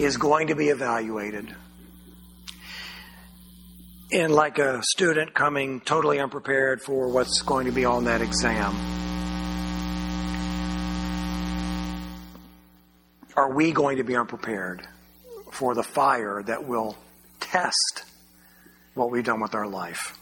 is 0.00 0.16
going 0.16 0.48
to 0.48 0.54
be 0.54 0.68
evaluated. 0.68 1.54
And 4.10 4.32
like 4.32 4.58
a 4.58 4.82
student 4.82 5.34
coming 5.34 5.80
totally 5.80 6.18
unprepared 6.18 6.80
for 6.80 7.08
what's 7.08 7.42
going 7.42 7.66
to 7.66 7.72
be 7.72 7.84
on 7.84 8.04
that 8.04 8.22
exam. 8.22 8.74
Are 13.36 13.52
we 13.52 13.70
going 13.72 13.98
to 13.98 14.04
be 14.04 14.16
unprepared 14.16 14.86
for 15.52 15.74
the 15.74 15.82
fire 15.82 16.42
that 16.42 16.66
will 16.66 16.96
test 17.38 18.04
what 18.94 19.10
we've 19.10 19.24
done 19.24 19.40
with 19.40 19.54
our 19.54 19.68
life? 19.68 20.17